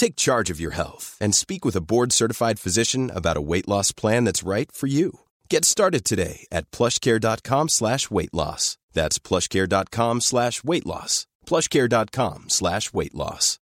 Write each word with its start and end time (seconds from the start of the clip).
Take 0.00 0.16
charge 0.16 0.48
of 0.48 0.58
your 0.58 0.70
health 0.70 1.18
and 1.20 1.34
speak 1.34 1.62
with 1.62 1.76
a 1.76 1.82
board-certified 1.82 2.58
physician 2.58 3.10
about 3.14 3.36
a 3.36 3.42
weight 3.42 3.68
loss 3.68 3.92
plan 3.92 4.24
that's 4.24 4.42
right 4.42 4.72
for 4.72 4.86
you. 4.86 5.20
Get 5.50 5.66
started 5.66 6.06
today 6.06 6.46
at 6.50 6.70
plushcare.com 6.70 7.68
slash 7.68 8.10
weight 8.10 8.32
loss. 8.32 8.78
That's 8.94 9.18
plushcare.com 9.18 10.22
slash 10.22 10.64
weight 10.64 10.86
loss. 10.86 11.26
plushcare.com 11.46 12.44
slash 12.48 12.94
weight 12.94 13.14
loss. 13.14 13.58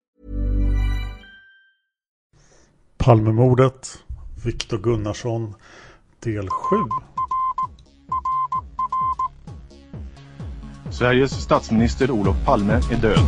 Palmemordet, 2.98 3.98
Viktor 4.36 4.80
Gunnarsson, 4.80 5.54
del 6.20 6.50
7. 6.50 6.90
Sveriges 10.90 11.32
statsminister 11.44 12.12
Olof 12.12 12.36
Palme 12.46 12.74
är 12.92 12.98
död. 12.98 13.20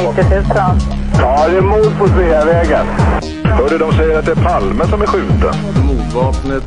90 0.00 0.22
000. 0.22 1.05
Ja, 1.18 1.48
det 1.48 1.56
är 1.56 1.60
mord 1.60 1.98
på 1.98 2.08
Sveavägen. 2.08 2.86
Hörde 3.44 3.78
de 3.78 3.92
säger 3.92 4.18
att 4.18 4.24
det 4.24 4.32
är 4.32 4.44
Palme 4.44 4.86
som 4.86 5.02
är 5.02 5.06
skjuten. 5.06 5.54
Mordvapnet 5.86 6.64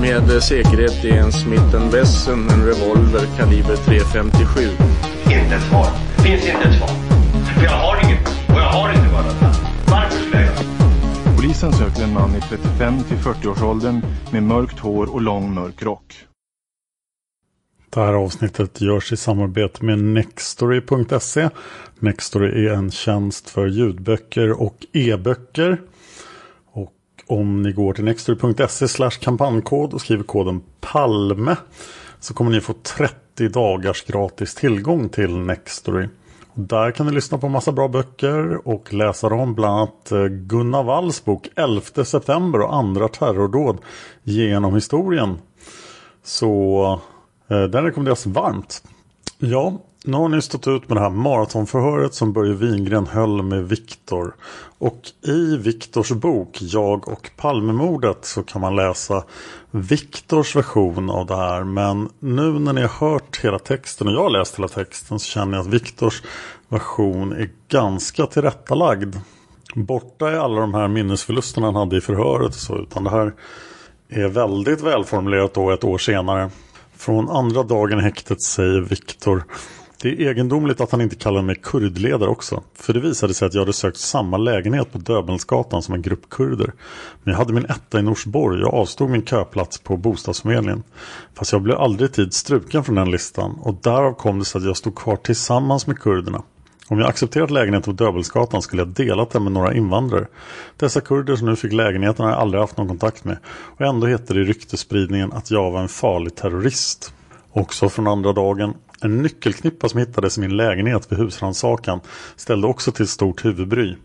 med 0.00 0.42
säkerhet 0.42 1.04
är 1.04 1.18
en 1.18 1.32
Smith 1.32 1.92
Wesson, 1.92 2.48
en 2.50 2.66
revolver 2.66 3.26
kaliber 3.36 3.76
.357. 3.76 4.68
Inte 5.24 5.54
ett 5.56 5.62
svar. 5.62 5.86
Finns 6.16 6.46
inte 6.46 6.68
ett 6.68 6.78
svar. 6.78 6.88
För 7.54 7.64
jag 7.64 7.70
har 7.70 8.04
inget. 8.04 8.28
Och 8.48 8.58
jag 8.58 8.68
har 8.68 8.92
inte 8.92 9.08
varit 9.08 9.56
Varför 9.86 10.18
skulle 10.18 10.42
jag 10.42 11.36
Polisen 11.36 11.72
söker 11.72 12.02
en 12.02 12.12
man 12.12 12.36
i 12.36 12.40
35 12.40 13.02
till 13.04 13.16
40-årsåldern 13.16 14.02
med 14.30 14.42
mörkt 14.42 14.78
hår 14.78 15.14
och 15.14 15.20
lång 15.20 15.54
mörk 15.54 15.82
rock. 15.82 16.27
Det 17.90 18.00
här 18.00 18.12
avsnittet 18.12 18.80
görs 18.80 19.12
i 19.12 19.16
samarbete 19.16 19.84
med 19.84 19.98
Nextory.se. 19.98 21.48
Nextory 21.98 22.66
är 22.66 22.72
en 22.72 22.90
tjänst 22.90 23.50
för 23.50 23.66
ljudböcker 23.66 24.62
och 24.62 24.86
e-böcker. 24.92 25.80
Och 26.72 26.94
om 27.26 27.62
ni 27.62 27.72
går 27.72 27.92
till 27.92 28.04
nextory.se 28.04 28.88
slash 28.88 29.10
kampankod 29.10 29.94
och 29.94 30.00
skriver 30.00 30.24
koden 30.24 30.62
PALME 30.80 31.56
så 32.20 32.34
kommer 32.34 32.50
ni 32.50 32.60
få 32.60 32.74
30 32.82 33.48
dagars 33.48 34.04
gratis 34.04 34.54
tillgång 34.54 35.08
till 35.08 35.38
Nextory. 35.38 36.08
Och 36.48 36.60
där 36.60 36.90
kan 36.90 37.06
ni 37.06 37.12
lyssna 37.12 37.38
på 37.38 37.48
massa 37.48 37.72
bra 37.72 37.88
böcker 37.88 38.68
och 38.68 38.94
läsa 38.94 39.28
dem 39.28 39.54
bland 39.54 39.76
annat 39.76 40.12
eh, 40.12 40.24
Gunnar 40.24 40.82
Walls 40.82 41.24
bok 41.24 41.48
11 41.56 42.04
september 42.04 42.60
och 42.60 42.74
andra 42.74 43.08
terrordåd 43.08 43.78
genom 44.22 44.74
historien. 44.74 45.38
Så 46.22 47.00
Eh, 47.50 47.62
den 47.62 47.84
rekommenderas 47.84 48.26
varmt. 48.26 48.82
Ja, 49.38 49.78
nu 50.04 50.16
har 50.16 50.28
ni 50.28 50.42
stått 50.42 50.66
ut 50.66 50.88
med 50.88 50.96
det 50.96 51.00
här 51.00 51.10
maratonförhöret 51.10 52.14
som 52.14 52.32
Börje 52.32 52.54
Wingren 52.54 53.06
höll 53.06 53.42
med 53.42 53.68
Viktor. 53.68 54.34
Och 54.78 55.00
i 55.22 55.56
Viktors 55.56 56.12
bok 56.12 56.58
Jag 56.60 57.08
och 57.08 57.30
Palmemordet 57.36 58.24
så 58.24 58.42
kan 58.42 58.60
man 58.60 58.76
läsa 58.76 59.24
Viktors 59.70 60.56
version 60.56 61.10
av 61.10 61.26
det 61.26 61.36
här. 61.36 61.64
Men 61.64 62.08
nu 62.18 62.58
när 62.58 62.72
ni 62.72 62.80
har 62.80 63.10
hört 63.10 63.40
hela 63.44 63.58
texten 63.58 64.06
och 64.06 64.12
jag 64.12 64.22
har 64.22 64.30
läst 64.30 64.58
hela 64.58 64.68
texten 64.68 65.18
så 65.18 65.26
känner 65.26 65.58
jag 65.58 65.66
att 65.66 65.72
Viktors 65.72 66.22
version 66.68 67.32
är 67.32 67.50
ganska 67.68 68.26
tillrättalagd. 68.26 69.16
Borta 69.74 70.30
är 70.30 70.36
alla 70.36 70.60
de 70.60 70.74
här 70.74 70.88
minnesförlusterna 70.88 71.66
han 71.66 71.76
hade 71.76 71.96
i 71.96 72.00
förhöret 72.00 72.48
och 72.48 72.54
så 72.54 72.78
utan 72.78 73.04
det 73.04 73.10
här 73.10 73.34
är 74.08 74.28
väldigt 74.28 74.80
välformulerat 74.80 75.54
då 75.54 75.70
ett 75.70 75.84
år 75.84 75.98
senare. 75.98 76.50
Från 76.98 77.30
andra 77.30 77.62
dagen 77.62 77.98
i 77.98 78.02
häktet 78.02 78.42
säger 78.42 78.80
Viktor 78.80 79.44
det 80.02 80.08
är 80.08 80.30
egendomligt 80.30 80.80
att 80.80 80.92
han 80.92 81.00
inte 81.00 81.16
kallar 81.16 81.42
mig 81.42 81.56
kurdledare 81.62 82.28
också. 82.28 82.62
För 82.74 82.92
det 82.92 83.00
visade 83.00 83.34
sig 83.34 83.46
att 83.46 83.54
jag 83.54 83.60
hade 83.60 83.72
sökt 83.72 83.96
samma 83.96 84.36
lägenhet 84.36 84.92
på 84.92 84.98
Döbelnsgatan 84.98 85.82
som 85.82 85.94
en 85.94 86.02
grupp 86.02 86.30
kurder. 86.30 86.72
Men 87.22 87.32
jag 87.32 87.38
hade 87.38 87.52
min 87.52 87.64
etta 87.64 87.98
i 87.98 88.02
Norsborg 88.02 88.64
och 88.64 88.74
avstod 88.74 89.10
min 89.10 89.24
köplats 89.24 89.78
på 89.78 89.96
bostadsförmedlingen. 89.96 90.82
Fast 91.34 91.52
jag 91.52 91.62
blev 91.62 91.76
aldrig 91.76 92.12
tid 92.12 92.34
struken 92.34 92.84
från 92.84 92.94
den 92.94 93.10
listan 93.10 93.58
och 93.62 93.74
därav 93.82 94.12
kom 94.12 94.38
det 94.38 94.44
sig 94.44 94.58
att 94.58 94.64
jag 94.64 94.76
stod 94.76 94.94
kvar 94.94 95.16
tillsammans 95.16 95.86
med 95.86 95.98
kurderna. 95.98 96.42
Om 96.90 96.98
jag 96.98 97.08
accepterat 97.08 97.50
lägenheten 97.50 97.96
på 97.96 98.04
Döbelnsgatan 98.04 98.62
skulle 98.62 98.82
jag 98.82 98.88
delat 98.88 99.30
den 99.30 99.44
med 99.44 99.52
några 99.52 99.74
invandrare. 99.74 100.26
Dessa 100.76 101.00
kurder 101.00 101.36
som 101.36 101.48
nu 101.48 101.56
fick 101.56 101.72
lägenheten 101.72 102.24
har 102.24 102.32
jag 102.32 102.40
aldrig 102.40 102.60
haft 102.60 102.76
någon 102.76 102.88
kontakt 102.88 103.24
med. 103.24 103.38
Och 103.48 103.80
ändå 103.80 104.06
heter 104.06 104.34
det 104.34 104.40
i 104.40 104.44
ryktespridningen 104.44 105.32
att 105.32 105.50
jag 105.50 105.70
var 105.70 105.80
en 105.80 105.88
farlig 105.88 106.34
terrorist. 106.34 107.12
Också 107.52 107.88
från 107.88 108.06
andra 108.06 108.32
dagen. 108.32 108.74
En 109.00 109.22
nyckelknippa 109.22 109.88
som 109.88 110.00
hittades 110.00 110.38
i 110.38 110.40
min 110.40 110.56
lägenhet 110.56 111.12
vid 111.12 111.18
husrannsakan 111.18 112.00
ställde 112.36 112.66
också 112.66 112.92
till 112.92 113.08
stort 113.08 113.44
huvudbry. 113.44 113.96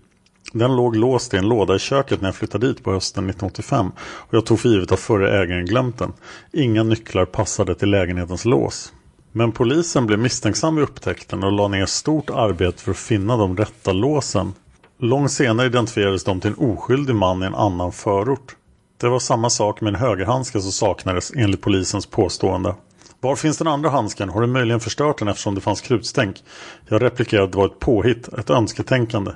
Den 0.53 0.75
låg 0.75 0.95
låst 0.95 1.33
i 1.33 1.37
en 1.37 1.47
låda 1.47 1.75
i 1.75 1.79
köket 1.79 2.21
när 2.21 2.27
jag 2.27 2.35
flyttade 2.35 2.67
dit 2.67 2.83
på 2.83 2.91
hösten 2.91 3.29
1985 3.29 3.91
och 3.99 4.33
jag 4.33 4.45
tog 4.45 4.59
för 4.59 4.69
givet 4.69 4.91
att 4.91 4.99
förre 4.99 5.41
ägaren 5.41 5.65
glömt 5.65 5.99
den. 5.99 6.13
Inga 6.53 6.83
nycklar 6.83 7.25
passade 7.25 7.75
till 7.75 7.89
lägenhetens 7.89 8.45
lås. 8.45 8.93
Men 9.35 9.51
polisen 9.51 10.05
blev 10.05 10.19
misstänksam 10.19 10.75
vid 10.75 10.83
upptäckten 10.83 11.43
och 11.43 11.51
la 11.51 11.67
ner 11.67 11.85
stort 11.85 12.29
arbete 12.29 12.83
för 12.83 12.91
att 12.91 12.97
finna 12.97 13.37
de 13.37 13.57
rätta 13.57 13.91
låsen. 13.91 14.53
Långt 14.99 15.31
senare 15.31 15.67
identifierades 15.67 16.23
de 16.23 16.39
till 16.39 16.49
en 16.49 16.57
oskyldig 16.57 17.15
man 17.15 17.43
i 17.43 17.45
en 17.45 17.55
annan 17.55 17.91
förort. 17.91 18.55
Det 19.01 19.09
var 19.09 19.19
samma 19.19 19.49
sak 19.49 19.81
med 19.81 19.93
en 19.93 19.99
högerhandske 19.99 20.61
som 20.61 20.71
saknades 20.71 21.31
enligt 21.35 21.61
polisens 21.61 22.05
påstående. 22.05 22.75
Var 23.19 23.35
finns 23.35 23.57
den 23.57 23.67
andra 23.67 23.89
handsken? 23.89 24.29
Har 24.29 24.41
du 24.41 24.47
möjligen 24.47 24.79
förstört 24.79 25.19
den 25.19 25.27
eftersom 25.27 25.55
det 25.55 25.61
fanns 25.61 25.81
krutstänk? 25.81 26.43
Jag 26.87 27.01
replikerade 27.01 27.45
att 27.45 27.51
det 27.51 27.57
var 27.57 27.65
ett 27.65 27.79
påhitt, 27.79 28.27
ett 28.27 28.49
önsketänkande. 28.49 29.31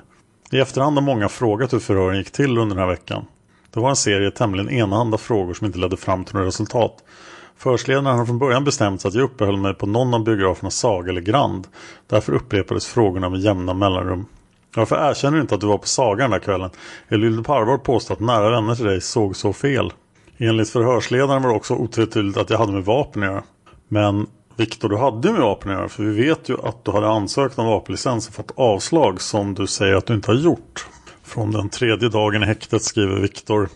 I 0.50 0.58
efterhand 0.58 0.96
har 0.96 1.02
många 1.02 1.28
frågat 1.28 1.72
hur 1.72 1.78
förhören 1.78 2.18
gick 2.18 2.30
till 2.30 2.58
under 2.58 2.76
den 2.76 2.84
här 2.84 2.90
veckan. 2.90 3.24
Det 3.70 3.80
var 3.80 3.90
en 3.90 3.96
serie 3.96 4.30
tämligen 4.30 4.70
enahanda 4.70 5.18
frågor 5.18 5.54
som 5.54 5.66
inte 5.66 5.78
ledde 5.78 5.96
fram 5.96 6.24
till 6.24 6.34
något 6.34 6.46
resultat. 6.46 7.04
Förhörsledaren 7.58 8.18
har 8.18 8.26
från 8.26 8.38
början 8.38 8.64
bestämt 8.64 9.00
sig 9.00 9.08
att 9.08 9.14
jag 9.14 9.24
uppehöll 9.24 9.56
mig 9.56 9.74
på 9.74 9.86
någon 9.86 10.14
av 10.14 10.24
biograferna 10.24 10.70
Saga 10.70 11.10
eller 11.10 11.20
Grand. 11.20 11.66
Därför 12.06 12.32
upprepades 12.32 12.86
frågorna 12.86 13.28
med 13.28 13.40
jämna 13.40 13.74
mellanrum. 13.74 14.26
Varför 14.76 15.10
erkänner 15.10 15.36
du 15.36 15.40
inte 15.42 15.54
att 15.54 15.60
du 15.60 15.66
var 15.66 15.78
på 15.78 15.86
Saga 15.86 16.22
den 16.22 16.30
där 16.30 16.38
kvällen? 16.38 16.70
Eller 17.08 17.24
vill 17.24 17.36
du 17.36 17.42
på 17.42 17.54
allvar 17.54 17.78
påstå 17.78 18.12
att 18.12 18.20
nära 18.20 18.50
vänner 18.50 18.74
till 18.74 18.84
dig 18.84 19.00
såg 19.00 19.36
så 19.36 19.52
fel? 19.52 19.92
Enligt 20.38 20.70
förhörsledaren 20.70 21.42
var 21.42 21.50
det 21.50 21.56
också 21.56 21.74
otvetydigt 21.74 22.38
att 22.38 22.50
jag 22.50 22.58
hade 22.58 22.72
med 22.72 22.84
vapen 22.84 23.22
att 23.22 23.28
göra. 23.28 23.42
Men 23.88 24.26
Viktor, 24.56 24.88
du 24.88 24.96
hade 24.96 25.32
med 25.32 25.40
vapen 25.40 25.70
att 25.70 25.78
göra. 25.78 25.88
För 25.88 26.02
vi 26.02 26.24
vet 26.24 26.48
ju 26.48 26.56
att 26.62 26.84
du 26.84 26.90
hade 26.90 27.08
ansökt 27.08 27.58
om 27.58 27.66
vapenlicens 27.66 28.28
och 28.28 28.34
fått 28.34 28.52
avslag 28.56 29.20
som 29.20 29.54
du 29.54 29.66
säger 29.66 29.94
att 29.94 30.06
du 30.06 30.14
inte 30.14 30.30
har 30.30 30.38
gjort. 30.38 30.86
Från 31.24 31.52
den 31.52 31.68
tredje 31.68 32.08
dagen 32.08 32.42
i 32.42 32.46
häktet 32.46 32.82
skriver 32.82 33.20
Viktor 33.20 33.68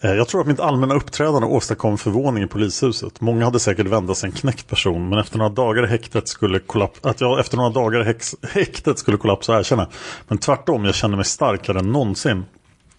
Eh, 0.00 0.14
jag 0.14 0.28
tror 0.28 0.40
att 0.40 0.46
mitt 0.46 0.60
allmänna 0.60 0.94
uppträdande 0.94 1.46
åstadkom 1.46 1.98
förvåning 1.98 2.42
i 2.42 2.46
polishuset. 2.46 3.20
Många 3.20 3.44
hade 3.44 3.60
säkert 3.60 3.86
väntat 3.86 4.16
sig 4.16 4.30
en 4.30 4.36
knäckt 4.36 4.68
person, 4.68 5.08
men 5.08 5.18
efter 5.18 5.38
några 5.38 5.50
dagar 5.50 5.84
i 5.84 5.86
häktet 5.86 6.28
skulle 6.28 6.58
kollapsa, 6.58 7.08
att 7.08 7.20
jag 7.20 7.40
efter 7.40 7.56
några 7.56 7.70
dagar 7.70 8.00
i 8.00 8.04
häx, 8.04 8.34
häktet 8.42 8.98
skulle 8.98 9.16
kollapsa 9.16 9.58
erkänna. 9.58 9.88
Men 10.28 10.38
tvärtom, 10.38 10.84
jag 10.84 10.94
kände 10.94 11.16
mig 11.16 11.24
starkare 11.24 11.78
än 11.78 11.92
någonsin. 11.92 12.44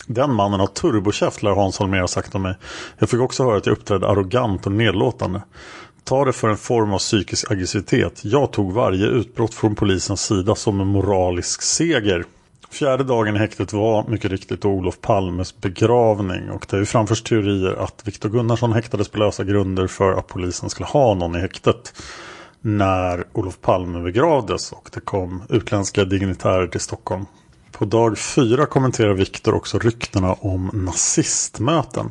Den 0.08 0.34
mannen 0.34 0.60
har 0.60 0.68
turbokäft, 0.68 1.44
lär 1.44 1.52
Hans 1.52 1.80
Holmér 1.80 2.00
ha 2.00 2.08
sagt 2.08 2.36
om 2.36 2.42
mig. 2.42 2.56
Jag 2.98 3.10
fick 3.10 3.20
också 3.20 3.44
höra 3.44 3.58
att 3.58 3.66
jag 3.66 3.74
uppträdde 3.74 4.08
arrogant 4.08 4.66
och 4.66 4.72
nedlåtande. 4.72 5.42
Ta 6.04 6.26
det 6.26 6.34
för 6.34 6.50
en 6.50 6.58
form 6.58 6.94
av 6.94 7.00
psykisk 7.00 7.52
aggressivitet. 7.52 8.22
Jag 8.26 8.52
tog 8.52 8.74
varje 8.74 9.06
utbrott 9.06 9.54
från 9.54 9.76
polisens 9.76 10.22
sida 10.22 10.56
som 10.56 10.82
en 10.82 10.88
moralisk 10.88 11.62
seger. 11.62 12.26
Fjärde 12.72 13.04
dagen 13.04 13.36
i 13.36 13.40
häktet 13.40 13.74
var 13.74 14.08
mycket 14.08 14.32
riktigt 14.32 14.66
Olof 14.66 15.02
Palmes 15.02 15.62
begravning 15.62 16.50
och 16.50 16.66
det 16.70 16.78
är 16.78 16.86
framförs 16.86 17.22
teorier 17.24 17.84
att 17.84 18.08
Viktor 18.08 18.30
Gunnarsson 18.30 18.74
häktades 18.74 19.10
på 19.10 19.18
lösa 19.18 19.44
grunder 19.44 19.88
för 19.88 20.14
att 20.14 20.28
polisen 20.28 20.70
skulle 20.70 20.88
ha 20.88 21.14
någon 21.14 21.36
i 21.36 21.40
häktet 21.40 21.94
när 22.62 23.24
Olof 23.34 23.62
Palme 23.62 24.00
begravdes 24.00 24.72
och 24.72 24.90
det 24.94 25.00
kom 25.00 25.44
utländska 25.50 26.06
dignitärer 26.06 26.68
till 26.68 26.80
Stockholm. 26.80 27.26
På 27.72 27.86
dag 27.86 28.18
fyra 28.18 28.66
kommenterar 28.66 29.14
Viktor 29.14 29.54
också 29.54 29.80
ryktena 29.80 30.34
om 30.34 30.70
nazistmöten 30.74 32.10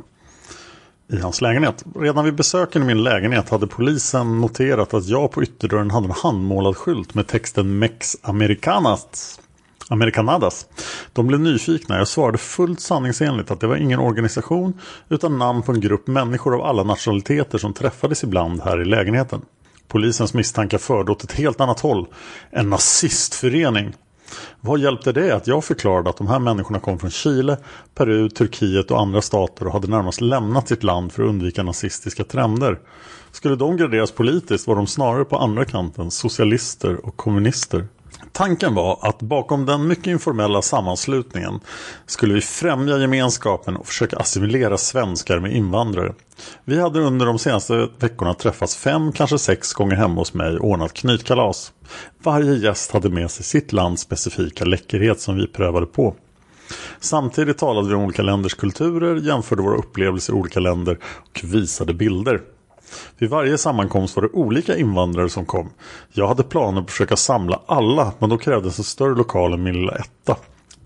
i 1.12 1.18
hans 1.18 1.40
lägenhet. 1.40 1.84
Redan 1.94 2.24
vid 2.24 2.34
besöken 2.34 2.82
i 2.82 2.84
min 2.84 3.02
lägenhet 3.02 3.48
hade 3.48 3.66
polisen 3.66 4.40
noterat 4.40 4.94
att 4.94 5.06
jag 5.06 5.30
på 5.30 5.42
ytterdörren 5.42 5.90
hade 5.90 6.06
en 6.06 6.14
handmålad 6.22 6.76
skylt 6.76 7.14
med 7.14 7.26
texten 7.26 7.78
Mex 7.78 8.16
Americanas. 8.22 9.40
Americanadas. 9.88 10.66
De 11.12 11.26
blev 11.26 11.40
nyfikna. 11.40 11.98
Jag 11.98 12.08
svarade 12.08 12.38
fullt 12.38 12.80
sanningsenligt 12.80 13.50
att 13.50 13.60
det 13.60 13.66
var 13.66 13.76
ingen 13.76 14.00
organisation 14.00 14.80
utan 15.08 15.38
namn 15.38 15.62
på 15.62 15.72
en 15.72 15.80
grupp 15.80 16.06
människor 16.06 16.54
av 16.54 16.62
alla 16.62 16.82
nationaliteter 16.82 17.58
som 17.58 17.72
träffades 17.72 18.24
ibland 18.24 18.62
här 18.62 18.82
i 18.82 18.84
lägenheten. 18.84 19.42
Polisens 19.88 20.34
misstankar 20.34 20.78
förde 20.78 21.12
åt 21.12 21.24
ett 21.24 21.32
helt 21.32 21.60
annat 21.60 21.80
håll. 21.80 22.06
En 22.50 22.70
nazistförening. 22.70 23.94
Vad 24.60 24.80
hjälpte 24.80 25.12
det 25.12 25.36
att 25.36 25.46
jag 25.46 25.64
förklarade 25.64 26.10
att 26.10 26.16
de 26.16 26.26
här 26.26 26.38
människorna 26.38 26.80
kom 26.80 26.98
från 26.98 27.10
Chile, 27.10 27.56
Peru, 27.94 28.30
Turkiet 28.30 28.90
och 28.90 29.00
andra 29.00 29.22
stater 29.22 29.66
och 29.66 29.72
hade 29.72 29.88
närmast 29.88 30.20
lämnat 30.20 30.68
sitt 30.68 30.82
land 30.82 31.12
för 31.12 31.22
att 31.22 31.28
undvika 31.28 31.62
nazistiska 31.62 32.24
trender? 32.24 32.78
Skulle 33.32 33.56
de 33.56 33.76
graderas 33.76 34.12
politiskt 34.12 34.66
var 34.66 34.76
de 34.76 34.86
snarare 34.86 35.24
på 35.24 35.36
andra 35.36 35.64
kanten 35.64 36.10
socialister 36.10 37.06
och 37.06 37.16
kommunister. 37.16 37.86
Tanken 38.32 38.74
var 38.74 38.98
att 39.02 39.22
bakom 39.22 39.66
den 39.66 39.86
mycket 39.86 40.06
informella 40.06 40.62
sammanslutningen 40.62 41.60
skulle 42.06 42.34
vi 42.34 42.40
främja 42.40 42.98
gemenskapen 42.98 43.76
och 43.76 43.86
försöka 43.86 44.16
assimilera 44.16 44.78
svenskar 44.78 45.38
med 45.38 45.52
invandrare. 45.56 46.14
Vi 46.64 46.80
hade 46.80 47.00
under 47.00 47.26
de 47.26 47.38
senaste 47.38 47.88
veckorna 47.98 48.34
träffats 48.34 48.76
fem, 48.76 49.12
kanske 49.12 49.38
sex 49.38 49.72
gånger 49.72 49.96
hemma 49.96 50.20
hos 50.20 50.34
mig 50.34 50.58
och 50.58 50.68
ordnat 50.68 50.92
knytkalas. 50.92 51.72
Varje 52.22 52.54
gäst 52.54 52.92
hade 52.92 53.10
med 53.10 53.30
sig 53.30 53.44
sitt 53.44 53.72
lands 53.72 54.02
specifika 54.02 54.64
läckerhet 54.64 55.20
som 55.20 55.36
vi 55.36 55.46
prövade 55.46 55.86
på. 55.86 56.14
Samtidigt 57.00 57.58
talade 57.58 57.88
vi 57.88 57.94
om 57.94 58.02
olika 58.02 58.22
länders 58.22 58.54
kulturer, 58.54 59.16
jämförde 59.16 59.62
våra 59.62 59.76
upplevelser 59.76 60.32
i 60.32 60.36
olika 60.36 60.60
länder 60.60 60.98
och 61.02 61.40
visade 61.44 61.94
bilder. 61.94 62.40
Vid 63.18 63.30
varje 63.30 63.58
sammankomst 63.58 64.16
var 64.16 64.22
det 64.22 64.28
olika 64.32 64.76
invandrare 64.76 65.28
som 65.28 65.44
kom. 65.44 65.70
Jag 66.12 66.28
hade 66.28 66.42
planer 66.42 66.80
på 66.80 66.84
att 66.84 66.90
försöka 66.90 67.16
samla 67.16 67.60
alla 67.66 68.12
men 68.18 68.30
då 68.30 68.38
krävdes 68.38 68.78
en 68.78 68.84
större 68.84 69.14
lokal 69.14 69.52
än 69.52 69.62
min 69.62 69.74
lilla 69.74 69.92
etta. 69.92 70.36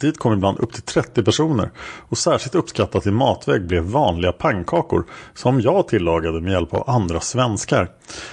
Dit 0.02 0.18
kom 0.18 0.32
ibland 0.32 0.60
upp 0.60 0.72
till 0.72 0.82
30 0.82 1.22
personer 1.22 1.70
och 2.08 2.18
särskilt 2.18 2.54
uppskattat 2.54 3.06
i 3.06 3.10
matväg 3.10 3.66
blev 3.66 3.82
vanliga 3.82 4.32
pannkakor 4.32 5.04
som 5.34 5.60
jag 5.60 5.88
tillagade 5.88 6.40
med 6.40 6.52
hjälp 6.52 6.74
av 6.74 6.90
andra 6.90 7.20
svenskar. 7.20 7.90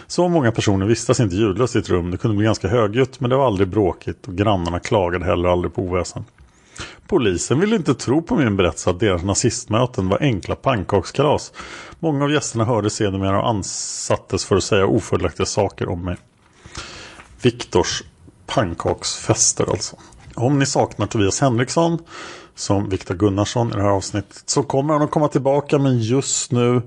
Så 0.08 0.28
många 0.28 0.52
personer 0.52 0.86
vistas 0.86 1.20
inte 1.20 1.36
ljudlöst 1.36 1.76
i 1.76 1.80
ett 1.80 1.90
rum, 1.90 2.12
det 2.12 2.18
kunde 2.18 2.38
bli 2.38 2.46
ganska 2.46 2.68
högljutt 2.68 3.20
men 3.20 3.30
det 3.30 3.36
var 3.36 3.46
aldrig 3.46 3.68
bråkigt 3.68 4.28
och 4.28 4.36
grannarna 4.36 4.80
klagade 4.80 5.26
heller 5.26 5.50
aldrig 5.50 5.74
på 5.74 5.82
oväsen. 5.82 6.26
Polisen 7.10 7.60
ville 7.60 7.76
inte 7.76 7.94
tro 7.94 8.22
på 8.22 8.36
min 8.36 8.56
berättelse 8.56 8.90
att 8.90 9.00
deras 9.00 9.24
nazistmöten 9.24 10.10
var 10.10 10.18
enkla 10.22 10.56
pannkakskalas. 10.56 11.54
Många 12.00 12.24
av 12.24 12.32
gästerna 12.32 12.66
hörde 12.66 12.90
sedermera 12.90 13.42
och 13.42 13.50
ansattes 13.50 14.46
för 14.46 14.56
att 14.56 14.64
säga 14.64 14.86
ofördelaktiga 14.86 15.46
saker 15.46 15.90
om 15.90 16.06
mig. 16.06 16.18
Viktors 17.42 18.04
pannkaksfester 18.46 19.70
alltså. 19.70 19.96
Om 20.36 20.60
ni 20.60 20.66
saknar 20.66 21.08
Tobias 21.08 21.42
Henriksson 21.42 22.00
som 22.56 22.90
Viktor 22.90 23.16
Gunnarsson 23.16 23.70
i 23.70 23.76
det 23.76 23.82
här 23.82 23.90
avsnittet 23.90 24.44
så 24.46 24.64
kommer 24.64 24.94
han 24.94 25.04
att 25.04 25.12
komma 25.12 25.28
tillbaka 25.28 25.78
men 25.80 26.00
just 26.00 26.52
nu 26.52 26.82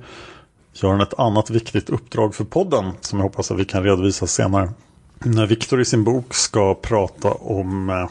gör 0.73 0.91
han 0.91 1.01
ett 1.01 1.19
annat 1.19 1.51
viktigt 1.51 1.91
uppdrag 1.91 2.35
för 2.35 2.45
podden 2.45 2.93
som 3.01 3.19
jag 3.19 3.25
hoppas 3.25 3.51
att 3.51 3.59
vi 3.59 3.65
kan 3.65 3.83
redovisa 3.83 4.27
senare. 4.27 4.71
När 5.19 5.47
Viktor 5.47 5.81
i 5.81 5.85
sin 5.85 6.05
bok 6.05 6.35
ska 6.35 6.75
prata 6.75 7.31
om 7.31 7.91
eh, 7.91 8.09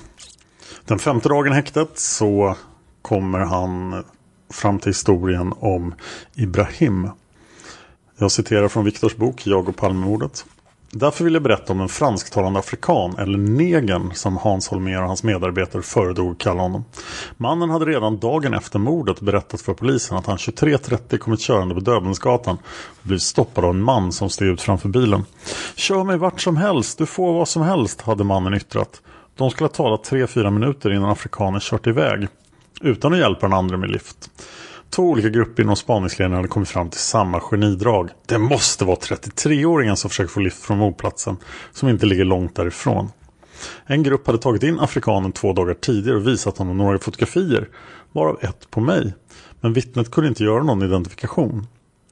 den 0.85 0.99
femte 0.99 1.29
dagen 1.29 1.51
i 1.51 1.55
häktet 1.55 1.89
så 1.99 2.55
kommer 3.01 3.39
han 3.39 4.03
fram 4.49 4.79
till 4.79 4.89
historien 4.89 5.53
om 5.59 5.93
Ibrahim. 6.35 7.09
Jag 8.17 8.31
citerar 8.31 8.67
från 8.67 8.85
Viktors 8.85 9.15
bok 9.15 9.47
Jag 9.47 9.69
och 9.69 9.75
Palmemordet. 9.75 10.45
Därför 10.93 11.23
vill 11.23 11.33
jag 11.33 11.43
berätta 11.43 11.73
om 11.73 11.81
en 11.81 11.89
fransktalande 11.89 12.59
afrikan, 12.59 13.15
eller 13.17 13.37
negern, 13.37 14.11
som 14.13 14.37
Hans 14.37 14.69
Holmér 14.69 15.01
och 15.01 15.07
hans 15.07 15.23
medarbetare 15.23 15.81
föredrog 15.81 16.37
kalla 16.37 16.61
honom. 16.61 16.85
Mannen 17.37 17.69
hade 17.69 17.85
redan 17.85 18.19
dagen 18.19 18.53
efter 18.53 18.79
mordet 18.79 19.21
berättat 19.21 19.61
för 19.61 19.73
polisen 19.73 20.17
att 20.17 20.25
han 20.25 20.37
23.30 20.37 21.17
kommit 21.17 21.39
körande 21.39 21.75
på 21.75 21.81
Döbelnsgatan 21.81 22.57
och 22.65 23.03
blivit 23.03 23.23
stoppad 23.23 23.65
av 23.65 23.69
en 23.69 23.81
man 23.81 24.11
som 24.11 24.29
steg 24.29 24.47
ut 24.47 24.61
framför 24.61 24.89
bilen. 24.89 25.25
Kör 25.75 26.03
mig 26.03 26.17
vart 26.17 26.41
som 26.41 26.57
helst, 26.57 26.97
du 26.97 27.05
får 27.05 27.33
vad 27.33 27.47
som 27.47 27.61
helst, 27.61 28.01
hade 28.01 28.23
mannen 28.23 28.53
yttrat. 28.53 29.01
De 29.41 29.51
skulle 29.51 29.67
ha 29.67 29.73
talat 29.73 30.11
3-4 30.11 30.49
minuter 30.51 30.93
innan 30.93 31.09
afrikanen 31.09 31.59
kört 31.61 31.87
iväg. 31.87 32.27
Utan 32.81 33.13
att 33.13 33.19
hjälpa 33.19 33.47
den 33.47 33.57
andra 33.57 33.77
med 33.77 33.91
lift. 33.91 34.31
Två 34.89 35.03
olika 35.03 35.29
grupper 35.29 35.63
inom 35.63 35.75
spaningsledningen 35.75 36.35
hade 36.35 36.47
kommit 36.47 36.69
fram 36.69 36.89
till 36.89 36.99
samma 36.99 37.39
genidrag. 37.39 38.09
Det 38.27 38.37
måste 38.37 38.85
vara 38.85 38.95
33-åringen 38.95 39.95
som 39.95 40.09
försöker 40.09 40.29
få 40.29 40.39
lift 40.39 40.63
från 40.63 40.77
mordplatsen, 40.77 41.37
som 41.71 41.89
inte 41.89 42.05
ligger 42.05 42.25
långt 42.25 42.55
därifrån. 42.55 43.09
En 43.85 44.03
grupp 44.03 44.27
hade 44.27 44.39
tagit 44.39 44.63
in 44.63 44.79
afrikanen 44.79 45.31
två 45.31 45.53
dagar 45.53 45.73
tidigare 45.73 46.17
och 46.17 46.27
visat 46.27 46.57
honom 46.57 46.77
några 46.77 46.99
fotografier, 46.99 47.69
varav 48.11 48.37
ett 48.41 48.71
på 48.71 48.81
mig. 48.81 49.13
Men 49.61 49.73
vittnet 49.73 50.11
kunde 50.11 50.27
inte 50.27 50.43
göra 50.43 50.63
någon 50.63 50.83
identifikation. 50.83 51.67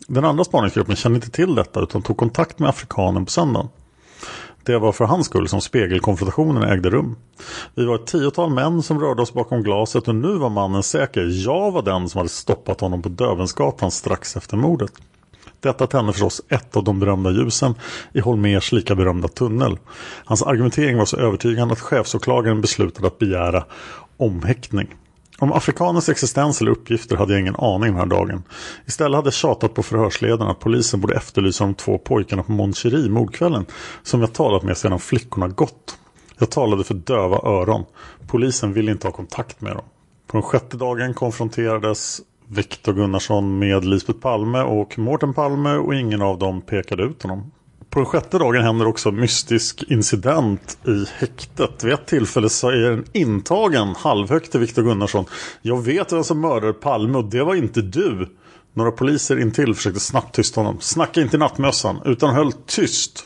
Den 0.07 0.25
andra 0.25 0.43
spaningsgruppen 0.43 0.95
kände 0.95 1.15
inte 1.15 1.31
till 1.31 1.55
detta 1.55 1.79
utan 1.81 2.01
tog 2.01 2.17
kontakt 2.17 2.59
med 2.59 2.69
afrikanen 2.69 3.25
på 3.25 3.31
söndagen. 3.31 3.69
Det 4.63 4.77
var 4.77 4.91
för 4.91 5.05
hans 5.05 5.25
skull 5.25 5.47
som 5.47 5.61
spegelkonfrontationen 5.61 6.63
ägde 6.63 6.89
rum. 6.89 7.15
Vi 7.75 7.85
var 7.85 7.95
ett 7.95 8.07
tiotal 8.07 8.53
män 8.53 8.83
som 8.83 8.99
rörde 8.99 9.21
oss 9.21 9.33
bakom 9.33 9.63
glaset 9.63 10.07
och 10.07 10.15
nu 10.15 10.35
var 10.35 10.49
mannen 10.49 10.83
säker. 10.83 11.45
Jag 11.45 11.71
var 11.71 11.81
den 11.81 12.09
som 12.09 12.17
hade 12.17 12.29
stoppat 12.29 12.81
honom 12.81 13.01
på 13.01 13.09
Dövensgatan 13.09 13.91
strax 13.91 14.37
efter 14.37 14.57
mordet. 14.57 14.91
Detta 15.59 15.87
tände 15.87 16.13
förstås 16.13 16.41
ett 16.49 16.77
av 16.77 16.83
de 16.83 16.99
berömda 16.99 17.31
ljusen 17.31 17.75
i 18.13 18.19
Holmers 18.19 18.71
lika 18.71 18.95
berömda 18.95 19.27
tunnel. 19.27 19.77
Hans 20.25 20.43
argumentering 20.43 20.97
var 20.97 21.05
så 21.05 21.17
övertygande 21.17 21.71
att 21.71 21.79
chefsåklagaren 21.79 22.61
beslutade 22.61 23.07
att 23.07 23.19
begära 23.19 23.63
omhäktning. 24.17 24.95
Om 25.39 25.53
afrikanens 25.53 26.09
existens 26.09 26.61
eller 26.61 26.71
uppgifter 26.71 27.15
hade 27.15 27.33
jag 27.33 27.41
ingen 27.41 27.55
aning 27.55 27.89
den 27.89 27.95
här 27.95 28.05
dagen. 28.05 28.43
Istället 28.85 29.15
hade 29.15 29.27
jag 29.27 29.33
tjatat 29.33 29.73
på 29.73 29.83
förhörsledaren 29.83 30.51
att 30.51 30.59
polisen 30.59 31.01
borde 31.01 31.15
efterlysa 31.15 31.63
de 31.63 31.73
två 31.73 31.97
pojkarna 31.97 32.43
på 32.43 32.51
Mon 32.51 32.73
mordkvällen 33.09 33.65
som 34.03 34.21
jag 34.21 34.33
talat 34.33 34.63
med 34.63 34.77
sedan 34.77 34.99
flickorna 34.99 35.47
gått. 35.47 35.97
Jag 36.37 36.49
talade 36.49 36.83
för 36.83 36.93
döva 36.93 37.37
öron. 37.37 37.85
Polisen 38.27 38.73
ville 38.73 38.91
inte 38.91 39.07
ha 39.07 39.11
kontakt 39.11 39.61
med 39.61 39.75
dem. 39.75 39.85
På 40.27 40.37
den 40.37 40.43
sjätte 40.43 40.77
dagen 40.77 41.13
konfronterades 41.13 42.21
Viktor 42.47 42.93
Gunnarsson 42.93 43.59
med 43.59 43.85
Lisbeth 43.85 44.19
Palme 44.19 44.61
och 44.61 44.99
Mårten 44.99 45.33
Palme 45.33 45.73
och 45.73 45.95
ingen 45.95 46.21
av 46.21 46.39
dem 46.39 46.61
pekade 46.61 47.03
ut 47.03 47.23
honom 47.23 47.51
på 47.89 47.99
den 47.99 48.05
sjätte 48.05 48.37
dagen 48.37 48.63
händer 48.63 48.87
också 48.87 49.11
mystisk 49.11 49.83
incident 49.87 50.77
i 50.87 51.05
häktet. 51.17 51.83
Vid 51.83 51.93
ett 51.93 52.05
tillfälle 52.05 52.49
så 52.49 52.69
är 52.69 52.91
en 52.91 53.05
intagen 53.13 53.95
halvhögt 53.97 54.51
till 54.51 54.59
Viktor 54.59 54.83
Gunnarsson. 54.83 55.25
Jag 55.61 55.83
vet 55.83 56.11
vem 56.11 56.23
som 56.23 56.41
mördade 56.41 56.73
Palme 56.73 57.17
och 57.17 57.25
det 57.25 57.43
var 57.43 57.55
inte 57.55 57.81
du. 57.81 58.29
Några 58.73 58.91
poliser 58.91 59.39
intill 59.39 59.75
försökte 59.75 59.99
snabbt 59.99 60.35
tysta 60.35 60.59
honom. 60.61 60.77
Snacka 60.79 61.21
inte 61.21 61.35
i 61.35 61.39
nattmössan 61.39 62.01
utan 62.05 62.35
höll 62.35 62.51
tyst. 62.51 63.25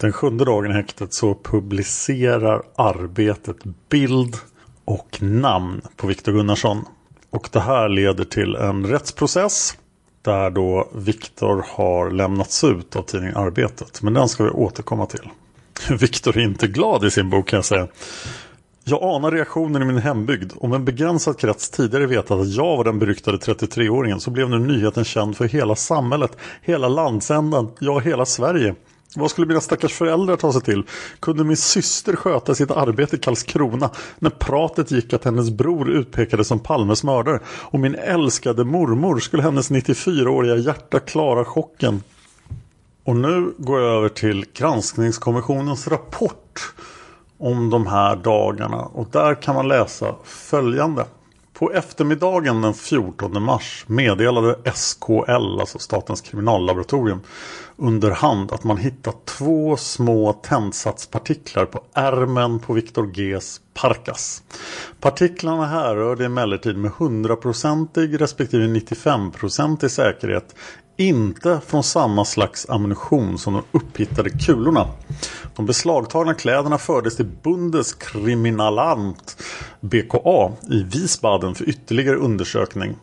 Den 0.00 0.12
sjunde 0.12 0.44
dagen 0.44 0.70
i 0.70 0.74
häktet 0.74 1.14
så 1.14 1.34
publicerar 1.34 2.62
arbetet 2.76 3.56
bild 3.88 4.36
och 4.84 5.18
namn 5.20 5.80
på 5.96 6.06
Viktor 6.06 6.32
Gunnarsson. 6.32 6.84
Och 7.30 7.48
det 7.52 7.60
här 7.60 7.88
leder 7.88 8.24
till 8.24 8.54
en 8.54 8.86
rättsprocess 8.86 9.76
där 10.28 10.50
då 10.50 10.88
Viktor 10.92 11.64
har 11.68 12.10
lämnats 12.10 12.64
ut 12.64 12.96
av 12.96 13.02
tidningen 13.02 13.36
Arbetet. 13.36 14.02
Men 14.02 14.14
den 14.14 14.28
ska 14.28 14.44
vi 14.44 14.50
återkomma 14.50 15.06
till. 15.06 15.30
Viktor 15.98 16.38
är 16.38 16.42
inte 16.42 16.66
glad 16.66 17.04
i 17.04 17.10
sin 17.10 17.30
bok 17.30 17.48
kan 17.48 17.56
jag 17.56 17.64
säga. 17.64 17.88
Jag 18.84 19.02
anar 19.02 19.30
reaktionen 19.30 19.82
i 19.82 19.84
min 19.84 19.98
hembygd. 19.98 20.52
Om 20.56 20.72
en 20.72 20.84
begränsad 20.84 21.38
krets 21.38 21.70
tidigare 21.70 22.06
vetat 22.06 22.40
att 22.40 22.48
jag 22.54 22.76
var 22.76 22.84
den 22.84 22.98
beryktade 22.98 23.36
33-åringen 23.38 24.18
så 24.18 24.30
blev 24.30 24.50
nu 24.50 24.58
nyheten 24.58 25.04
känd 25.04 25.36
för 25.36 25.44
hela 25.44 25.76
samhället, 25.76 26.36
hela 26.62 26.88
landsändan, 26.88 27.70
ja 27.78 27.98
hela 27.98 28.26
Sverige. 28.26 28.74
Vad 29.16 29.30
skulle 29.30 29.46
mina 29.46 29.60
stackars 29.60 29.92
föräldrar 29.92 30.36
ta 30.36 30.52
sig 30.52 30.62
till? 30.62 30.84
Kunde 31.20 31.44
min 31.44 31.56
syster 31.56 32.16
sköta 32.16 32.54
sitt 32.54 32.70
arbete 32.70 33.16
i 33.16 33.18
Karlskrona 33.18 33.90
när 34.18 34.30
pratet 34.30 34.90
gick 34.90 35.12
att 35.12 35.24
hennes 35.24 35.50
bror 35.50 35.90
utpekades 35.90 36.48
som 36.48 36.58
Palmes 36.58 37.04
mördare 37.04 37.40
och 37.46 37.80
min 37.80 37.94
älskade 37.94 38.64
mormor 38.64 39.18
skulle 39.18 39.42
hennes 39.42 39.70
94-åriga 39.70 40.56
hjärta 40.56 41.00
klara 41.00 41.44
chocken? 41.44 42.02
Och 43.04 43.16
nu 43.16 43.54
går 43.58 43.80
jag 43.80 43.96
över 43.96 44.08
till 44.08 44.44
granskningskommissionens 44.54 45.88
rapport 45.88 46.74
om 47.38 47.70
de 47.70 47.86
här 47.86 48.16
dagarna 48.16 48.80
och 48.82 49.08
där 49.12 49.42
kan 49.42 49.54
man 49.54 49.68
läsa 49.68 50.14
följande. 50.24 51.04
På 51.58 51.72
eftermiddagen 51.72 52.62
den 52.62 52.74
14 52.74 53.42
mars 53.42 53.84
meddelade 53.86 54.72
SKL, 54.74 55.60
alltså 55.60 55.78
Statens 55.78 56.20
kriminallaboratorium, 56.20 57.20
under 57.76 58.10
hand 58.10 58.52
att 58.52 58.64
man 58.64 58.76
hittat 58.76 59.24
två 59.24 59.76
små 59.76 60.32
tändsatspartiklar 60.32 61.64
på 61.66 61.80
ärmen 61.94 62.58
på 62.58 62.72
Viktor 62.72 63.06
Gs 63.06 63.60
Parkas. 63.74 64.42
Partiklarna 65.00 65.66
härrörde 65.66 66.24
emellertid 66.24 66.76
med 66.76 66.90
100-procentig 66.90 68.20
respektive 68.20 68.64
95-procentig 68.66 69.88
säkerhet 69.88 70.54
inte 70.98 71.60
från 71.66 71.82
samma 71.82 72.24
slags 72.24 72.68
ammunition 72.68 73.38
som 73.38 73.54
de 73.54 73.62
upphittade 73.72 74.30
kulorna. 74.30 74.86
De 75.56 75.66
beslagtagna 75.66 76.34
kläderna 76.34 76.78
fördes 76.78 77.16
till 77.16 77.26
Bundeskriminalamt 77.42 79.42
BKA 79.80 80.52
i 80.70 80.82
Wiesbaden 80.82 81.54
för 81.54 81.68
ytterligare 81.68 82.16
undersökning. 82.16 82.96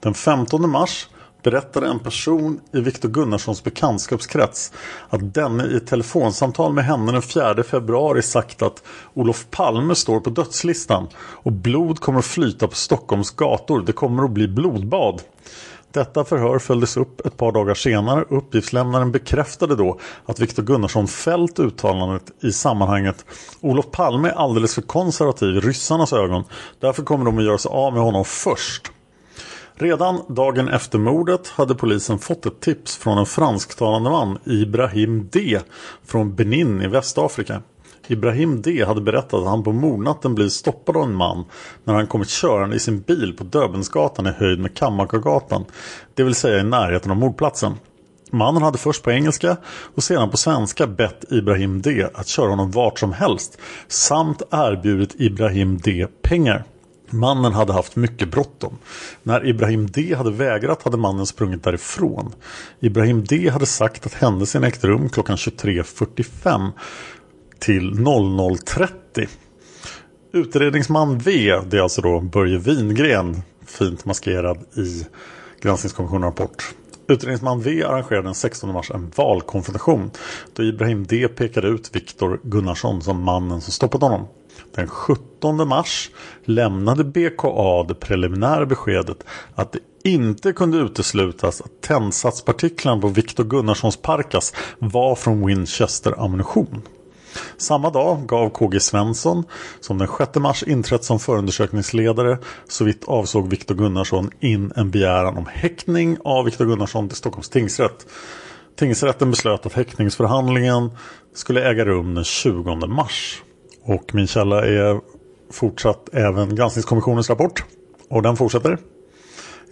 Den 0.00 0.14
15 0.14 0.70
mars 0.70 1.08
berättade 1.42 1.86
en 1.86 1.98
person 1.98 2.60
i 2.72 2.80
Viktor 2.80 3.08
Gunnarssons 3.08 3.64
bekantskapskrets 3.64 4.72
att 5.08 5.34
denne 5.34 5.66
i 5.66 5.76
ett 5.76 5.86
telefonsamtal 5.86 6.72
med 6.72 6.84
henne 6.84 7.12
den 7.12 7.22
4 7.22 7.62
februari 7.62 8.22
sagt 8.22 8.62
att 8.62 8.82
Olof 9.14 9.46
Palme 9.50 9.94
står 9.94 10.20
på 10.20 10.30
dödslistan 10.30 11.08
och 11.16 11.52
blod 11.52 12.00
kommer 12.00 12.18
att 12.18 12.24
flyta 12.24 12.68
på 12.68 12.74
Stockholms 12.74 13.30
gator. 13.30 13.82
Det 13.86 13.92
kommer 13.92 14.24
att 14.24 14.30
bli 14.30 14.48
blodbad. 14.48 15.22
Detta 15.92 16.24
förhör 16.24 16.58
följdes 16.58 16.96
upp 16.96 17.26
ett 17.26 17.36
par 17.36 17.52
dagar 17.52 17.74
senare. 17.74 18.24
Uppgiftslämnaren 18.28 19.12
bekräftade 19.12 19.76
då 19.76 19.98
att 20.26 20.40
Viktor 20.40 20.62
Gunnarsson 20.62 21.08
fällt 21.08 21.58
uttalandet 21.58 22.22
i 22.42 22.52
sammanhanget 22.52 23.24
Olof 23.60 23.90
Palme 23.90 24.28
är 24.28 24.32
alldeles 24.32 24.74
för 24.74 24.82
konservativ 24.82 25.56
i 25.56 25.60
ryssarnas 25.60 26.12
ögon. 26.12 26.44
Därför 26.80 27.02
kommer 27.02 27.24
de 27.24 27.38
att 27.38 27.44
göra 27.44 27.58
sig 27.58 27.68
av 27.68 27.92
med 27.92 28.02
honom 28.02 28.24
först. 28.24 28.92
Redan 29.74 30.20
dagen 30.28 30.68
efter 30.68 30.98
mordet 30.98 31.48
hade 31.48 31.74
polisen 31.74 32.18
fått 32.18 32.46
ett 32.46 32.60
tips 32.60 32.96
från 32.96 33.18
en 33.18 33.26
fransktalande 33.26 34.10
man, 34.10 34.38
Ibrahim 34.44 35.28
D. 35.32 35.60
från 36.04 36.34
Benin 36.34 36.82
i 36.82 36.88
Västafrika. 36.88 37.62
Ibrahim 38.06 38.62
D 38.62 38.84
hade 38.84 39.00
berättat 39.00 39.34
att 39.34 39.48
han 39.48 39.64
på 39.64 39.72
mordnatten 39.72 40.34
blivit 40.34 40.52
stoppad 40.52 40.96
av 40.96 41.02
en 41.02 41.14
man 41.14 41.44
när 41.84 41.94
han 41.94 42.06
kommit 42.06 42.28
körande 42.28 42.76
i 42.76 42.78
sin 42.78 43.00
bil 43.00 43.34
på 43.38 43.44
Döbensgatan 43.44 44.26
i 44.26 44.30
höjd 44.30 44.58
med 44.58 44.76
Kammakargatan, 44.76 45.64
det 46.14 46.22
vill 46.22 46.34
säga 46.34 46.60
i 46.60 46.64
närheten 46.64 47.10
av 47.10 47.16
mordplatsen. 47.16 47.74
Mannen 48.30 48.62
hade 48.62 48.78
först 48.78 49.02
på 49.02 49.10
engelska 49.10 49.56
och 49.94 50.02
sedan 50.02 50.30
på 50.30 50.36
svenska 50.36 50.86
bett 50.86 51.24
Ibrahim 51.30 51.82
D 51.82 52.06
att 52.14 52.28
köra 52.28 52.50
honom 52.50 52.70
vart 52.70 52.98
som 52.98 53.12
helst 53.12 53.58
samt 53.88 54.42
erbjudit 54.50 55.20
Ibrahim 55.20 55.78
D 55.78 56.06
pengar. 56.22 56.64
Mannen 57.10 57.52
hade 57.52 57.72
haft 57.72 57.96
mycket 57.96 58.30
bråttom. 58.30 58.78
När 59.22 59.46
Ibrahim 59.46 59.86
D 59.90 60.14
hade 60.14 60.30
vägrat 60.30 60.82
hade 60.82 60.96
mannen 60.96 61.26
sprungit 61.26 61.64
därifrån. 61.64 62.32
Ibrahim 62.80 63.24
D 63.24 63.48
hade 63.48 63.66
sagt 63.66 64.06
att 64.06 64.14
händelsen 64.14 64.64
ägt 64.64 64.84
rum 64.84 65.08
klockan 65.08 65.36
23.45 65.36 66.70
till 67.62 67.90
00.30. 67.94 69.28
Utredningsman 70.32 71.18
V, 71.18 71.60
det 71.66 71.76
är 71.76 71.82
alltså 71.82 72.02
då 72.02 72.20
Börje 72.20 72.58
Wingren, 72.58 73.42
fint 73.66 74.04
maskerad 74.04 74.58
i 74.76 75.06
granskningskommissionens 75.60 76.24
rapport. 76.24 76.74
Utredningsman 77.08 77.60
V 77.60 77.82
arrangerade 77.82 78.28
den 78.28 78.34
16 78.34 78.72
mars 78.72 78.90
en 78.90 79.12
valkonfrontation 79.16 80.10
då 80.52 80.62
Ibrahim 80.62 81.06
D 81.06 81.28
pekade 81.28 81.68
ut 81.68 81.96
Viktor 81.96 82.40
Gunnarsson 82.42 83.02
som 83.02 83.22
mannen 83.22 83.60
som 83.60 83.72
stoppat 83.72 84.02
honom. 84.02 84.26
Den 84.74 84.88
17 84.88 85.68
mars 85.68 86.10
lämnade 86.44 87.04
BKA 87.04 87.84
det 87.88 87.94
preliminära 87.94 88.66
beskedet 88.66 89.24
att 89.54 89.72
det 89.72 89.80
inte 90.04 90.52
kunde 90.52 90.78
uteslutas 90.78 91.60
att 91.60 91.80
tändsatspartiklarna 91.80 93.00
på 93.00 93.08
Viktor 93.08 93.44
Gunnarssons 93.44 93.96
Parkas 93.96 94.54
var 94.78 95.14
från 95.14 95.46
Winchester 95.46 96.24
ammunition. 96.24 96.82
Samma 97.56 97.90
dag 97.90 98.26
gav 98.26 98.50
KG 98.50 98.80
Svensson, 98.80 99.44
som 99.80 99.98
den 99.98 100.08
6 100.18 100.34
mars 100.34 100.62
inträtt 100.62 101.04
som 101.04 101.18
förundersökningsledare, 101.18 102.38
såvitt 102.68 103.04
avsåg 103.04 103.50
Viktor 103.50 103.74
Gunnarsson 103.74 104.30
in 104.40 104.72
en 104.76 104.90
begäran 104.90 105.36
om 105.36 105.46
häktning 105.46 106.16
av 106.24 106.44
Viktor 106.44 106.64
Gunnarsson 106.64 107.08
till 107.08 107.16
Stockholms 107.16 107.48
tingsrätt. 107.48 108.06
Tingsrätten 108.78 109.30
beslöt 109.30 109.66
att 109.66 109.72
häktningsförhandlingen 109.72 110.90
skulle 111.34 111.70
äga 111.70 111.84
rum 111.84 112.14
den 112.14 112.24
20 112.24 112.86
mars. 112.86 113.42
Och 113.84 114.14
min 114.14 114.26
källa 114.26 114.66
är 114.66 115.00
fortsatt 115.52 116.08
även 116.12 116.54
granskningskommissionens 116.54 117.30
rapport. 117.30 117.64
Och 118.10 118.22
den 118.22 118.36
fortsätter. 118.36 118.78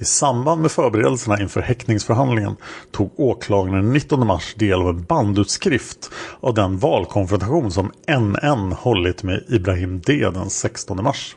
I 0.01 0.05
samband 0.05 0.63
med 0.63 0.71
förberedelserna 0.71 1.41
inför 1.41 1.61
häktningsförhandlingen 1.61 2.57
tog 2.91 3.21
åklagaren 3.21 3.83
den 3.83 3.93
19 3.93 4.27
mars 4.27 4.55
del 4.55 4.81
av 4.81 4.89
en 4.89 5.03
bandutskrift 5.03 6.11
av 6.41 6.55
den 6.55 6.79
valkonfrontation 6.79 7.73
som 7.73 7.93
NN 8.19 8.73
hållit 8.73 9.23
med 9.23 9.45
Ibrahim 9.49 10.01
D 10.01 10.31
den 10.35 10.51
16 10.51 11.03
mars. 11.05 11.37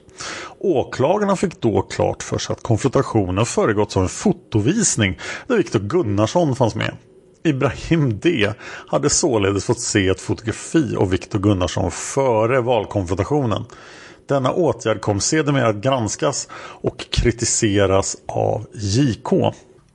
Åklagarna 0.60 1.36
fick 1.36 1.62
då 1.62 1.82
klart 1.82 2.24
för 2.24 2.38
sig 2.38 2.54
att 2.54 2.64
konfrontationen 2.64 3.46
föregåtts 3.46 3.98
av 3.98 4.04
en 4.04 4.10
fotovisning 4.10 5.20
där 5.48 5.58
Viktor 5.58 5.80
Gunnarsson 5.80 6.56
fanns 6.56 6.76
med. 6.76 6.98
Ibrahim 7.44 8.20
D 8.20 8.54
hade 8.88 9.10
således 9.10 9.66
fått 9.66 9.80
se 9.80 10.08
ett 10.08 10.22
fotografi 10.22 10.96
av 10.96 11.10
Viktor 11.10 11.40
Gunnarsson 11.40 11.92
före 11.92 12.62
valkonfrontationen. 12.62 13.66
Denna 14.28 14.52
åtgärd 14.52 15.02
kom 15.02 15.20
sedermera 15.20 15.68
att 15.68 15.76
granskas 15.76 16.48
och 16.56 17.06
kritiseras 17.12 18.18
av 18.26 18.66
JK. 18.74 19.34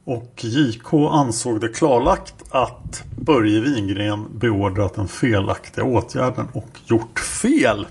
Och 0.04 0.44
JK 0.44 0.92
ansåg 1.10 1.60
det 1.60 1.68
klarlagt 1.68 2.34
att 2.50 3.02
Börje 3.16 3.60
Wingren 3.60 4.26
beordrat 4.38 4.94
den 4.94 5.08
felaktiga 5.08 5.84
åtgärden 5.84 6.48
och 6.52 6.68
gjort 6.86 7.18
fel. 7.18 7.86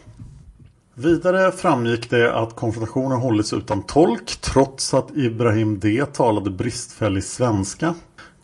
Vidare 0.94 1.52
framgick 1.52 2.10
det 2.10 2.34
att 2.34 2.56
konfrontationen 2.56 3.18
hållits 3.18 3.54
utan 3.54 3.84
tolk 3.84 4.42
trots 4.42 4.94
att 4.94 5.12
Ibrahim 5.16 5.80
D 5.80 6.06
talade 6.14 6.50
bristfällig 6.50 7.24
svenska. 7.24 7.96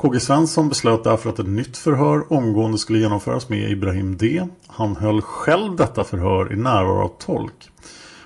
KG 0.03 0.19
Svensson 0.19 0.69
beslöt 0.69 1.03
därför 1.03 1.29
att 1.29 1.39
ett 1.39 1.47
nytt 1.47 1.77
förhör 1.77 2.33
omgående 2.33 2.77
skulle 2.77 2.99
genomföras 2.99 3.49
med 3.49 3.71
Ibrahim 3.71 4.17
D. 4.17 4.47
Han 4.67 4.95
höll 4.95 5.21
själv 5.21 5.75
detta 5.75 6.03
förhör 6.03 6.53
i 6.53 6.55
närvaro 6.55 7.03
av 7.03 7.11
tolk. 7.19 7.69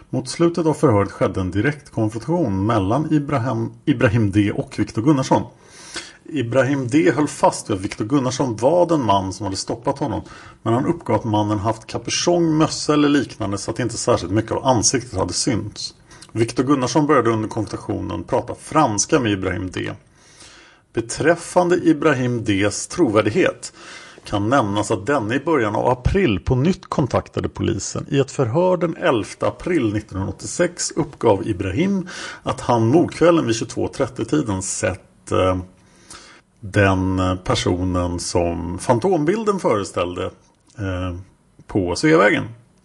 Mot 0.10 0.30
slutet 0.30 0.66
av 0.66 0.74
förhöret 0.74 1.12
skedde 1.12 1.42
en 1.42 1.52
direkt 1.52 1.90
konfrontation 1.90 2.66
mellan 2.66 3.14
Ibrahim, 3.14 3.72
Ibrahim 3.86 4.32
D 4.32 4.52
och 4.52 4.80
Viktor 4.80 5.02
Gunnarsson. 5.02 5.44
Ibrahim 6.26 6.88
D 6.88 7.12
höll 7.16 7.28
fast 7.28 7.70
vid 7.70 7.78
att 7.78 7.84
Viktor 7.84 8.06
Gunnarsson 8.06 8.56
var 8.56 8.86
den 8.86 9.06
man 9.06 9.34
som 9.34 9.44
hade 9.44 9.58
stoppat 9.58 10.00
honom. 10.00 10.22
Men 10.64 10.74
han 10.74 10.86
uppgav 10.86 11.16
att 11.16 11.24
mannen 11.24 11.60
haft 11.60 11.88
kapuschong, 11.88 12.58
mössa 12.58 12.94
eller 12.94 13.10
liknande 13.10 13.58
så 13.58 13.72
att 13.72 13.80
inte 13.80 13.98
särskilt 13.98 14.32
mycket 14.32 14.52
av 14.52 14.66
ansiktet 14.66 15.20
hade 15.20 15.34
synts. 15.34 15.94
Viktor 16.32 16.64
Gunnarsson 16.64 17.08
började 17.08 17.30
under 17.30 17.50
konfrontationen 17.50 18.24
prata 18.24 18.56
franska 18.56 19.20
med 19.20 19.32
Ibrahim 19.32 19.72
D. 19.72 19.92
Beträffande 20.98 21.76
Ibrahim 21.76 22.44
Ds 22.44 22.88
trovärdighet 22.88 23.74
kan 24.26 24.50
nämnas 24.50 24.92
att 24.92 25.06
denne 25.06 25.36
i 25.36 25.40
början 25.40 25.76
av 25.76 25.88
april 25.88 26.40
på 26.40 26.56
nytt 26.56 26.86
kontaktade 26.86 27.50
polisen. 27.50 28.06
I 28.10 28.20
ett 28.20 28.32
förhör 28.32 28.78
den 28.78 28.98
11 28.98 29.26
april 29.40 29.96
1986 29.96 30.92
uppgav 30.96 31.48
Ibrahim 31.48 32.08
att 32.44 32.62
han 32.62 32.88
mordkvällen 32.88 33.46
vid 33.46 33.56
22.30-tiden 33.56 34.62
sett 34.62 35.32
eh, 35.32 35.58
den 36.60 37.22
personen 37.44 38.20
som 38.20 38.80
Fantombilden 38.80 39.60
föreställde 39.60 40.26
eh, 40.78 41.18
på 41.68 41.96
Sveavägen. 41.96 42.44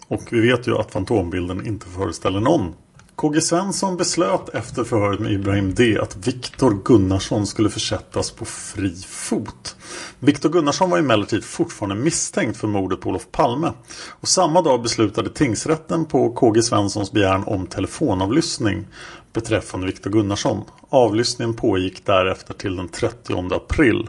Och 0.09 0.23
vi 0.31 0.41
vet 0.41 0.67
ju 0.69 0.79
att 0.79 0.91
Fantombilden 0.91 1.67
inte 1.67 1.87
föreställer 1.87 2.41
någon 2.41 2.75
KG 3.23 3.41
Svensson 3.41 3.97
beslöt 3.97 4.49
efter 4.49 4.85
förhöret 4.85 5.21
med 5.21 5.33
Ibrahim 5.33 5.75
D 5.75 5.99
att 6.03 6.27
Viktor 6.27 6.83
Gunnarsson 6.85 7.47
skulle 7.47 7.71
försättas 7.71 8.31
på 8.31 8.45
fri 8.45 8.97
fot. 9.09 9.77
Viktor 10.19 10.49
Gunnarsson 10.49 10.91
var 10.91 10.99
emellertid 10.99 11.45
fortfarande 11.45 11.95
misstänkt 11.95 12.57
för 12.57 12.69
mordet 12.69 13.01
på 13.01 13.09
Olof 13.09 13.27
Palme. 13.33 13.73
Och 14.11 14.29
samma 14.29 14.63
dag 14.63 14.83
beslutade 14.83 15.31
tingsrätten 15.31 16.05
på 16.05 16.31
KG 16.31 16.63
Svenssons 16.63 17.13
begäran 17.13 17.45
om 17.45 17.67
telefonavlyssning 17.67 18.87
beträffande 19.33 19.87
Viktor 19.87 20.11
Gunnarsson. 20.11 20.65
Avlyssningen 20.89 21.55
pågick 21.55 22.07
därefter 22.07 22.55
till 22.55 22.77
den 22.77 22.89
30 22.89 23.55
april. 23.55 24.09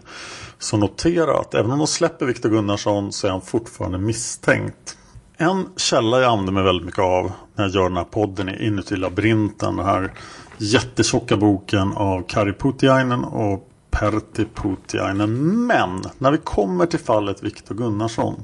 Så 0.60 0.78
notera 0.78 1.40
att 1.40 1.54
även 1.54 1.72
om 1.72 1.78
de 1.78 1.88
släpper 1.88 2.26
Viktor 2.26 2.50
Gunnarsson 2.50 3.12
så 3.12 3.28
är 3.28 3.32
han 3.32 3.42
fortfarande 3.42 3.98
misstänkt. 3.98 4.98
En 5.38 5.66
källa 5.78 6.22
jag 6.22 6.32
använder 6.32 6.54
mig 6.54 6.64
väldigt 6.64 6.86
mycket 6.86 7.00
av 7.00 7.32
när 7.56 7.66
jag 7.66 7.74
gör 7.74 7.84
den 7.84 7.98
här 7.98 8.04
podden 8.04 8.50
är 8.50 8.62
Inuti 8.62 8.96
labyrinten. 8.96 9.76
Den 9.76 9.86
här 9.86 10.14
jättetjocka 10.58 11.38
boken 11.38 11.94
av 11.94 12.24
Kari 12.28 12.54
Putiainen 12.54 13.24
och 13.24 13.70
Pertti 13.92 14.46
Putiainen. 14.54 15.66
Men 15.68 16.02
när 16.18 16.32
vi 16.32 16.38
kommer 16.38 16.86
till 16.86 17.00
fallet 17.00 17.44
Viktor 17.44 17.76
Gunnarsson 17.76 18.44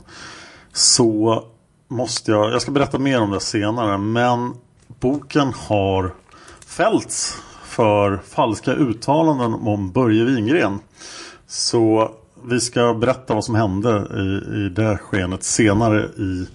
så 0.74 1.44
måste 1.88 2.32
jag, 2.32 2.52
jag 2.52 2.62
ska 2.62 2.72
berätta 2.72 3.00
mer 3.00 3.22
om 3.22 3.32
det 3.32 3.40
senare, 3.40 3.98
men 3.98 4.54
boken 5.00 5.54
har 5.68 6.14
fällts 6.66 7.38
för 7.64 8.18
falska 8.18 8.74
uttalanden 8.74 9.54
om 9.54 9.92
Börje 9.92 10.24
Wingren. 10.24 10.80
Så 11.48 12.12
vi 12.44 12.60
ska 12.60 12.94
berätta 12.94 13.34
vad 13.34 13.46
som 13.46 13.56
hände 13.56 14.08
i, 14.14 14.56
i 14.66 14.70
det 14.70 14.98
skenet 14.98 15.44
senare 15.44 16.06
i 16.06 16.48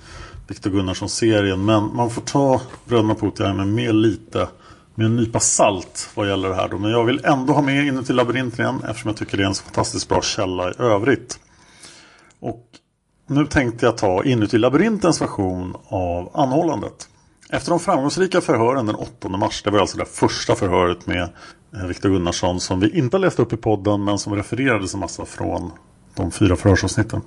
Viktor 0.48 0.70
Gunnarsson-serien. 0.70 1.64
Men 1.64 1.96
man 1.96 2.10
får 2.10 2.22
ta 2.22 2.60
Bröderna 2.84 3.14
Putiainen 3.14 3.74
med 3.74 3.94
lite 3.94 4.48
med 4.94 5.06
en 5.06 5.16
nypa 5.16 5.40
salt 5.40 6.10
vad 6.14 6.28
gäller 6.28 6.48
det 6.48 6.54
här. 6.54 6.68
Då. 6.68 6.78
Men 6.78 6.90
jag 6.90 7.04
vill 7.04 7.24
ändå 7.24 7.52
ha 7.52 7.62
med 7.62 7.86
inuti 7.86 8.12
labyrinten 8.12 8.64
igen 8.64 8.82
eftersom 8.88 9.08
jag 9.08 9.16
tycker 9.16 9.36
det 9.36 9.42
är 9.42 9.46
en 9.46 9.54
så 9.54 9.64
fantastiskt 9.64 10.08
bra 10.08 10.22
källa 10.22 10.70
i 10.70 10.74
övrigt. 10.78 11.38
Och 12.40 12.66
nu 13.26 13.46
tänkte 13.46 13.86
jag 13.86 13.98
ta 13.98 14.24
inuti 14.24 14.58
labyrintens 14.58 15.20
version 15.20 15.76
av 15.88 16.30
anhållandet. 16.34 17.08
Efter 17.50 17.70
de 17.70 17.80
framgångsrika 17.80 18.40
förhören 18.40 18.86
den 18.86 18.94
8 18.94 19.28
mars, 19.28 19.62
det 19.62 19.70
var 19.70 19.78
alltså 19.78 19.98
det 19.98 20.04
första 20.04 20.54
förhöret 20.54 21.06
med 21.06 21.28
eh, 21.76 21.86
Viktor 21.86 22.08
Gunnarsson 22.08 22.60
som 22.60 22.80
vi 22.80 22.98
inte 22.98 23.18
läste 23.18 23.42
upp 23.42 23.52
i 23.52 23.56
podden 23.56 24.04
men 24.04 24.18
som 24.18 24.34
refererades 24.34 24.94
en 24.94 25.00
massa 25.00 25.24
från 25.24 25.70
de 26.14 26.30
fyra 26.30 26.56
förhörsavsnitten. 26.56 27.20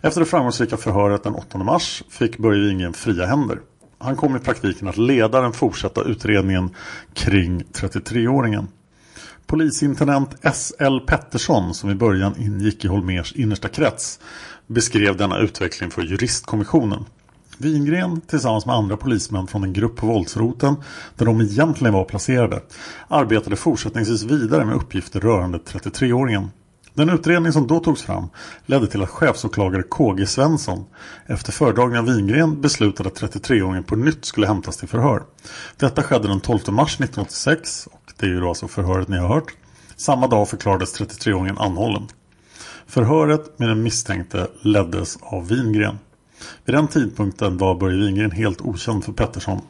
Efter 0.00 0.20
det 0.20 0.26
framgångsrika 0.26 0.76
förhöret 0.76 1.22
den 1.22 1.34
8 1.34 1.58
mars 1.58 2.02
fick 2.08 2.38
Börje 2.38 2.68
Wingren 2.68 2.92
fria 2.92 3.26
händer. 3.26 3.58
Han 3.98 4.16
kom 4.16 4.36
i 4.36 4.38
praktiken 4.38 4.88
att 4.88 4.98
leda 4.98 5.40
den 5.40 5.52
fortsatta 5.52 6.02
utredningen 6.02 6.70
kring 7.14 7.62
33-åringen. 7.72 8.66
Polisintendent 9.46 10.36
S.L. 10.42 11.00
Pettersson 11.06 11.74
som 11.74 11.90
i 11.90 11.94
början 11.94 12.34
ingick 12.38 12.84
i 12.84 12.88
Holmers 12.88 13.32
innersta 13.32 13.68
krets 13.68 14.20
beskrev 14.66 15.16
denna 15.16 15.38
utveckling 15.38 15.90
för 15.90 16.02
juristkommissionen. 16.02 17.04
Wingren 17.58 18.20
tillsammans 18.20 18.66
med 18.66 18.74
andra 18.74 18.96
polismän 18.96 19.46
från 19.46 19.64
en 19.64 19.72
grupp 19.72 19.96
på 19.96 20.06
våldsroten 20.06 20.76
där 21.16 21.26
de 21.26 21.40
egentligen 21.40 21.94
var 21.94 22.04
placerade 22.04 22.62
arbetade 23.08 23.56
fortsättningsvis 23.56 24.22
vidare 24.22 24.64
med 24.64 24.74
uppgifter 24.74 25.20
rörande 25.20 25.58
33-åringen. 25.58 26.48
Den 26.94 27.10
utredning 27.10 27.52
som 27.52 27.66
då 27.66 27.80
togs 27.80 28.02
fram 28.02 28.28
ledde 28.66 28.86
till 28.86 29.02
att 29.02 29.08
chefsåklagare 29.08 29.82
KG 29.82 30.26
Svensson 30.26 30.84
efter 31.26 31.52
föredragning 31.52 31.98
av 31.98 32.06
Wingren 32.06 32.60
beslutade 32.60 33.08
att 33.08 33.20
33-åringen 33.20 33.82
på 33.82 33.96
nytt 33.96 34.24
skulle 34.24 34.46
hämtas 34.46 34.76
till 34.76 34.88
förhör. 34.88 35.22
Detta 35.76 36.02
skedde 36.02 36.28
den 36.28 36.40
12 36.40 36.60
mars 36.68 36.94
1986 36.94 37.86
och 37.86 38.12
det 38.16 38.26
är 38.26 38.30
ju 38.30 38.40
då 38.40 38.48
alltså 38.48 38.68
förhöret 38.68 39.08
ni 39.08 39.18
har 39.18 39.28
hört. 39.28 39.54
Samma 39.96 40.26
dag 40.26 40.48
förklarades 40.48 41.00
33-åringen 41.00 41.58
anhållen. 41.58 42.08
Förhöret 42.86 43.58
med 43.58 43.68
den 43.68 43.82
misstänkte 43.82 44.48
leddes 44.62 45.18
av 45.20 45.48
Wingren. 45.48 45.98
Vid 46.64 46.74
den 46.74 46.88
tidpunkten 46.88 47.58
var 47.58 47.74
Börje 47.74 48.04
Wingren 48.04 48.30
helt 48.30 48.60
okänd 48.60 49.04
för 49.04 49.12
Pettersson. 49.12 49.60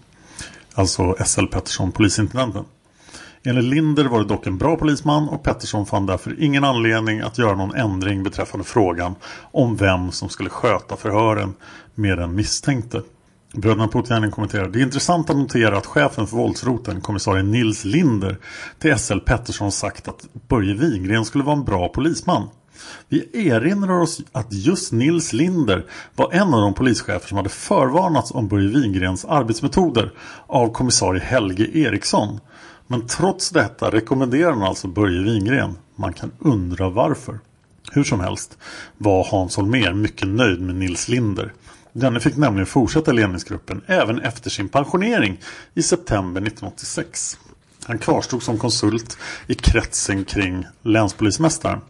Alltså 0.75 1.17
SL 1.25 1.47
Pettersson, 1.47 1.93
polisintendenten. 1.93 2.65
Enligt 3.45 3.65
Linder 3.65 4.05
var 4.05 4.19
det 4.19 4.25
dock 4.25 4.47
en 4.47 4.59
bra 4.59 4.77
polisman 4.77 5.29
och 5.29 5.43
Pettersson 5.43 5.87
fann 5.87 6.07
därför 6.07 6.43
ingen 6.43 6.65
anledning 6.65 7.21
att 7.21 7.39
göra 7.39 7.55
någon 7.55 7.75
ändring 7.75 8.23
beträffande 8.23 8.65
frågan 8.65 9.15
om 9.53 9.77
vem 9.77 10.13
som 10.13 10.29
skulle 10.29 10.51
sköta 10.51 10.97
förhören 10.97 11.55
med 11.95 12.19
den 12.19 12.35
misstänkte. 12.35 13.03
Bröderna 13.53 13.89
Putiainen 13.89 14.31
kommenterar 14.31 14.69
Det 14.69 14.79
är 14.79 14.83
intressant 14.83 15.31
att 15.31 15.37
notera 15.37 15.79
att 15.79 15.87
chefen 15.87 16.27
för 16.27 16.37
våldsroten, 16.37 17.01
kommissarie 17.01 17.43
Nils 17.43 17.85
Linder, 17.85 18.37
till 18.79 18.99
SL 18.99 19.19
Pettersson 19.19 19.73
sagt 19.73 20.09
att 20.09 20.29
Börje 20.49 20.75
Wingren 20.75 21.25
skulle 21.25 21.45
vara 21.45 21.57
en 21.57 21.65
bra 21.65 21.89
polisman. 21.89 22.49
Vi 23.09 23.49
erinrar 23.49 24.01
oss 24.01 24.21
att 24.33 24.53
just 24.53 24.93
Nils 24.93 25.33
Linder 25.33 25.87
var 26.17 26.33
en 26.33 26.55
av 26.55 26.61
de 26.61 26.75
polischefer 26.75 27.29
som 27.29 27.37
hade 27.37 27.49
förvarnats 27.49 28.31
om 28.31 28.49
Börje 28.49 28.69
Wingrens 28.69 29.25
arbetsmetoder 29.25 30.13
av 30.47 30.73
kommissarie 30.73 31.23
Helge 31.23 31.79
Eriksson. 31.79 32.41
Men 32.91 33.07
trots 33.07 33.51
detta 33.51 33.91
rekommenderar 33.91 34.55
man 34.55 34.69
alltså 34.69 34.89
Börje 34.89 35.23
Wingren. 35.23 35.79
Man 35.97 36.13
kan 36.13 36.31
undra 36.39 36.89
varför. 36.89 37.39
Hur 37.93 38.05
som 38.05 38.21
helst 38.21 38.59
var 38.99 39.25
Hans 39.25 39.57
Holmér 39.57 39.93
mycket 39.93 40.29
nöjd 40.29 40.61
med 40.61 40.75
Nils 40.75 41.09
Linder. 41.09 41.53
Denne 41.93 42.21
fick 42.21 42.37
nämligen 42.37 42.67
fortsätta 42.67 43.13
ledningsgruppen 43.13 43.83
även 43.87 44.21
efter 44.21 44.51
sin 44.51 44.69
pensionering 44.69 45.41
i 45.75 45.83
september 45.83 46.41
1986. 46.41 47.39
Han 47.85 47.99
kvarstod 47.99 48.43
som 48.43 48.59
konsult 48.59 49.19
i 49.47 49.55
kretsen 49.55 50.25
kring 50.25 50.67
länspolismästaren. 50.83 51.81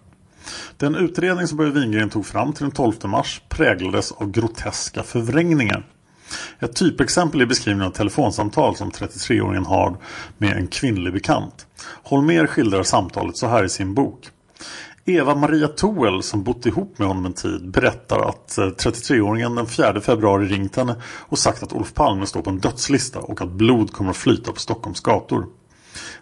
Den 0.77 0.95
utredning 0.95 1.47
som 1.47 1.57
Börje 1.57 1.73
Wingren 1.73 2.11
tog 2.11 2.27
fram 2.27 2.53
till 2.53 2.63
den 2.63 2.73
12 2.73 2.95
mars 3.05 3.43
präglades 3.49 4.13
av 4.13 4.31
groteska 4.31 5.03
förvrängningar. 5.03 5.87
Ett 6.59 6.77
typexempel 6.77 7.41
är 7.41 7.47
beskrivningen 7.47 7.89
av 7.89 7.93
telefonsamtal 7.93 8.77
som 8.77 8.91
33-åringen 8.91 9.67
har 9.67 9.97
med 10.39 10.57
en 10.57 10.67
kvinnlig 10.67 11.13
bekant. 11.13 11.67
Holmer 12.03 12.47
skildrar 12.47 12.83
samtalet 12.83 13.37
så 13.37 13.47
här 13.47 13.65
i 13.65 13.69
sin 13.69 13.95
bok. 13.95 14.31
Eva-Maria 15.05 15.69
Toel 15.69 16.23
som 16.23 16.43
bott 16.43 16.67
ihop 16.67 16.99
med 16.99 17.09
honom 17.09 17.27
en 17.27 17.33
tid 17.33 17.71
berättar 17.71 18.29
att 18.29 18.59
eh, 18.59 18.65
33-åringen 18.65 19.57
den 19.57 19.67
4 19.67 20.01
februari 20.01 20.47
ringt 20.47 20.77
henne 20.77 20.97
och 21.05 21.39
sagt 21.39 21.63
att 21.63 21.73
Olof 21.73 21.95
Palme 21.95 22.27
står 22.27 22.43
på 22.43 22.51
en 22.51 22.59
dödslista 22.59 23.19
och 23.19 23.41
att 23.41 23.51
blod 23.51 23.93
kommer 23.93 24.11
att 24.11 24.17
flyta 24.17 24.53
på 24.53 24.61
Stockholms 24.61 25.01
gator. 25.01 25.47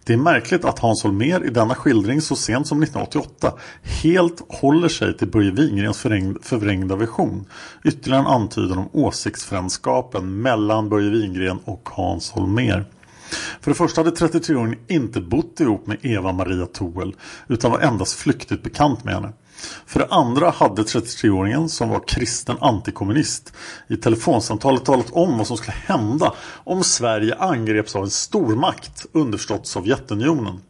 Det 0.05 0.13
är 0.13 0.17
märkligt 0.17 0.65
att 0.65 0.79
Hans 0.79 1.05
Holmér 1.05 1.47
i 1.47 1.51
denna 1.51 1.75
skildring 1.75 2.21
så 2.21 2.37
sent 2.37 2.67
som 2.67 2.83
1988 2.83 3.53
helt 3.83 4.43
håller 4.49 4.89
sig 4.89 5.17
till 5.17 5.29
Börje 5.29 5.51
Wingrens 5.51 5.99
förvrängda 6.43 6.97
version. 6.97 7.45
Ytterligare 7.85 8.21
en 8.21 8.27
antydan 8.27 8.79
om 8.79 8.89
åsiktsfrändskapen 8.93 10.43
mellan 10.43 10.89
Börje 10.89 11.11
Wingren 11.11 11.59
och 11.65 11.89
Hans 11.93 12.31
Holmér. 12.33 12.85
För 13.61 13.71
det 13.71 13.75
första 13.75 14.01
hade 14.01 14.17
33-åringen 14.17 14.79
inte 14.87 15.21
bott 15.21 15.61
ihop 15.61 15.87
med 15.87 15.99
Eva-Maria 16.03 16.67
Toel 16.67 17.15
utan 17.49 17.71
var 17.71 17.81
endast 17.81 18.15
flyktigt 18.15 18.63
bekant 18.63 19.05
med 19.05 19.15
henne. 19.15 19.33
För 19.87 20.01
det 20.01 20.07
andra 20.11 20.51
hade 20.51 20.83
33-åringen 20.83 21.69
som 21.69 21.89
var 21.89 22.01
kristen 22.09 22.57
antikommunist 22.61 23.53
i 23.89 23.97
telefonsamtalet 23.97 24.85
talat 24.85 25.11
om 25.11 25.39
vad 25.39 25.47
som 25.47 25.57
skulle 25.57 25.77
hända 25.87 26.33
om 26.65 26.85
Sverige 26.85 27.35
angreps 27.35 27.97
av 27.97 28.03
en 28.03 28.11
stormakt, 28.11 29.07
underförstått 29.13 29.67
Sovjetunionen. 29.67 30.61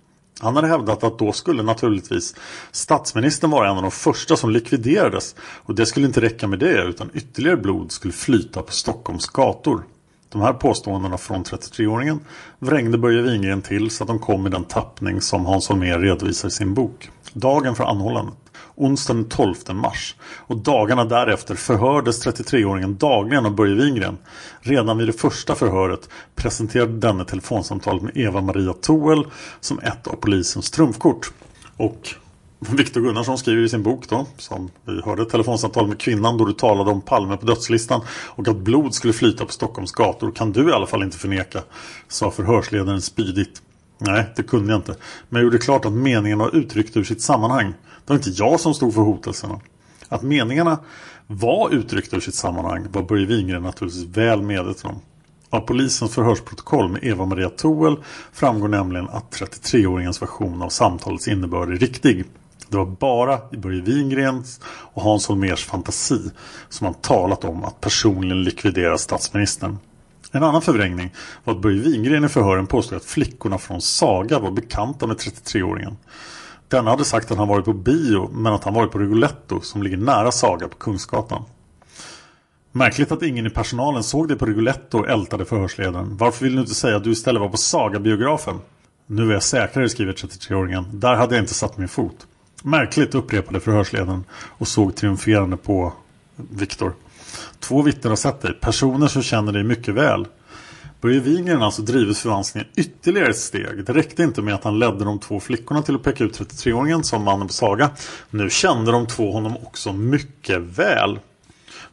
Han 0.40 0.56
hade 0.56 0.68
hävdat 0.68 1.04
att 1.04 1.18
då 1.18 1.32
skulle 1.32 1.62
naturligtvis 1.62 2.34
statsministern 2.72 3.50
vara 3.50 3.70
en 3.70 3.76
av 3.76 3.82
de 3.82 3.90
första 3.90 4.36
som 4.36 4.50
likviderades 4.50 5.34
och 5.40 5.74
det 5.74 5.86
skulle 5.86 6.06
inte 6.06 6.20
räcka 6.20 6.46
med 6.46 6.58
det 6.58 6.82
utan 6.82 7.10
ytterligare 7.14 7.56
blod 7.56 7.92
skulle 7.92 8.12
flyta 8.12 8.62
på 8.62 8.72
Stockholms 8.72 9.26
gator. 9.26 9.82
De 10.28 10.40
här 10.40 10.52
påståendena 10.52 11.18
från 11.18 11.44
33-åringen 11.44 12.20
vrängde 12.58 12.98
Börje 12.98 13.22
Wingren 13.22 13.62
till 13.62 13.90
så 13.90 14.04
att 14.04 14.08
de 14.08 14.18
kom 14.18 14.46
i 14.46 14.50
den 14.50 14.64
tappning 14.64 15.20
som 15.20 15.46
Hans 15.46 15.68
Holmér 15.68 15.98
redovisar 15.98 16.48
i 16.48 16.50
sin 16.50 16.74
bok. 16.74 17.10
Dagen 17.32 17.74
för 17.74 17.84
anhållandet 17.84 18.47
onsdagen 18.78 19.22
den 19.22 19.30
12 19.30 19.54
mars. 19.72 20.14
Och 20.22 20.56
dagarna 20.56 21.04
därefter 21.04 21.54
förhördes 21.54 22.26
33-åringen 22.26 22.98
dagligen 22.98 23.46
av 23.46 23.54
Börje 23.54 23.74
Wingren. 23.74 24.18
Redan 24.60 24.98
vid 24.98 25.08
det 25.08 25.12
första 25.12 25.54
förhöret 25.54 26.08
presenterade 26.34 26.92
denne 26.92 27.24
telefonsamtalet 27.24 28.02
med 28.02 28.16
Eva-Maria 28.16 28.72
Toel 28.72 29.26
som 29.60 29.78
ett 29.78 30.06
av 30.06 30.16
polisens 30.16 30.70
trumfkort. 30.70 31.32
Och 31.76 32.14
Viktor 32.58 33.00
Gunnarsson 33.00 33.38
skriver 33.38 33.62
i 33.62 33.68
sin 33.68 33.82
bok 33.82 34.08
då, 34.08 34.26
som 34.36 34.70
vi 34.84 35.00
hörde 35.02 35.24
telefonsamtal 35.24 35.88
med 35.88 35.98
kvinnan 35.98 36.38
då 36.38 36.44
du 36.44 36.52
talade 36.52 36.90
om 36.90 37.00
Palme 37.00 37.36
på 37.36 37.46
dödslistan 37.46 38.00
och 38.10 38.48
att 38.48 38.56
blod 38.56 38.94
skulle 38.94 39.12
flyta 39.12 39.44
på 39.44 39.52
Stockholms 39.52 39.92
gator 39.92 40.30
kan 40.30 40.52
du 40.52 40.70
i 40.70 40.72
alla 40.72 40.86
fall 40.86 41.02
inte 41.02 41.18
förneka, 41.18 41.62
sa 42.08 42.30
förhörsledaren 42.30 43.02
spydigt. 43.02 43.62
Nej, 43.98 44.32
det 44.36 44.42
kunde 44.42 44.72
jag 44.72 44.78
inte. 44.78 44.94
Men 45.28 45.40
jag 45.40 45.44
gjorde 45.44 45.58
klart 45.58 45.84
att 45.84 45.92
meningen 45.92 46.38
var 46.38 46.56
uttryckt 46.56 46.96
ur 46.96 47.04
sitt 47.04 47.22
sammanhang. 47.22 47.66
Det 47.66 48.12
var 48.12 48.16
inte 48.16 48.30
jag 48.30 48.60
som 48.60 48.74
stod 48.74 48.94
för 48.94 49.00
hotelserna. 49.00 49.60
Att 50.08 50.22
meningarna 50.22 50.78
var 51.26 51.70
uttryckta 51.70 52.16
ur 52.16 52.20
sitt 52.20 52.34
sammanhang 52.34 52.86
var 52.92 53.02
Börje 53.02 53.26
Wingren 53.26 53.62
naturligtvis 53.62 54.16
väl 54.16 54.42
medveten 54.42 54.90
om. 54.90 55.00
Av 55.50 55.60
polisens 55.60 56.14
förhörsprotokoll 56.14 56.88
med 56.88 57.04
Eva-Maria 57.04 57.50
Toel 57.50 57.96
framgår 58.32 58.68
nämligen 58.68 59.08
att 59.08 59.34
33-åringens 59.40 60.20
version 60.20 60.62
av 60.62 60.68
samtalets 60.68 61.28
innebörd 61.28 61.70
är 61.70 61.76
riktig. 61.76 62.24
Det 62.68 62.76
var 62.76 62.86
bara 62.86 63.38
i 63.52 63.56
Börje 63.56 63.82
Wingrens 63.82 64.60
och 64.64 65.02
Hans 65.02 65.26
Holmers 65.26 65.64
fantasi 65.64 66.30
som 66.68 66.84
man 66.84 66.94
talat 66.94 67.44
om 67.44 67.64
att 67.64 67.80
personligen 67.80 68.42
likvidera 68.42 68.98
statsministern. 68.98 69.78
En 70.32 70.42
annan 70.42 70.62
förvrängning 70.62 71.14
var 71.44 71.54
att 71.54 71.60
Börje 71.60 71.80
Wingren 71.80 72.24
i 72.24 72.28
förhören 72.28 72.66
påstod 72.66 72.96
att 72.96 73.04
flickorna 73.04 73.58
från 73.58 73.80
Saga 73.80 74.38
var 74.38 74.50
bekanta 74.50 75.06
med 75.06 75.16
33-åringen. 75.16 75.96
Denna 76.68 76.90
hade 76.90 77.04
sagt 77.04 77.30
att 77.30 77.38
han 77.38 77.48
varit 77.48 77.64
på 77.64 77.72
bio 77.72 78.30
men 78.32 78.52
att 78.52 78.64
han 78.64 78.74
varit 78.74 78.92
på 78.92 78.98
Rigoletto 78.98 79.60
som 79.60 79.82
ligger 79.82 79.96
nära 79.96 80.32
Saga 80.32 80.68
på 80.68 80.76
Kungsgatan. 80.76 81.42
Märkligt 82.72 83.12
att 83.12 83.22
ingen 83.22 83.46
i 83.46 83.50
personalen 83.50 84.02
såg 84.02 84.28
det 84.28 84.36
på 84.36 84.46
Rigoletto 84.46 85.04
ältade 85.04 85.44
förhörsledaren. 85.44 86.16
Varför 86.16 86.44
vill 86.44 86.54
du 86.54 86.60
inte 86.60 86.74
säga 86.74 86.96
att 86.96 87.04
du 87.04 87.10
istället 87.10 87.40
var 87.40 87.48
på 87.48 87.56
Saga-biografen? 87.56 88.60
Nu 89.06 89.28
är 89.28 89.32
jag 89.32 89.42
säkrare, 89.42 89.88
skriver 89.88 90.12
33-åringen. 90.12 90.84
Där 90.92 91.14
hade 91.14 91.34
jag 91.34 91.42
inte 91.42 91.54
satt 91.54 91.78
min 91.78 91.88
fot. 91.88 92.26
Märkligt, 92.62 93.14
upprepade 93.14 93.60
förhörsledaren 93.60 94.24
och 94.32 94.68
såg 94.68 94.94
triumferande 94.96 95.56
på 95.56 95.92
Viktor. 96.36 96.92
Två 97.60 97.82
vittnen 97.82 98.10
har 98.10 98.16
sett 98.16 98.40
dig, 98.40 98.52
personer 98.60 99.06
som 99.06 99.22
känner 99.22 99.52
dig 99.52 99.64
mycket 99.64 99.94
väl. 99.94 100.26
Börje 101.00 101.20
Wingren 101.20 101.62
alltså 101.62 101.82
drivit 101.82 102.18
förvanskningen 102.18 102.68
ytterligare 102.76 103.30
ett 103.30 103.38
steg. 103.38 103.84
Det 103.86 103.92
räckte 103.92 104.22
inte 104.22 104.42
med 104.42 104.54
att 104.54 104.64
han 104.64 104.78
ledde 104.78 105.04
de 105.04 105.18
två 105.18 105.40
flickorna 105.40 105.82
till 105.82 105.94
att 105.94 106.02
peka 106.02 106.24
ut 106.24 106.40
33-åringen 106.40 107.02
som 107.02 107.24
mannen 107.24 107.46
på 107.46 107.52
Saga. 107.52 107.90
Nu 108.30 108.50
kände 108.50 108.92
de 108.92 109.06
två 109.06 109.32
honom 109.32 109.56
också 109.56 109.92
mycket 109.92 110.60
väl. 110.60 111.18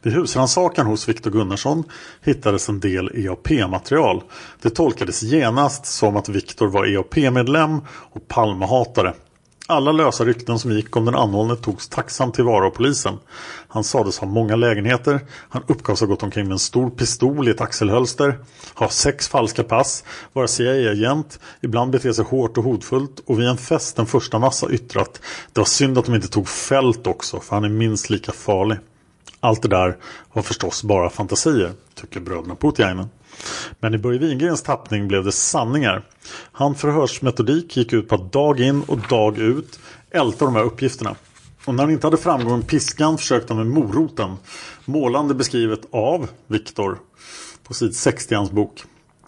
Vid 0.02 0.14
husrannsakan 0.14 0.86
hos 0.86 1.08
Viktor 1.08 1.30
Gunnarsson 1.30 1.84
hittades 2.22 2.68
en 2.68 2.80
del 2.80 3.10
EAP-material. 3.14 4.22
Det 4.62 4.70
tolkades 4.70 5.22
genast 5.22 5.86
som 5.86 6.16
att 6.16 6.28
Viktor 6.28 6.68
var 6.68 6.86
EAP-medlem 6.86 7.80
och 7.88 8.28
Palmehatare. 8.28 9.14
Alla 9.68 9.92
lösa 9.92 10.24
rykten 10.24 10.58
som 10.58 10.72
gick 10.72 10.96
om 10.96 11.04
den 11.04 11.14
anhållne 11.14 11.56
togs 11.56 11.88
tacksamt 11.88 12.34
tillvara 12.34 12.66
av 12.66 12.70
polisen. 12.70 13.18
Han 13.68 13.84
sades 13.84 14.18
ha 14.18 14.26
många 14.26 14.56
lägenheter. 14.56 15.20
Han 15.48 15.62
uppgavs 15.66 16.00
ha 16.00 16.06
gått 16.06 16.22
omkring 16.22 16.44
med 16.44 16.52
en 16.52 16.58
stor 16.58 16.90
pistol 16.90 17.48
i 17.48 17.50
ett 17.50 17.60
axelhölster. 17.60 18.38
Ha 18.74 18.88
sex 18.88 19.28
falska 19.28 19.64
pass. 19.64 20.04
Vara 20.32 20.48
CIA-agent. 20.48 21.40
Ibland 21.60 21.90
bete 21.90 22.14
sig 22.14 22.24
hårt 22.24 22.58
och 22.58 22.64
hotfullt. 22.64 23.20
Och 23.26 23.40
vid 23.40 23.48
en 23.48 23.56
fest 23.56 23.96
den 23.96 24.06
första 24.06 24.38
massa 24.38 24.70
yttrat. 24.70 25.20
Det 25.52 25.60
var 25.60 25.66
synd 25.66 25.98
att 25.98 26.04
de 26.04 26.14
inte 26.14 26.28
tog 26.28 26.48
fält 26.48 27.06
också. 27.06 27.40
För 27.40 27.56
han 27.56 27.64
är 27.64 27.68
minst 27.68 28.10
lika 28.10 28.32
farlig. 28.32 28.78
Allt 29.40 29.62
det 29.62 29.68
där 29.68 29.96
var 30.32 30.42
förstås 30.42 30.82
bara 30.82 31.10
fantasier. 31.10 31.72
Tycker 31.94 32.20
bröderna 32.20 32.54
Putiainen. 32.54 33.08
Men 33.80 33.94
i 33.94 33.98
Börje 33.98 34.18
Wingrens 34.18 34.62
tappning 34.62 35.08
blev 35.08 35.24
det 35.24 35.32
sanningar. 35.32 36.02
Hans 36.52 36.80
förhörsmetodik 36.80 37.76
gick 37.76 37.92
ut 37.92 38.08
på 38.08 38.14
att 38.14 38.32
dag 38.32 38.60
in 38.60 38.82
och 38.82 38.98
dag 38.98 39.38
ut 39.38 39.78
älta 40.10 40.44
de 40.44 40.54
här 40.54 40.62
uppgifterna. 40.62 41.16
Och 41.64 41.74
när 41.74 41.82
han 41.82 41.92
inte 41.92 42.06
hade 42.06 42.16
framgång 42.16 42.58
med 42.58 42.66
piskan 42.66 43.18
försökte 43.18 43.54
han 43.54 43.68
med 43.68 43.82
moroten. 43.82 44.36
Målande 44.84 45.34
beskrivet 45.34 45.80
av 45.90 46.28
Viktor 46.46 46.98
på 47.62 47.74
sid 47.74 47.96
60 47.96 48.34
i 48.34 48.36
hans 48.36 48.50
bok. 48.50 48.84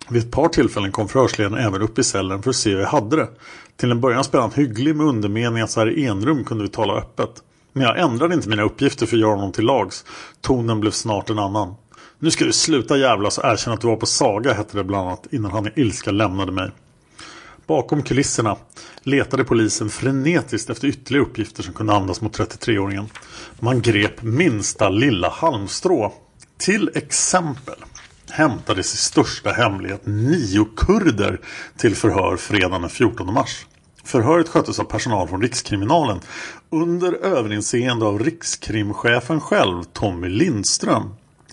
Vid 0.09 0.23
ett 0.23 0.31
par 0.31 0.49
tillfällen 0.49 0.92
kom 0.92 1.09
förhörsledaren 1.09 1.64
även 1.66 1.83
upp 1.83 1.99
i 1.99 2.05
cellen 2.05 2.42
för 2.42 2.51
att 2.51 2.57
se 2.57 2.71
hur 2.71 2.81
jag 2.81 2.88
hade 2.88 3.16
det. 3.16 3.29
Till 3.77 3.90
en 3.90 4.01
början 4.01 4.25
spelade 4.25 4.49
han 4.49 4.64
hygglig 4.64 4.97
med 4.97 5.07
undermening 5.07 5.62
att 5.62 5.71
så 5.71 5.81
här 5.81 5.99
i 5.99 6.07
enrum 6.07 6.44
kunde 6.44 6.64
vi 6.64 6.71
tala 6.71 6.94
öppet. 6.94 7.31
Men 7.73 7.83
jag 7.83 7.99
ändrade 7.99 8.35
inte 8.35 8.49
mina 8.49 8.62
uppgifter 8.62 9.07
för 9.07 9.16
att 9.16 9.21
göra 9.21 9.35
honom 9.35 9.53
till 9.53 9.64
lags. 9.64 10.05
Tonen 10.40 10.81
blev 10.81 10.90
snart 10.90 11.31
en 11.31 11.38
annan. 11.38 11.75
Nu 12.20 12.31
ska 12.31 12.44
du 12.44 12.52
sluta 12.52 12.96
jävlas 12.96 13.38
och 13.38 13.44
erkänna 13.44 13.74
att 13.74 13.81
du 13.81 13.87
var 13.87 13.96
på 13.96 14.07
Saga 14.07 14.52
hette 14.52 14.76
det 14.76 14.85
bland 14.85 15.09
annat 15.09 15.26
innan 15.31 15.50
han 15.50 15.66
i 15.66 15.72
ilska 15.74 16.11
lämnade 16.11 16.52
mig. 16.52 16.70
Bakom 17.66 18.02
kulisserna 18.02 18.57
letade 19.02 19.44
polisen 19.44 19.90
frenetiskt 19.90 20.70
efter 20.70 20.88
ytterligare 20.88 21.26
uppgifter 21.26 21.62
som 21.62 21.74
kunde 21.74 21.92
användas 21.92 22.20
mot 22.20 22.38
33-åringen. 22.38 23.07
Man 23.61 23.83
grep 23.83 24.22
minsta 24.22 24.88
lilla 24.88 25.28
halmstrå. 25.28 26.12
Till 26.59 26.90
exempel 26.94 27.74
hämtades 28.31 28.94
i 28.94 28.96
största 28.96 29.50
hemlighet 29.50 30.07
nio 30.07 30.66
kurder 30.76 31.40
till 31.76 31.96
förhör 31.96 32.37
fredagen 32.37 32.81
den 32.81 32.90
14 32.90 33.35
mars. 33.35 33.66
Förhöret 34.04 34.48
sköttes 34.48 34.78
av 34.78 34.85
personal 34.85 35.28
från 35.28 35.42
Rikskriminalen 35.42 36.20
under 36.70 37.12
överinseende 37.12 38.07
av 38.07 38.18
rikskrimchefen 38.18 39.40
själv 39.40 39.83
Tommy 39.92 40.28
Lindström. 40.28 41.11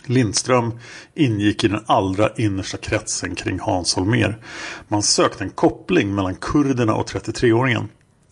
Lindström 0.10 0.80
ingick 1.14 1.64
i 1.64 1.68
den 1.68 1.84
allra 1.86 2.30
innersta 2.36 2.78
kretsen 2.78 3.36
kring 3.36 3.60
Hans 3.60 3.96
Holmer. 3.96 4.40
Man 4.88 5.04
sökte 5.04 5.44
en 5.44 5.50
koppling 5.50 6.16
mellan 6.16 6.36
kurderna 6.36 6.96
och 6.96 7.08
33-åringen. 7.08 7.88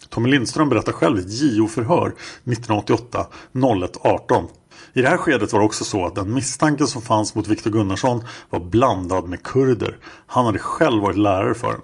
Tommy 0.10 0.30
Lindström 0.30 0.70
berättar 0.70 0.92
själv 0.92 1.18
i 1.18 1.22
ett 1.22 1.42
JO-förhör 1.42 2.08
1988 2.08 3.28
01.18. 3.54 4.48
I 4.94 5.02
det 5.02 5.08
här 5.08 5.18
skedet 5.18 5.54
var 5.54 5.60
det 5.60 5.66
också 5.66 5.84
så 5.84 6.06
att 6.06 6.16
den 6.16 6.34
misstanke 6.34 6.88
som 6.88 7.02
fanns 7.02 7.36
mot 7.36 7.48
Viktor 7.48 7.72
Gunnarsson 7.72 8.24
var 8.50 8.60
blandad 8.60 9.30
med 9.30 9.44
kurder. 9.44 9.98
Han 10.28 10.46
hade 10.46 10.60
själv 10.60 11.02
varit 11.02 11.18
lärare 11.18 11.54
för, 11.54 11.76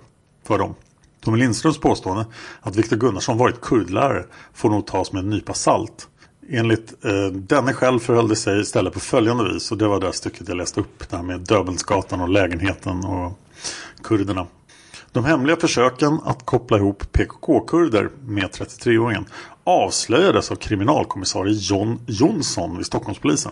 för 0.47 0.57
dem. 0.57 0.75
Tommy 1.21 1.37
Lindströms 1.37 1.79
påstående 1.79 2.25
att 2.61 2.75
Viktor 2.75 2.97
Gunnarsson 2.97 3.37
varit 3.37 3.61
kurdlärare 3.61 4.25
får 4.53 4.69
nog 4.69 4.87
tas 4.87 5.11
med 5.11 5.23
en 5.23 5.29
nypa 5.29 5.53
salt. 5.53 6.07
Enligt 6.51 7.05
eh, 7.05 7.27
denne 7.27 7.73
själv 7.73 7.99
förhöll 7.99 8.27
det 8.27 8.35
sig 8.35 8.61
istället 8.61 8.93
på 8.93 8.99
följande 8.99 9.53
vis 9.53 9.71
och 9.71 9.77
det 9.77 9.87
var 9.87 9.99
det 9.99 10.13
stycket 10.13 10.47
jag 10.47 10.57
läste 10.57 10.79
upp. 10.79 11.09
Det 11.09 11.15
här 11.15 11.23
med 11.23 11.39
Döbelnsgatan 11.39 12.21
och 12.21 12.29
lägenheten 12.29 13.05
och 13.05 13.39
kurderna. 14.03 14.47
De 15.11 15.25
hemliga 15.25 15.55
försöken 15.55 16.19
att 16.25 16.45
koppla 16.45 16.77
ihop 16.77 17.11
PKK-kurder 17.11 18.09
med 18.25 18.49
33-åringen 18.49 19.25
avslöjades 19.63 20.51
av 20.51 20.55
kriminalkommissarie 20.55 21.53
John 21.53 21.99
Jonsson 22.07 22.77
vid 22.77 22.85
Stockholmspolisen. 22.85 23.51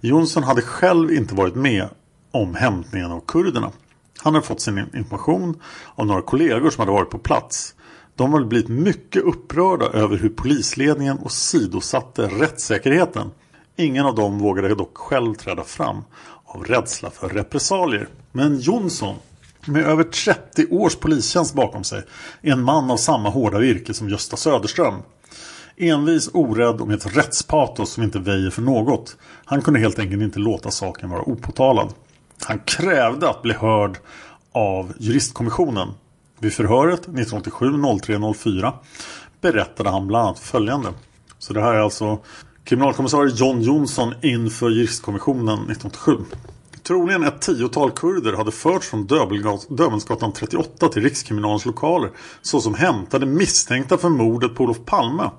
Jonsson 0.00 0.42
hade 0.42 0.62
själv 0.62 1.12
inte 1.12 1.34
varit 1.34 1.54
med 1.54 1.88
om 2.30 2.54
hämtningen 2.54 3.12
av 3.12 3.20
kurderna. 3.26 3.70
Han 4.22 4.34
hade 4.34 4.46
fått 4.46 4.60
sin 4.60 4.78
information 4.94 5.60
av 5.94 6.06
några 6.06 6.22
kollegor 6.22 6.70
som 6.70 6.80
hade 6.80 6.92
varit 6.92 7.10
på 7.10 7.18
plats. 7.18 7.74
De 8.16 8.32
har 8.32 8.44
blivit 8.44 8.68
mycket 8.68 9.22
upprörda 9.22 9.86
över 9.86 10.16
hur 10.16 10.28
polisledningen 10.28 11.18
och 11.18 11.32
sidosatte 11.32 12.22
rättssäkerheten. 12.22 13.30
Ingen 13.76 14.06
av 14.06 14.14
dem 14.14 14.38
vågade 14.38 14.74
dock 14.74 14.96
själv 14.96 15.34
träda 15.34 15.64
fram 15.64 16.04
av 16.44 16.64
rädsla 16.64 17.10
för 17.10 17.28
repressalier. 17.28 18.08
Men 18.32 18.58
Jonsson, 18.58 19.16
med 19.66 19.86
över 19.86 20.04
30 20.04 20.66
års 20.70 20.96
polistjänst 20.96 21.54
bakom 21.54 21.84
sig, 21.84 22.02
är 22.42 22.52
en 22.52 22.62
man 22.62 22.90
av 22.90 22.96
samma 22.96 23.28
hårda 23.30 23.58
virke 23.58 23.94
som 23.94 24.08
Gösta 24.08 24.36
Söderström. 24.36 24.94
Envis, 25.76 26.30
orädd 26.32 26.80
och 26.80 26.88
med 26.88 26.96
ett 26.96 27.16
rättspatos 27.16 27.92
som 27.92 28.02
inte 28.02 28.18
väjer 28.18 28.50
för 28.50 28.62
något. 28.62 29.16
Han 29.44 29.62
kunde 29.62 29.80
helt 29.80 29.98
enkelt 29.98 30.22
inte 30.22 30.38
låta 30.38 30.70
saken 30.70 31.10
vara 31.10 31.22
opåtalad. 31.22 31.92
Han 32.44 32.58
krävde 32.58 33.30
att 33.30 33.42
bli 33.42 33.54
hörd 33.54 33.98
av 34.52 34.92
juristkommissionen. 34.98 35.88
Vid 36.42 36.52
förhöret 36.52 37.00
1987 37.00 37.66
03 38.02 38.34
04 38.34 38.74
berättade 39.40 39.90
han 39.90 40.06
bland 40.06 40.26
annat 40.26 40.38
följande. 40.38 40.88
Så 41.38 41.52
det 41.52 41.60
här 41.60 41.74
är 41.74 41.80
alltså 41.80 42.18
kriminalkommissarie 42.64 43.34
John 43.34 43.60
Jonsson 43.60 44.14
inför 44.22 44.70
juristkommissionen 44.70 45.58
1987. 45.58 46.16
Troligen 46.82 47.22
ett 47.22 47.40
tiotal 47.40 47.90
kurder 47.90 48.32
hade 48.32 48.52
förts 48.52 48.88
från 48.88 49.06
Döbelnsgatan 49.68 50.32
38 50.32 50.88
till 50.88 51.02
Rikskriminalens 51.02 51.66
lokaler 51.66 52.10
såsom 52.42 52.74
hämtade 52.74 53.26
misstänkta 53.26 53.98
för 53.98 54.08
mordet 54.08 54.54
på 54.54 54.64
Olof 54.64 54.84
Palme. 54.84 55.30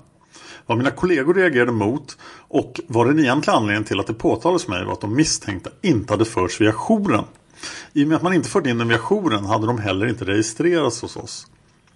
Vad 0.66 0.78
mina 0.78 0.90
kollegor 0.90 1.34
reagerade 1.34 1.72
mot 1.72 2.16
och 2.48 2.80
vad 2.86 3.06
den 3.06 3.18
egentliga 3.18 3.56
anledningen 3.56 3.84
till 3.84 4.00
att 4.00 4.06
det 4.06 4.14
påtalades 4.14 4.68
mig 4.68 4.84
var 4.84 4.92
att 4.92 5.00
de 5.00 5.16
misstänkta 5.16 5.70
inte 5.82 6.12
hade 6.12 6.24
förts 6.24 6.60
via 6.60 6.72
jouren. 6.72 7.24
I 7.92 8.04
och 8.04 8.08
med 8.08 8.16
att 8.16 8.22
man 8.22 8.32
inte 8.32 8.48
fört 8.48 8.66
in 8.66 8.78
den 8.78 8.88
via 8.88 8.98
jouren 8.98 9.44
hade 9.44 9.66
de 9.66 9.78
heller 9.78 10.06
inte 10.06 10.24
registrerats 10.24 11.02
hos 11.02 11.16
oss. 11.16 11.46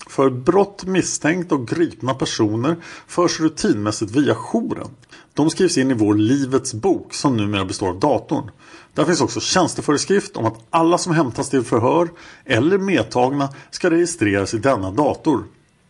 För 0.08 0.30
brott 0.30 0.84
misstänkta 0.84 1.54
och 1.54 1.68
gripna 1.68 2.14
personer 2.14 2.76
förs 3.06 3.40
rutinmässigt 3.40 4.12
via 4.12 4.34
jouren. 4.34 4.88
De 5.34 5.50
skrivs 5.50 5.78
in 5.78 5.90
i 5.90 5.94
vår 5.94 6.14
Livets 6.14 6.74
bok 6.74 7.14
som 7.14 7.36
numera 7.36 7.64
består 7.64 7.88
av 7.88 8.00
datorn. 8.00 8.50
Där 8.94 9.04
finns 9.04 9.20
också 9.20 9.40
tjänsteföreskrift 9.40 10.36
om 10.36 10.44
att 10.44 10.66
alla 10.70 10.98
som 10.98 11.12
hämtas 11.12 11.50
till 11.50 11.62
förhör 11.62 12.08
eller 12.44 12.78
medtagna 12.78 13.48
ska 13.70 13.90
registreras 13.90 14.54
i 14.54 14.58
denna 14.58 14.90
dator. 14.90 15.44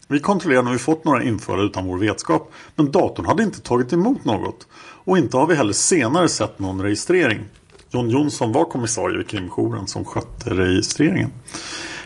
Vi 0.08 0.20
kontrollerar 0.20 0.62
om 0.62 0.72
vi 0.72 0.78
fått 0.78 1.04
några 1.04 1.22
införda 1.22 1.62
utan 1.62 1.86
vår 1.86 1.98
vetskap 1.98 2.52
men 2.74 2.90
datorn 2.90 3.26
hade 3.26 3.42
inte 3.42 3.60
tagit 3.60 3.92
emot 3.92 4.24
något. 4.24 4.66
Och 5.04 5.18
inte 5.18 5.36
har 5.36 5.46
vi 5.46 5.54
heller 5.54 5.72
senare 5.72 6.28
sett 6.28 6.58
någon 6.58 6.82
registrering. 6.82 7.44
John 7.90 8.10
Jonsson 8.10 8.52
var 8.52 8.64
kommissarie 8.64 9.18
vid 9.18 9.28
krimjouren 9.28 9.86
som 9.86 10.04
skötte 10.04 10.50
registreringen. 10.50 11.30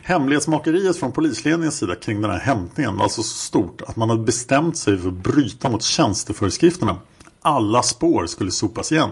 Hemlighetsmakeriet 0.02 0.96
från 0.96 1.12
polisledningens 1.12 1.78
sida 1.78 1.94
kring 1.94 2.22
den 2.22 2.30
här 2.30 2.38
hämtningen 2.38 2.96
var 2.96 3.02
alltså 3.02 3.22
så 3.22 3.36
stort 3.36 3.82
att 3.82 3.96
man 3.96 4.10
hade 4.10 4.22
bestämt 4.22 4.76
sig 4.76 4.98
för 4.98 5.08
att 5.08 5.14
bryta 5.14 5.70
mot 5.70 5.82
tjänsteföreskrifterna. 5.82 6.96
Alla 7.42 7.82
spår 7.82 8.26
skulle 8.26 8.50
sopas 8.50 8.92
igen. 8.92 9.10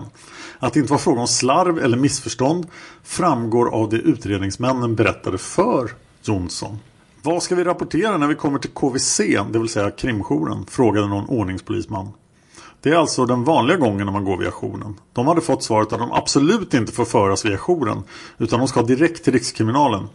Att 0.59 0.73
det 0.73 0.81
inte 0.81 0.93
var 0.93 0.99
fråga 0.99 1.21
om 1.21 1.29
slarv 1.29 1.79
eller 1.79 1.97
missförstånd 1.97 2.67
framgår 3.05 3.75
av 3.75 3.89
det 3.89 3.97
utredningsmännen 3.97 4.95
berättade 4.97 5.39
för 5.39 5.91
Jonsson. 6.23 6.79
Vad 7.23 7.43
ska 7.43 7.55
vi 7.55 7.65
rapportera 7.65 8.19
när 8.19 8.27
vi 8.27 8.35
kommer 8.35 8.59
till 8.59 8.71
KVC, 8.71 9.19
det 9.51 9.59
vill 9.59 9.69
säga 9.69 9.91
krimjouren? 9.91 10.67
Frågade 10.67 11.07
någon 11.09 11.29
ordningspolisman. 11.29 12.09
Det 12.83 12.91
är 12.91 12.97
alltså 12.97 13.27
den 13.27 13.45
vanliga 13.45 13.77
gången 13.77 14.07
när 14.07 14.13
man 14.13 14.25
går 14.25 14.37
via 14.37 14.51
jouren. 14.51 15.01
De 15.13 15.27
hade 15.27 15.41
fått 15.41 15.63
svaret 15.63 15.93
att 15.93 15.99
de 15.99 16.13
absolut 16.13 16.75
inte 16.75 16.93
får 16.93 17.05
föras 17.05 17.45
via 17.45 17.59
jouren 17.59 18.03
utan 18.39 18.59
de 18.59 18.69
ska 18.69 18.83
direkt 18.83 19.25
till 19.25 19.33
Rikskriminalen. 19.33 20.09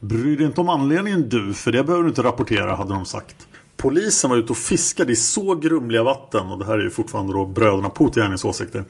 Bry 0.00 0.36
dig 0.36 0.46
inte 0.46 0.60
om 0.60 0.68
anledningen 0.68 1.28
du, 1.28 1.54
för 1.54 1.72
det 1.72 1.84
behöver 1.84 2.02
du 2.02 2.08
inte 2.08 2.22
rapportera, 2.22 2.76
hade 2.76 2.94
de 2.94 3.04
sagt. 3.04 3.48
Polisen 3.76 4.30
var 4.30 4.36
ute 4.36 4.52
och 4.52 4.58
fiskade 4.58 5.12
i 5.12 5.16
så 5.16 5.54
grumliga 5.54 6.02
vatten, 6.02 6.46
och 6.46 6.58
det 6.58 6.64
här 6.64 6.78
är 6.78 6.82
ju 6.82 6.90
fortfarande 6.90 7.32
då 7.32 7.46
bröderna 7.46 7.90
Putinjärnings 7.90 8.44
åsikter, 8.44 8.84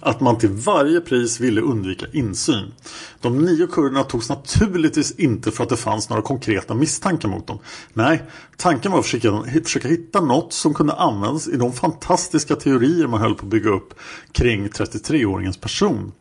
att 0.00 0.20
man 0.20 0.38
till 0.38 0.50
varje 0.50 1.00
pris 1.00 1.40
ville 1.40 1.60
undvika 1.60 2.06
insyn. 2.12 2.72
De 3.20 3.38
nio 3.38 3.66
kurderna 3.66 4.04
togs 4.04 4.28
naturligtvis 4.28 5.12
inte 5.12 5.50
för 5.50 5.62
att 5.62 5.68
det 5.68 5.76
fanns 5.76 6.08
några 6.08 6.22
konkreta 6.22 6.74
misstankar 6.74 7.28
mot 7.28 7.46
dem. 7.46 7.58
Nej, 7.92 8.22
tanken 8.56 8.92
var 8.92 8.98
att 8.98 9.04
försöka, 9.04 9.42
försöka 9.64 9.88
hitta 9.88 10.20
något 10.20 10.52
som 10.52 10.74
kunde 10.74 10.92
användas 10.92 11.48
i 11.48 11.56
de 11.56 11.72
fantastiska 11.72 12.56
teorier 12.56 13.06
man 13.06 13.20
höll 13.20 13.34
på 13.34 13.46
att 13.46 13.50
bygga 13.50 13.70
upp 13.70 13.94
kring 14.32 14.68
33-åringens 14.68 15.60
person. 15.60 16.12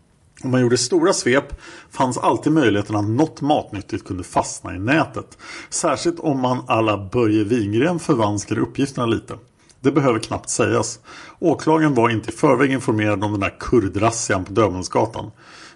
Om 0.44 0.52
man 0.52 0.62
gjorde 0.62 0.78
stora 0.78 1.14
svep 1.14 1.62
fanns 1.92 2.18
alltid 2.18 2.54
möjligheten 2.54 2.96
att 2.96 3.10
något 3.10 3.42
matnyttigt 3.42 4.08
kunde 4.08 4.24
fastna 4.24 4.76
i 4.76 4.80
nätet. 4.80 5.38
Särskilt 5.70 6.20
om 6.20 6.42
man 6.42 6.64
alla 6.68 7.10
Börje 7.12 7.44
Wingren 7.44 8.00
förvanskade 8.00 8.62
uppgifterna 8.62 9.06
lite. 9.06 9.38
Det 9.86 9.91
behöver 9.91 10.19
knappt 10.19 10.50
sägas. 10.50 11.00
Åklagaren 11.39 11.93
var 11.93 12.10
inte 12.10 12.30
i 12.30 12.34
förväg 12.34 12.71
informerad 12.71 13.24
om 13.24 13.32
den 13.32 13.41
där 13.41 13.56
kurdrassian 13.60 14.45
på 14.45 14.54
Döbelnsgatan. 14.54 15.32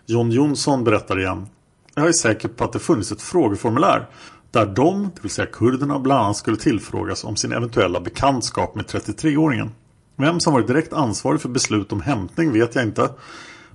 John 0.06 0.32
Jonsson 0.32 0.84
berättar 0.84 1.20
igen. 1.20 1.48
Jag 1.96 2.08
är 2.08 2.12
säker 2.12 2.48
på 2.48 2.64
att 2.64 2.74
det 2.74 2.80
funnits 2.80 3.12
ett 3.12 3.22
frågeformulär 3.22 4.08
där 4.52 4.66
de, 4.66 5.04
det 5.16 5.22
vill 5.22 5.32
säga 5.32 5.48
kurderna, 5.48 6.00
bland 6.00 6.22
annat 6.22 6.38
skulle 6.38 6.58
tillfrågas 6.58 7.24
om 7.24 7.36
sin 7.36 7.52
eventuella 7.52 8.00
bekantskap 8.00 8.76
med 8.76 8.86
33-åringen. 8.86 9.70
Vem 10.16 10.40
som 10.40 10.54
varit 10.54 10.68
direkt 10.68 10.94
ansvarig 10.94 11.42
för 11.42 11.50
beslut 11.50 11.92
om 11.92 12.02
hämtning 12.02 12.54
vet 12.54 12.76
jag 12.76 12.84
inte. 12.84 13.10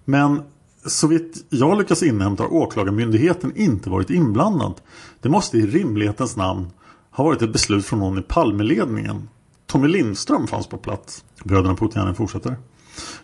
Men 0.04 0.42
så 0.86 1.06
vitt 1.06 1.46
jag 1.48 1.78
lyckas 1.78 2.02
inhämta 2.02 2.42
har 2.42 2.52
åklagarmyndigheten 2.52 3.56
inte 3.56 3.90
varit 3.90 4.10
inblandad. 4.10 4.74
Det 5.20 5.28
måste 5.28 5.58
i 5.58 5.66
rimlighetens 5.66 6.36
namn 6.36 6.70
ha 7.10 7.24
varit 7.24 7.42
ett 7.42 7.52
beslut 7.52 7.86
från 7.86 7.98
någon 7.98 8.18
i 8.18 8.22
Palmeledningen. 8.22 9.28
Tommy 9.66 9.88
Lindström 9.88 10.46
fanns 10.46 10.66
på 10.66 10.76
plats. 10.76 11.24
Bröderna 11.44 11.76
Putin 11.76 12.14
fortsätter. 12.14 12.56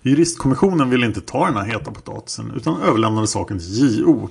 Juristkommissionen 0.03 0.91
ville 0.91 1.07
inte 1.07 1.21
ta 1.21 1.47
den 1.47 1.57
här 1.57 1.65
heta 1.65 1.91
potatisen 1.91 2.53
utan 2.57 2.83
överlämnade 2.83 3.27
saken 3.27 3.59
till 3.59 3.99
JO. 3.99 4.29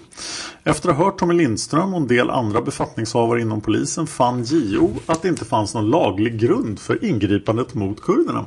Efter 0.63 0.89
att 0.89 0.95
ha 0.95 1.05
hört 1.05 1.17
Tommy 1.17 1.33
Lindström 1.33 1.93
och 1.93 2.01
en 2.01 2.07
del 2.07 2.29
andra 2.29 2.61
befattningshavare 2.61 3.41
inom 3.41 3.61
polisen 3.61 4.07
fann 4.07 4.43
JO 4.43 4.93
att 5.05 5.21
det 5.21 5.27
inte 5.27 5.45
fanns 5.45 5.73
någon 5.73 5.89
laglig 5.89 6.39
grund 6.39 6.79
för 6.79 7.05
ingripandet 7.05 7.73
mot 7.73 8.01
kurderna. 8.01 8.45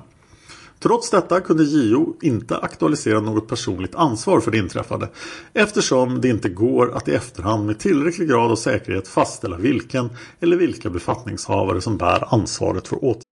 Trots 0.83 1.11
detta 1.11 1.40
kunde 1.40 1.64
JO 1.64 2.16
inte 2.22 2.57
aktualisera 2.57 3.20
något 3.20 3.48
personligt 3.48 3.94
ansvar 3.94 4.40
för 4.40 4.51
det 4.51 4.59
inträffade 4.59 5.09
eftersom 5.53 6.20
det 6.20 6.29
inte 6.29 6.48
går 6.48 6.96
att 6.96 7.09
i 7.09 7.14
efterhand 7.14 7.66
med 7.66 7.79
tillräcklig 7.79 8.29
grad 8.29 8.51
av 8.51 8.57
säkerhet 8.57 9.09
fastställa 9.09 9.57
vilken 9.57 10.11
eller 10.40 10.57
vilka 10.57 10.90
befattningshavare 10.90 11.81
som 11.81 11.96
bär 11.96 12.35
ansvaret 12.35 12.88
för 12.88 13.05
åtgärden. 13.05 13.32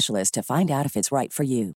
to 0.31 0.43
find 0.43 0.71
out 0.71 0.85
if 0.85 0.95
it's 0.95 1.19
right 1.19 1.33
for 1.33 1.45
you. 1.45 1.73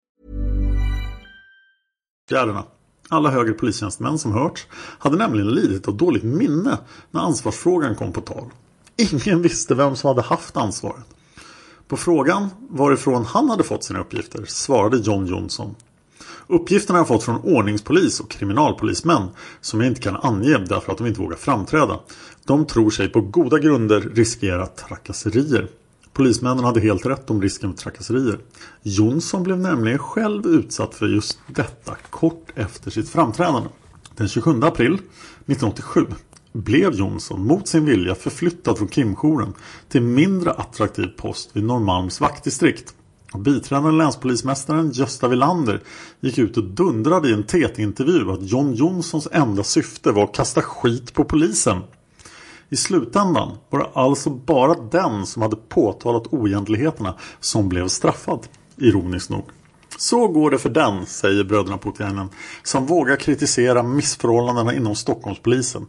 Fjärderna. 2.29 2.63
Alla 3.09 3.29
högre 3.29 3.53
polistjänstemän 3.53 4.19
som 4.19 4.31
hörts 4.31 4.67
hade 4.99 5.17
nämligen 5.17 5.49
lidit 5.49 5.87
av 5.87 5.97
dåligt 5.97 6.23
minne 6.23 6.77
när 7.11 7.21
ansvarsfrågan 7.21 7.95
kom 7.95 8.13
på 8.13 8.21
tal. 8.21 8.49
Ingen 8.97 9.41
visste 9.41 9.75
vem 9.75 9.95
som 9.95 10.07
hade 10.07 10.21
haft 10.21 10.57
ansvaret. 10.57 11.05
På 11.87 11.97
frågan 11.97 12.49
varifrån 12.69 13.25
han 13.25 13.49
hade 13.49 13.63
fått 13.63 13.83
sina 13.83 13.99
uppgifter 13.99 14.45
svarade 14.45 14.97
John 14.97 15.25
Jonsson. 15.25 15.75
Uppgifterna 16.47 16.99
har 16.99 16.99
jag 16.99 17.07
fått 17.07 17.23
från 17.23 17.41
ordningspolis 17.41 18.19
och 18.19 18.31
kriminalpolismän 18.31 19.27
som 19.61 19.81
jag 19.81 19.87
inte 19.87 20.01
kan 20.01 20.15
ange 20.15 20.57
därför 20.57 20.91
att 20.91 20.97
de 20.97 21.07
inte 21.07 21.19
vågar 21.21 21.37
framträda. 21.37 21.99
De 22.45 22.65
tror 22.65 22.89
sig 22.89 23.09
på 23.09 23.21
goda 23.21 23.59
grunder 23.59 23.99
riskera 23.99 24.65
trakasserier. 24.65 25.67
Polismännen 26.13 26.65
hade 26.65 26.79
helt 26.79 27.05
rätt 27.05 27.29
om 27.29 27.41
risken 27.41 27.73
för 27.73 27.77
trakasserier. 27.77 28.39
Jonsson 28.81 29.43
blev 29.43 29.59
nämligen 29.59 29.99
själv 29.99 30.47
utsatt 30.47 30.95
för 30.95 31.07
just 31.07 31.39
detta 31.47 31.95
kort 32.09 32.47
efter 32.55 32.91
sitt 32.91 33.09
framträdande. 33.09 33.69
Den 34.15 34.27
27 34.27 34.61
april 34.63 34.93
1987 34.93 36.05
blev 36.53 36.93
Jonsson 36.93 37.47
mot 37.47 37.67
sin 37.67 37.85
vilja 37.85 38.15
förflyttad 38.15 38.77
från 38.77 38.87
krimjouren 38.87 39.53
till 39.89 40.01
mindre 40.01 40.51
attraktiv 40.51 41.07
post 41.07 41.49
vid 41.53 41.63
Norrmalms 41.63 42.21
vaktdistrikt. 42.21 42.93
Biträdande 43.37 43.91
länspolismästaren 43.91 44.91
Gösta 44.91 45.27
Villander 45.27 45.81
gick 46.19 46.37
ut 46.37 46.57
och 46.57 46.63
dundrade 46.63 47.29
i 47.29 47.33
en 47.33 47.43
TT-intervju 47.43 48.31
att 48.31 48.49
John 48.49 48.73
Jonssons 48.73 49.27
enda 49.31 49.63
syfte 49.63 50.11
var 50.11 50.23
att 50.23 50.35
kasta 50.35 50.61
skit 50.61 51.13
på 51.13 51.23
polisen. 51.23 51.81
I 52.73 52.75
slutändan 52.75 53.57
var 53.69 53.79
det 53.79 53.89
alltså 53.93 54.29
bara 54.29 54.73
den 54.73 55.25
som 55.25 55.41
hade 55.41 55.55
påtalat 55.55 56.27
oegentligheterna 56.33 57.15
som 57.39 57.69
blev 57.69 57.87
straffad, 57.87 58.47
ironiskt 58.77 59.29
nog. 59.29 59.43
Så 59.97 60.27
går 60.27 60.51
det 60.51 60.57
för 60.57 60.69
den, 60.69 61.05
säger 61.05 61.43
bröderna 61.43 61.77
Putiainen. 61.77 62.29
som 62.63 62.85
vågar 62.85 63.15
kritisera 63.15 63.83
missförhållandena 63.83 64.73
inom 64.73 64.95
Stockholmspolisen. 64.95 65.85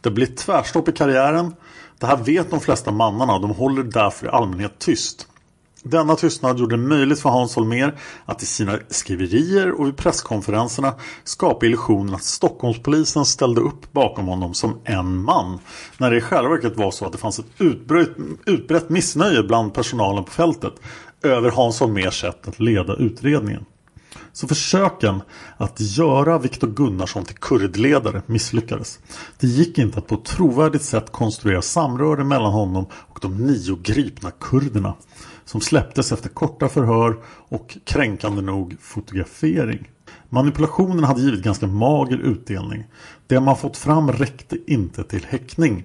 Det 0.00 0.10
blir 0.10 0.26
tvärstopp 0.26 0.88
i 0.88 0.92
karriären. 0.92 1.54
Det 1.98 2.06
här 2.06 2.16
vet 2.16 2.50
de 2.50 2.60
flesta 2.60 2.92
mannarna 2.92 3.34
och 3.34 3.40
de 3.40 3.50
håller 3.50 3.82
därför 3.82 4.26
i 4.26 4.30
allmänhet 4.30 4.78
tyst. 4.78 5.28
Denna 5.88 6.16
tystnad 6.16 6.58
gjorde 6.58 6.76
det 6.76 6.82
möjligt 6.82 7.20
för 7.20 7.30
Hans 7.30 7.56
Holmér 7.56 7.98
att 8.24 8.42
i 8.42 8.46
sina 8.46 8.78
skriverier 8.88 9.70
och 9.70 9.86
vid 9.86 9.96
presskonferenserna 9.96 10.94
skapa 11.24 11.66
illusionen 11.66 12.14
att 12.14 12.24
Stockholmspolisen 12.24 13.24
ställde 13.24 13.60
upp 13.60 13.92
bakom 13.92 14.26
honom 14.26 14.54
som 14.54 14.80
en 14.84 15.16
man. 15.16 15.58
När 15.98 16.10
det 16.10 16.16
i 16.16 16.20
själva 16.20 16.50
verket 16.50 16.76
var 16.76 16.90
så 16.90 17.06
att 17.06 17.12
det 17.12 17.18
fanns 17.18 17.38
ett 17.38 17.46
utbrett, 17.58 18.10
utbrett 18.46 18.88
missnöje 18.88 19.42
bland 19.42 19.74
personalen 19.74 20.24
på 20.24 20.30
fältet 20.30 20.74
över 21.22 21.50
Hans 21.50 21.80
Holmérs 21.80 22.20
sätt 22.20 22.48
att 22.48 22.60
leda 22.60 22.94
utredningen. 22.94 23.64
Så 24.32 24.48
försöken 24.48 25.22
att 25.56 25.80
göra 25.80 26.38
Viktor 26.38 26.68
Gunnarsson 26.68 27.24
till 27.24 27.36
kurdledare 27.36 28.22
misslyckades. 28.26 28.98
Det 29.38 29.46
gick 29.46 29.78
inte 29.78 29.98
att 29.98 30.06
på 30.06 30.14
ett 30.14 30.24
trovärdigt 30.24 30.84
sätt 30.84 31.12
konstruera 31.12 31.62
samröre 31.62 32.24
mellan 32.24 32.52
honom 32.52 32.86
och 32.92 33.18
de 33.22 33.46
nio 33.46 33.76
gripna 33.82 34.30
kurderna 34.30 34.94
som 35.46 35.60
släpptes 35.60 36.12
efter 36.12 36.28
korta 36.28 36.68
förhör 36.68 37.16
och 37.48 37.78
kränkande 37.84 38.42
nog 38.42 38.76
fotografering. 38.80 39.90
Manipulationen 40.28 41.04
hade 41.04 41.20
givit 41.20 41.42
ganska 41.42 41.66
mager 41.66 42.18
utdelning. 42.18 42.84
Det 43.26 43.40
man 43.40 43.56
fått 43.56 43.76
fram 43.76 44.12
räckte 44.12 44.58
inte 44.66 45.04
till 45.04 45.24
häckning. 45.24 45.84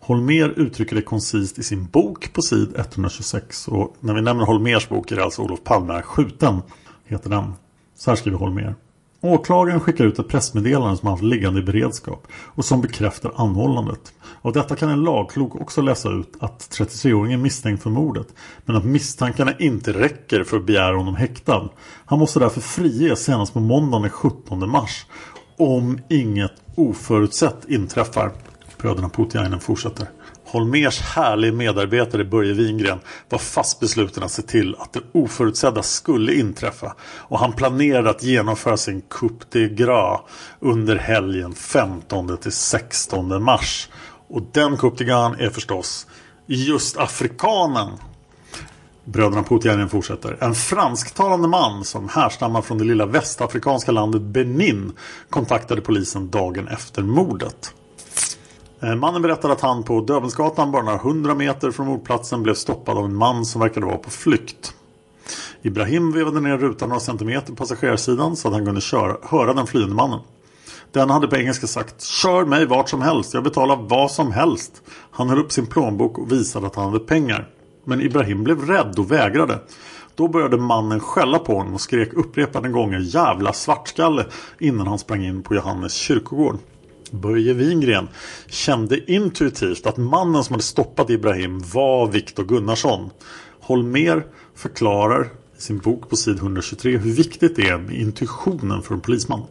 Holmer 0.00 0.48
uttrycker 0.56 0.96
det 0.96 1.02
koncist 1.02 1.58
i 1.58 1.62
sin 1.62 1.86
bok 1.86 2.32
på 2.32 2.42
sid 2.42 2.72
126 2.76 3.68
och 3.68 3.96
när 4.00 4.14
vi 4.14 4.22
nämner 4.22 4.44
Holmers 4.44 4.88
bok 4.88 5.12
är 5.12 5.16
det 5.16 5.24
alltså 5.24 5.42
Olof 5.42 5.64
Palme 5.64 5.92
är 5.92 6.02
skjuten, 6.02 6.62
heter 7.04 7.30
den. 7.30 7.52
Så 7.94 8.10
här 8.10 8.16
skriver 8.16 8.38
Holmer. 8.38 8.74
Åklagaren 9.22 9.80
skickar 9.80 10.04
ut 10.04 10.18
ett 10.18 10.28
pressmeddelande 10.28 10.96
som 10.96 11.06
han 11.06 11.12
haft 11.12 11.22
liggande 11.22 11.60
i 11.60 11.62
beredskap 11.62 12.26
och 12.32 12.64
som 12.64 12.80
bekräftar 12.80 13.32
anhållandet. 13.36 14.12
Av 14.42 14.52
detta 14.52 14.76
kan 14.76 14.88
en 14.88 15.04
lagklok 15.04 15.54
också 15.54 15.82
läsa 15.82 16.10
ut 16.10 16.32
att 16.40 16.58
33-åringen 16.60 17.38
är 17.38 17.42
misstänkt 17.42 17.82
för 17.82 17.90
mordet 17.90 18.26
men 18.64 18.76
att 18.76 18.84
misstankarna 18.84 19.52
inte 19.58 19.92
räcker 19.92 20.44
för 20.44 20.56
att 20.56 20.66
begära 20.66 20.96
honom 20.96 21.16
häktad. 21.16 21.68
Han 22.04 22.18
måste 22.18 22.38
därför 22.38 22.60
friges 22.60 23.24
senast 23.24 23.52
på 23.52 23.60
måndagen 23.60 24.02
den 24.02 24.10
17 24.10 24.70
mars 24.70 25.06
om 25.56 25.98
inget 26.08 26.52
oförutsett 26.74 27.64
inträffar. 27.68 28.32
Bröderna 28.78 29.08
Putiainen 29.08 29.60
fortsätter. 29.60 30.08
Holmers 30.52 31.00
härlig 31.00 31.54
medarbetare 31.54 32.24
Börje 32.24 32.52
Wingren 32.52 32.98
var 33.28 33.38
fast 33.38 33.80
besluten 33.80 34.22
att 34.22 34.30
se 34.30 34.42
till 34.42 34.76
att 34.78 34.92
det 34.92 35.00
oförutsedda 35.12 35.82
skulle 35.82 36.34
inträffa 36.34 36.94
och 37.02 37.38
han 37.38 37.52
planerade 37.52 38.10
att 38.10 38.22
genomföra 38.22 38.76
sin 38.76 39.00
coup 39.00 39.50
de 39.50 39.68
gras 39.68 40.20
under 40.60 40.96
helgen 40.96 41.54
15 41.54 42.36
till 42.36 42.52
16 42.52 43.42
mars. 43.42 43.88
Och 44.28 44.42
den 44.52 44.76
coup 44.76 44.98
de 44.98 45.04
gras 45.04 45.36
är 45.38 45.50
förstås 45.50 46.06
just 46.46 46.96
afrikanen. 46.96 47.88
Bröderna 49.04 49.42
Putiainen 49.42 49.88
fortsätter. 49.88 50.36
En 50.40 50.54
fransktalande 50.54 51.48
man 51.48 51.84
som 51.84 52.08
härstammar 52.08 52.62
från 52.62 52.78
det 52.78 52.84
lilla 52.84 53.06
västafrikanska 53.06 53.92
landet 53.92 54.22
Benin 54.22 54.92
kontaktade 55.30 55.80
polisen 55.80 56.30
dagen 56.30 56.68
efter 56.68 57.02
mordet. 57.02 57.74
Eh, 58.82 58.94
mannen 58.94 59.22
berättade 59.22 59.52
att 59.52 59.60
han 59.60 59.82
på 59.82 60.00
Döbelnsgatan 60.00 60.72
bara 60.72 60.82
några 60.82 60.98
hundra 60.98 61.34
meter 61.34 61.70
från 61.70 61.86
mordplatsen 61.86 62.42
blev 62.42 62.54
stoppad 62.54 62.98
av 62.98 63.04
en 63.04 63.14
man 63.14 63.44
som 63.44 63.60
verkade 63.60 63.86
vara 63.86 63.98
på 63.98 64.10
flykt. 64.10 64.74
Ibrahim 65.62 66.12
vevade 66.12 66.40
ner 66.40 66.58
rutan 66.58 66.88
några 66.88 67.00
centimeter 67.00 67.46
på 67.46 67.56
passagerarsidan 67.56 68.36
så 68.36 68.48
att 68.48 68.54
han 68.54 68.66
kunde 68.66 68.80
köra, 68.80 69.16
höra 69.22 69.54
den 69.54 69.66
flyende 69.66 69.94
mannen. 69.94 70.20
Den 70.92 71.10
hade 71.10 71.28
på 71.28 71.36
engelska 71.36 71.66
sagt 71.66 72.02
Kör 72.02 72.44
mig 72.44 72.66
vart 72.66 72.88
som 72.88 73.02
helst, 73.02 73.34
jag 73.34 73.44
betalar 73.44 73.76
vad 73.76 74.10
som 74.10 74.32
helst. 74.32 74.82
Han 75.10 75.28
höll 75.28 75.38
upp 75.38 75.52
sin 75.52 75.66
plånbok 75.66 76.18
och 76.18 76.32
visade 76.32 76.66
att 76.66 76.76
han 76.76 76.84
hade 76.84 76.98
pengar. 76.98 77.48
Men 77.84 78.00
Ibrahim 78.00 78.44
blev 78.44 78.66
rädd 78.66 78.98
och 78.98 79.12
vägrade. 79.12 79.58
Då 80.14 80.28
började 80.28 80.56
mannen 80.56 81.00
skälla 81.00 81.38
på 81.38 81.54
honom 81.54 81.74
och 81.74 81.80
skrek 81.80 82.12
upprepade 82.12 82.68
gånger 82.68 82.98
jävla 82.98 83.52
svartskalle 83.52 84.26
innan 84.58 84.86
han 84.86 84.98
sprang 84.98 85.24
in 85.24 85.42
på 85.42 85.54
Johannes 85.54 85.94
kyrkogård. 85.94 86.58
Börje 87.10 87.52
Wingren 87.52 88.08
kände 88.46 89.12
intuitivt 89.12 89.86
att 89.86 89.96
mannen 89.96 90.44
som 90.44 90.54
hade 90.54 90.62
stoppat 90.62 91.10
Ibrahim 91.10 91.62
var 91.74 92.06
Viktor 92.06 92.44
Gunnarsson. 92.44 93.10
Holmer 93.60 94.26
förklarar 94.54 95.32
i 95.58 95.62
sin 95.62 95.78
bok 95.78 96.08
på 96.08 96.16
sid 96.16 96.36
123 96.36 96.96
hur 96.96 97.12
viktigt 97.12 97.56
det 97.56 97.68
är 97.68 97.78
med 97.78 97.96
intuitionen 97.96 98.82
för 98.82 98.94
en 98.94 99.00
polisman. 99.00 99.42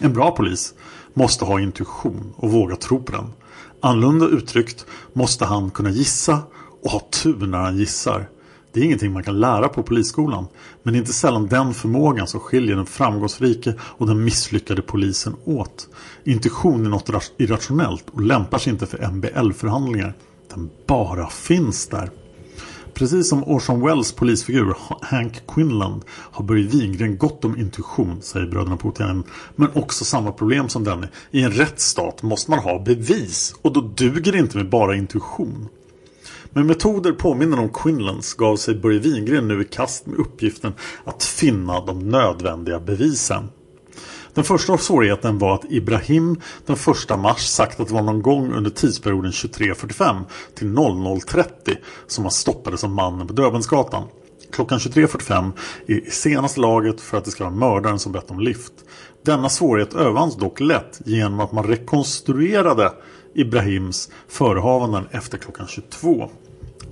En 0.00 0.12
bra 0.12 0.30
polis 0.30 0.74
måste 1.14 1.44
ha 1.44 1.60
intuition 1.60 2.34
och 2.36 2.52
våga 2.52 2.76
tro 2.76 3.02
på 3.02 3.12
den. 3.12 3.32
Annorlunda 3.80 4.26
uttryckt 4.26 4.86
måste 5.12 5.44
han 5.44 5.70
kunna 5.70 5.90
gissa 5.90 6.42
och 6.82 6.90
ha 6.90 7.00
tur 7.00 7.46
när 7.46 7.58
han 7.58 7.76
gissar. 7.76 8.28
Det 8.78 8.82
är 8.82 8.86
ingenting 8.86 9.12
man 9.12 9.22
kan 9.22 9.40
lära 9.40 9.68
på 9.68 9.82
polisskolan. 9.82 10.46
Men 10.82 10.92
det 10.92 10.98
är 10.98 11.00
inte 11.00 11.12
sällan 11.12 11.46
den 11.46 11.74
förmågan 11.74 12.26
som 12.26 12.40
skiljer 12.40 12.76
den 12.76 12.86
framgångsrike 12.86 13.74
och 13.80 14.06
den 14.06 14.24
misslyckade 14.24 14.82
polisen 14.82 15.36
åt. 15.44 15.88
Intuition 16.24 16.86
är 16.86 16.90
något 16.90 17.32
irrationellt 17.36 18.04
och 18.12 18.20
lämpar 18.20 18.58
sig 18.58 18.72
inte 18.72 18.86
för 18.86 19.08
MBL-förhandlingar. 19.10 20.14
Den 20.54 20.70
bara 20.86 21.26
finns 21.26 21.86
där. 21.86 22.10
Precis 22.94 23.28
som 23.28 23.44
Orson 23.44 23.80
Welles 23.80 24.12
polisfigur 24.12 24.76
Hank 25.02 25.46
Quinlan 25.46 26.02
har 26.08 26.44
Börje 26.44 26.66
Wingren 26.68 27.18
gott 27.18 27.44
om 27.44 27.58
intuition, 27.58 28.22
säger 28.22 28.46
bröderna 28.46 28.76
Putin. 28.76 29.22
Men 29.56 29.68
också 29.74 30.04
samma 30.04 30.32
problem 30.32 30.68
som 30.68 30.84
denne. 30.84 31.08
I 31.30 31.42
en 31.42 31.52
rättsstat 31.52 32.22
måste 32.22 32.50
man 32.50 32.60
ha 32.60 32.78
bevis 32.84 33.54
och 33.62 33.72
då 33.72 33.80
duger 33.80 34.32
det 34.32 34.38
inte 34.38 34.56
med 34.56 34.70
bara 34.70 34.96
intuition. 34.96 35.68
Med 36.50 36.66
metoder 36.66 37.12
påminner 37.12 37.58
om 37.58 37.68
Quinlans 37.68 38.34
gav 38.34 38.56
sig 38.56 38.74
Börje 38.74 38.98
Wingren 38.98 39.48
nu 39.48 39.62
i 39.62 39.64
kast 39.64 40.06
med 40.06 40.18
uppgiften 40.18 40.72
att 41.04 41.24
finna 41.24 41.84
de 41.84 42.10
nödvändiga 42.10 42.80
bevisen. 42.80 43.48
Den 44.34 44.44
första 44.44 44.78
svårigheten 44.78 45.38
var 45.38 45.54
att 45.54 45.72
Ibrahim 45.72 46.40
den 46.66 46.76
1 47.10 47.18
mars 47.18 47.46
sagt 47.46 47.80
att 47.80 47.88
det 47.88 47.94
var 47.94 48.02
någon 48.02 48.22
gång 48.22 48.52
under 48.52 48.70
tidsperioden 48.70 49.30
23.45 49.30 50.24
till 50.54 50.66
00.30 50.66 51.76
som 52.06 52.24
han 52.24 52.30
stoppades 52.30 52.80
som 52.80 52.94
mannen 52.94 53.26
på 53.26 53.32
Döbensgatan. 53.32 54.04
Klockan 54.52 54.78
23.45 54.78 55.52
är 55.86 56.10
senaste 56.10 56.60
laget 56.60 57.00
för 57.00 57.18
att 57.18 57.24
det 57.24 57.30
ska 57.30 57.44
vara 57.44 57.54
mördaren 57.54 57.98
som 57.98 58.12
bett 58.12 58.30
om 58.30 58.40
lift. 58.40 58.72
Denna 59.22 59.48
svårighet 59.48 59.94
övervanns 59.94 60.36
dock 60.36 60.60
lätt 60.60 61.00
genom 61.04 61.40
att 61.40 61.52
man 61.52 61.64
rekonstruerade 61.64 62.92
Ibrahims 63.34 64.10
förehavanden 64.28 65.06
efter 65.10 65.38
klockan 65.38 65.66
22. 65.66 66.30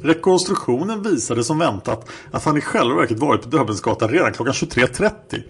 Rekonstruktionen 0.01 1.03
visade 1.03 1.45
som 1.45 1.59
väntat 1.59 2.09
att 2.31 2.45
han 2.45 2.57
i 2.57 2.61
själva 2.61 2.95
verket 2.95 3.19
varit 3.19 3.43
på 3.43 3.49
Döbelnsgatan 3.49 4.09
redan 4.09 4.33
klockan 4.33 4.55
23.30. 4.55 5.43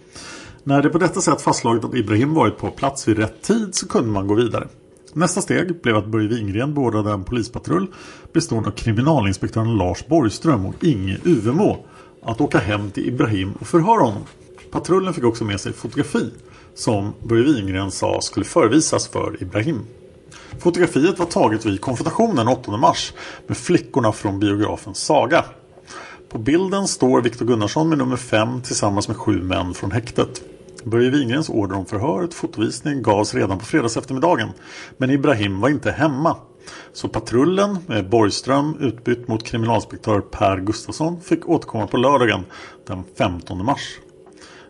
När 0.64 0.83
det 0.83 0.88
på 0.88 0.99
detta 0.99 1.20
sätt 1.20 1.42
fastslagit 1.42 1.85
att 1.85 1.94
Ibrahim 1.94 2.35
varit 2.35 2.59
på 2.59 2.70
plats 2.70 3.09
vid 3.09 3.18
rätt 3.18 3.42
tid 3.42 3.75
så 3.75 3.88
kunde 3.88 4.11
man 4.11 4.27
gå 4.27 4.35
vidare. 4.35 4.68
Nästa 5.12 5.40
steg 5.40 5.83
blev 5.83 5.96
att 5.96 6.07
Börje 6.07 6.29
Wingren 6.29 6.75
beordrade 6.75 7.11
en 7.11 7.25
polispatrull 7.25 7.87
bestående 8.33 8.68
av 8.68 8.72
kriminalinspektören 8.72 9.77
Lars 9.77 10.07
Borgström 10.07 10.66
och 10.66 10.85
Inge 10.85 11.18
Uvemo 11.25 11.85
att 12.22 12.40
åka 12.40 12.59
hem 12.59 12.90
till 12.90 13.09
Ibrahim 13.09 13.53
och 13.53 13.66
förhöra 13.66 14.05
honom. 14.05 14.22
Patrullen 14.70 15.14
fick 15.14 15.25
också 15.25 15.44
med 15.44 15.61
sig 15.61 15.72
fotografi 15.72 16.31
som 16.75 17.12
Börje 17.22 17.42
Wingren 17.42 17.90
sa 17.90 18.20
skulle 18.20 18.46
förevisas 18.46 19.09
för 19.09 19.42
Ibrahim. 19.42 19.81
Fotografiet 20.59 21.19
var 21.19 21.27
taget 21.27 21.66
vid 21.66 21.81
konfrontationen 21.81 22.49
8 22.49 22.77
mars 22.77 23.12
med 23.47 23.57
flickorna 23.57 24.12
från 24.12 24.40
biografen 24.40 24.95
Saga. 24.95 25.45
På 26.29 26.38
bilden 26.38 26.88
står 26.88 27.23
Viktor 27.23 27.47
Gunnarsson 27.47 27.88
med 27.88 27.99
nummer 27.99 28.16
5 28.16 28.62
tillsammans 28.62 29.09
med 29.09 29.16
sju 29.16 29.42
män 29.42 29.75
från 29.75 29.90
häktet. 29.90 30.42
Börje 30.85 31.11
Wingrens 31.11 31.51
order 31.51 31.77
om 31.77 31.87
förhöret 31.87 32.35
fotovisning 32.35 33.03
gavs 33.03 33.35
redan 33.35 33.59
på 33.59 33.64
fredags 33.64 33.97
eftermiddagen. 33.97 34.49
Men 34.97 35.11
Ibrahim 35.11 35.61
var 35.61 35.69
inte 35.69 35.90
hemma. 35.90 36.37
Så 36.92 37.09
patrullen 37.09 37.79
med 37.87 38.09
Borgström 38.11 38.77
utbytt 38.81 39.29
mot 39.29 39.45
kriminalinspektör 39.45 40.21
Per 40.21 40.61
Gustafsson 40.61 41.21
fick 41.21 41.49
återkomma 41.49 41.87
på 41.87 41.97
lördagen 41.97 42.45
den 42.87 43.05
15 43.19 43.64
mars. 43.64 43.99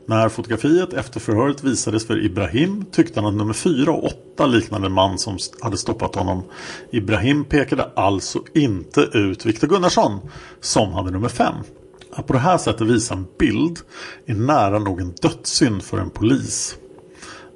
När 0.09 0.29
fotografiet 0.29 0.93
efter 0.93 1.21
förhöret 1.21 1.65
visades 1.65 2.07
för 2.07 2.25
Ibrahim 2.25 2.85
tyckte 2.93 3.21
han 3.21 3.29
att 3.29 3.35
nummer 3.35 3.55
4 3.55 3.93
och 3.93 4.05
8 4.05 4.47
liknade 4.47 4.87
en 4.87 4.93
man 4.93 5.19
som 5.19 5.39
hade 5.61 5.77
stoppat 5.77 6.15
honom. 6.15 6.43
Ibrahim 6.91 7.45
pekade 7.45 7.91
alltså 7.97 8.39
inte 8.55 9.01
ut 9.01 9.47
Viktor 9.47 9.69
Gunnarsson 9.69 10.21
som 10.61 10.93
hade 10.93 11.11
nummer 11.11 11.29
5. 11.29 11.55
Att 12.13 12.27
på 12.27 12.33
det 12.33 12.39
här 12.39 12.59
sättet 12.59 12.87
visa 12.87 13.15
en 13.15 13.27
bild 13.39 13.79
är 14.27 14.35
nära 14.35 14.79
nog 14.79 15.01
en 15.01 15.15
dödssynd 15.23 15.83
för 15.83 15.99
en 15.99 16.11
polis. 16.11 16.77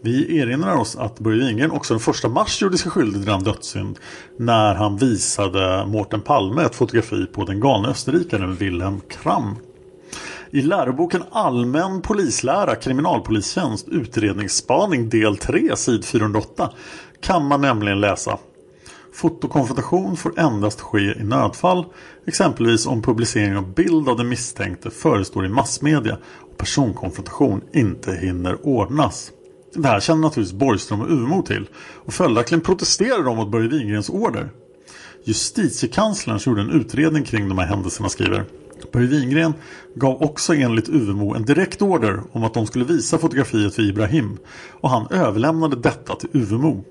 Vi 0.02 0.38
erinrar 0.38 0.76
oss 0.76 0.96
att 0.96 1.18
Börje 1.18 1.46
Wingren 1.46 1.70
också 1.70 1.94
den 1.94 2.14
1 2.14 2.30
mars 2.30 2.62
gjorde 2.62 2.78
sig 2.78 2.90
skyldig 2.90 3.22
till 3.22 3.30
den 3.30 3.44
dödssynd 3.44 3.98
när 4.36 4.74
han 4.74 4.96
visade 4.96 5.86
Mårten 5.86 6.20
Palme 6.20 6.62
ett 6.62 6.74
fotografi 6.74 7.26
på 7.26 7.44
den 7.44 7.60
galne 7.60 7.88
österrikaren 7.88 8.54
Wilhelm 8.54 9.00
Kramp. 9.08 9.58
I 10.52 10.62
läroboken 10.62 11.22
Allmän 11.30 12.02
polislära 12.02 12.74
kriminalpolistjänst 12.74 13.88
utredningsspaning 13.88 15.08
del 15.08 15.36
3 15.36 15.76
sid 15.76 16.04
408 16.04 16.70
kan 17.20 17.46
man 17.46 17.60
nämligen 17.60 18.00
läsa 18.00 18.38
Fotokonfrontation 19.12 20.16
får 20.16 20.40
endast 20.40 20.80
ske 20.80 20.98
i 20.98 21.24
nödfall, 21.24 21.84
exempelvis 22.26 22.86
om 22.86 23.02
publicering 23.02 23.56
av 23.56 23.74
bild 23.74 24.08
av 24.08 24.16
den 24.16 24.28
misstänkte 24.28 24.90
förestår 24.90 25.46
i 25.46 25.48
massmedia 25.48 26.18
och 26.40 26.56
personkonfrontation 26.56 27.60
inte 27.72 28.12
hinner 28.12 28.66
ordnas. 28.66 29.30
Det 29.74 29.88
här 29.88 30.00
känner 30.00 30.20
naturligtvis 30.20 30.58
Borgström 30.58 31.00
och 31.00 31.10
Umo 31.10 31.42
till 31.42 31.68
och 32.04 32.12
följaktligen 32.12 32.60
protesterar 32.60 33.24
de 33.24 33.36
mot 33.36 33.50
Börje 33.50 33.68
Wingrens 33.68 34.10
order. 34.10 34.50
Justitiekanslern 35.24 36.38
som 36.38 36.50
gjorde 36.50 36.62
en 36.62 36.80
utredning 36.80 37.24
kring 37.24 37.48
de 37.48 37.58
här 37.58 37.66
händelserna 37.66 38.08
skriver 38.08 38.44
Börje 38.92 39.06
Wingren 39.06 39.54
gav 39.94 40.22
också 40.22 40.54
enligt 40.54 40.88
Uvemo 40.88 41.34
en 41.34 41.44
direkt 41.44 41.82
order 41.82 42.22
om 42.32 42.44
att 42.44 42.54
de 42.54 42.66
skulle 42.66 42.84
visa 42.84 43.18
fotografiet 43.18 43.74
för 43.74 43.82
Ibrahim 43.82 44.38
och 44.80 44.90
han 44.90 45.06
överlämnade 45.10 45.76
detta 45.76 46.14
till 46.14 46.28
Uvemo. 46.32 46.84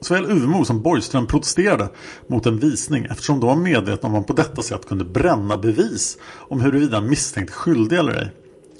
Såväl 0.00 0.24
Uvemo 0.24 0.64
som 0.64 0.82
Borgström 0.82 1.26
protesterade 1.26 1.88
mot 2.26 2.46
en 2.46 2.58
visning 2.58 3.06
eftersom 3.10 3.40
de 3.40 3.46
var 3.46 3.56
medvetna 3.56 4.08
om 4.08 4.14
att 4.14 4.18
man 4.18 4.24
på 4.24 4.42
detta 4.42 4.62
sätt 4.62 4.88
kunde 4.88 5.04
bränna 5.04 5.56
bevis 5.56 6.18
om 6.48 6.60
huruvida 6.60 7.00
misstänkt 7.00 7.54
skyldig 7.54 7.98
eller 7.98 8.12
ej. 8.12 8.30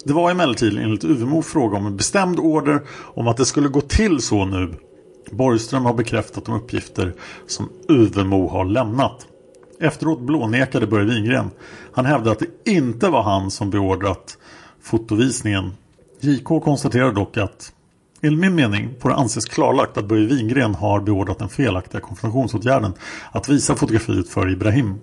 Det 0.05 0.13
var 0.13 0.31
emellertid 0.31 0.77
enligt 0.77 1.03
Uvemo 1.03 1.41
fråga 1.41 1.77
om 1.77 1.85
en 1.85 1.97
bestämd 1.97 2.39
order 2.39 2.81
om 2.89 3.27
att 3.27 3.37
det 3.37 3.45
skulle 3.45 3.67
gå 3.67 3.81
till 3.81 4.21
så 4.21 4.45
nu. 4.45 4.73
Borgström 5.31 5.85
har 5.85 5.93
bekräftat 5.93 6.45
de 6.45 6.55
uppgifter 6.55 7.13
som 7.47 7.69
Uvemo 7.87 8.47
har 8.47 8.65
lämnat. 8.65 9.27
Efteråt 9.81 10.21
blånekade 10.21 10.87
Börje 10.87 11.05
Wingren. 11.05 11.49
Han 11.93 12.05
hävdade 12.05 12.31
att 12.31 12.39
det 12.39 12.71
inte 12.71 13.07
var 13.07 13.23
han 13.23 13.51
som 13.51 13.69
beordrat 13.69 14.37
fotovisningen. 14.81 15.71
JK 16.19 16.45
konstaterar 16.45 17.11
dock 17.11 17.37
att 17.37 17.73
Enligt 18.23 18.39
min 18.39 18.55
mening 18.55 18.89
får 18.99 19.09
det 19.09 19.15
anses 19.15 19.45
klarlagt 19.45 19.97
att 19.97 20.05
Börje 20.05 20.27
Wingren 20.27 20.75
har 20.75 20.99
beordrat 20.99 21.39
den 21.39 21.49
felaktiga 21.49 22.01
konfrontationsåtgärden 22.01 22.93
att 23.31 23.49
visa 23.49 23.75
fotografiet 23.75 24.29
för 24.29 24.51
Ibrahim. 24.51 24.99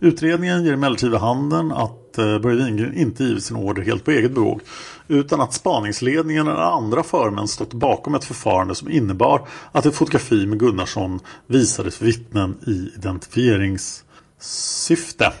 Utredningen 0.00 0.64
ger 0.64 0.72
emellertid 0.72 1.10
vid 1.10 1.20
handen 1.20 1.72
att 1.72 2.18
eh, 2.18 2.38
Börje 2.38 2.64
Wingren 2.64 2.94
inte 2.94 3.24
givit 3.24 3.44
sin 3.44 3.56
order 3.56 3.82
helt 3.82 4.04
på 4.04 4.10
eget 4.10 4.34
bevåg 4.34 4.60
utan 5.08 5.40
att 5.40 5.54
spaningsledningen 5.54 6.46
eller 6.46 6.60
andra 6.60 7.02
förmän 7.02 7.48
stått 7.48 7.74
bakom 7.74 8.14
ett 8.14 8.24
förfarande 8.24 8.74
som 8.74 8.90
innebar 8.90 9.48
att 9.72 9.86
ett 9.86 9.94
fotografi 9.94 10.46
med 10.46 10.58
Gunnarsson 10.58 11.20
visades 11.46 11.96
för 11.96 12.04
vittnen 12.04 12.58
i 12.66 12.90
identifieringssyfte. 12.96 15.32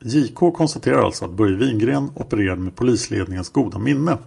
JK 0.00 0.34
konstaterar 0.34 1.02
alltså 1.02 1.24
att 1.24 1.30
Börje 1.30 1.56
Wingren 1.56 2.10
opererade 2.14 2.60
med 2.60 2.76
polisledningens 2.76 3.48
goda 3.48 3.78
minne. 3.78 4.18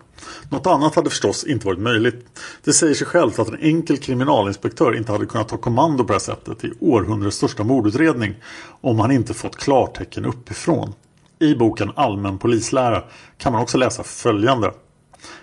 Något 0.49 0.67
annat 0.67 0.95
hade 0.95 1.09
förstås 1.09 1.43
inte 1.43 1.65
varit 1.65 1.79
möjligt. 1.79 2.25
Det 2.63 2.73
säger 2.73 2.93
sig 2.93 3.07
självt 3.07 3.39
att 3.39 3.47
en 3.47 3.59
enkel 3.59 3.97
kriminalinspektör 3.97 4.97
inte 4.97 5.11
hade 5.11 5.25
kunnat 5.25 5.47
ta 5.47 5.57
kommando 5.57 6.03
på 6.03 6.07
det 6.07 6.13
här 6.13 6.19
sättet 6.19 6.63
i 6.63 6.71
århundradets 6.79 7.37
största 7.37 7.63
mordutredning 7.63 8.35
om 8.81 8.99
han 8.99 9.11
inte 9.11 9.33
fått 9.33 9.55
klartecken 9.55 10.25
uppifrån. 10.25 10.93
I 11.39 11.55
boken 11.55 11.91
Allmän 11.95 12.37
polislära 12.37 13.03
kan 13.37 13.53
man 13.53 13.61
också 13.61 13.77
läsa 13.77 14.03
följande. 14.03 14.71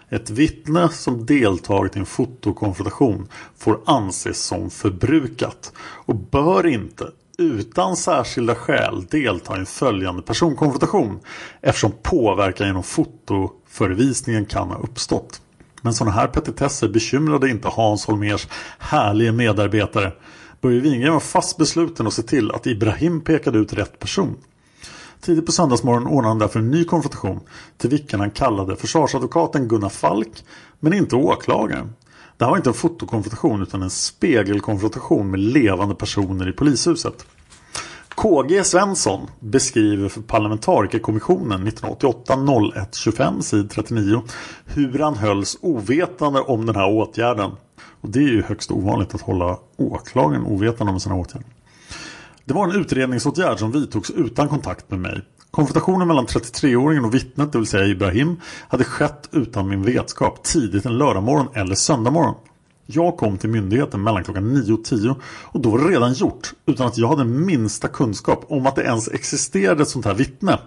Ett 0.09 0.31
vittne 0.31 0.89
som 0.89 1.27
deltagit 1.27 1.97
i 1.97 1.99
en 1.99 2.07
fotokonfrontation 2.07 3.29
får 3.57 3.81
anses 3.87 4.43
som 4.43 4.71
förbrukat 4.71 5.73
och 5.79 6.17
bör 6.17 6.67
inte 6.67 7.05
utan 7.39 7.97
särskilda 7.97 8.55
skäl 8.55 9.07
delta 9.11 9.57
i 9.57 9.59
en 9.59 9.67
följande 9.67 10.23
personkonfrontation 10.23 11.21
eftersom 11.61 11.93
påverkan 12.03 12.67
genom 12.67 12.83
fotoförevisningen 12.83 14.47
kan 14.47 14.69
ha 14.69 14.79
uppstått. 14.79 15.41
Men 15.83 15.95
sådana 15.95 16.17
här 16.17 16.27
petitesser 16.27 16.89
bekymrade 16.89 17.51
inte 17.51 17.69
Hans 17.69 18.07
Holmers 18.07 18.49
härliga 18.79 19.33
medarbetare. 19.33 20.13
Börje 20.61 20.81
Wingren 20.81 21.13
var 21.13 21.21
fast 21.21 21.57
besluten 21.57 22.07
att 22.07 22.13
se 22.13 22.23
till 22.23 22.51
att 22.51 22.67
Ibrahim 22.67 23.21
pekade 23.21 23.59
ut 23.59 23.73
rätt 23.73 23.99
person. 23.99 24.37
Tidigt 25.21 25.47
på 25.47 25.53
söndagsmorgon 25.53 26.07
ordnade 26.07 26.29
han 26.29 26.39
därför 26.39 26.59
en 26.59 26.71
ny 26.71 26.85
konfrontation 26.85 27.41
till 27.77 27.91
vilken 27.91 28.21
han 28.21 28.31
kallade 28.31 28.77
försvarsadvokaten 28.77 29.69
Gunnar 29.69 29.89
Falk 29.89 30.45
men 30.81 30.93
inte 30.93 31.17
åklagaren. 31.17 31.93
Det 32.37 32.45
här 32.45 32.51
var 32.51 32.57
inte 32.57 32.71
en 32.71 32.75
fotokonfrontation 32.75 33.63
utan 33.63 33.83
en 33.83 33.91
spegelkonfrontation 33.91 35.31
med 35.31 35.41
levande 35.41 35.95
personer 35.95 36.49
i 36.49 36.53
polishuset. 36.53 37.27
KG 38.09 38.65
Svensson 38.65 39.27
beskriver 39.41 40.09
för 40.09 40.21
parlamentarikerkommissionen 40.21 41.69
1988-01-25 41.69 43.41
sid 43.41 43.71
39 43.71 44.23
hur 44.65 44.99
han 44.99 45.17
hölls 45.17 45.59
ovetande 45.61 46.41
om 46.41 46.67
den 46.67 46.77
här 46.77 46.89
åtgärden. 46.89 47.51
Och 48.01 48.11
det 48.11 48.19
är 48.19 48.29
ju 48.29 48.43
högst 48.43 48.71
ovanligt 48.71 49.15
att 49.15 49.21
hålla 49.21 49.59
åklagaren 49.77 50.45
ovetande 50.47 50.93
om 50.93 51.01
sina 51.01 51.15
åtgärder. 51.15 51.49
Det 52.45 52.55
var 52.55 52.69
en 52.69 52.81
utredningsåtgärd 52.81 53.59
som 53.59 53.73
vidtogs 53.73 54.11
utan 54.11 54.49
kontakt 54.49 54.91
med 54.91 55.01
mig. 55.01 55.23
Konfrontationen 55.57 56.09
mellan 56.09 56.27
33-åringen 56.27 57.05
och 57.05 57.15
vittnet, 57.15 57.53
det 57.53 57.59
vill 57.59 57.67
säga 57.67 57.87
Ibrahim, 57.87 58.41
hade 58.69 58.85
skett 58.85 59.29
utan 59.33 59.69
min 59.69 59.83
vetskap 59.83 60.43
tidigt 60.43 60.87
en 60.87 60.99
lördagmorgon 60.99 61.49
eller 61.55 61.75
söndagmorgon. 61.75 62.35
Jag 62.87 63.17
kom 63.17 63.39
till 63.39 63.51
myndigheten 63.51 64.03
mellan 64.03 64.25
klockan 64.25 64.55
9 64.55 64.73
och 64.73 64.85
10 64.85 65.17
och 65.25 65.61
då 65.61 65.71
var 65.71 65.79
det 65.79 65.85
redan 65.85 66.13
gjort 66.13 66.53
utan 66.67 66.87
att 66.87 66.99
jag 66.99 67.09
hade 67.09 67.25
minsta 67.25 67.89
kunskap 67.89 68.45
om 68.49 68.67
att 68.67 68.77
det 68.77 68.83
ens 68.83 69.09
existerade 69.09 69.83
ett 69.83 69.89
sånt 69.89 70.05
här 70.05 70.15
vittne. 70.15 70.59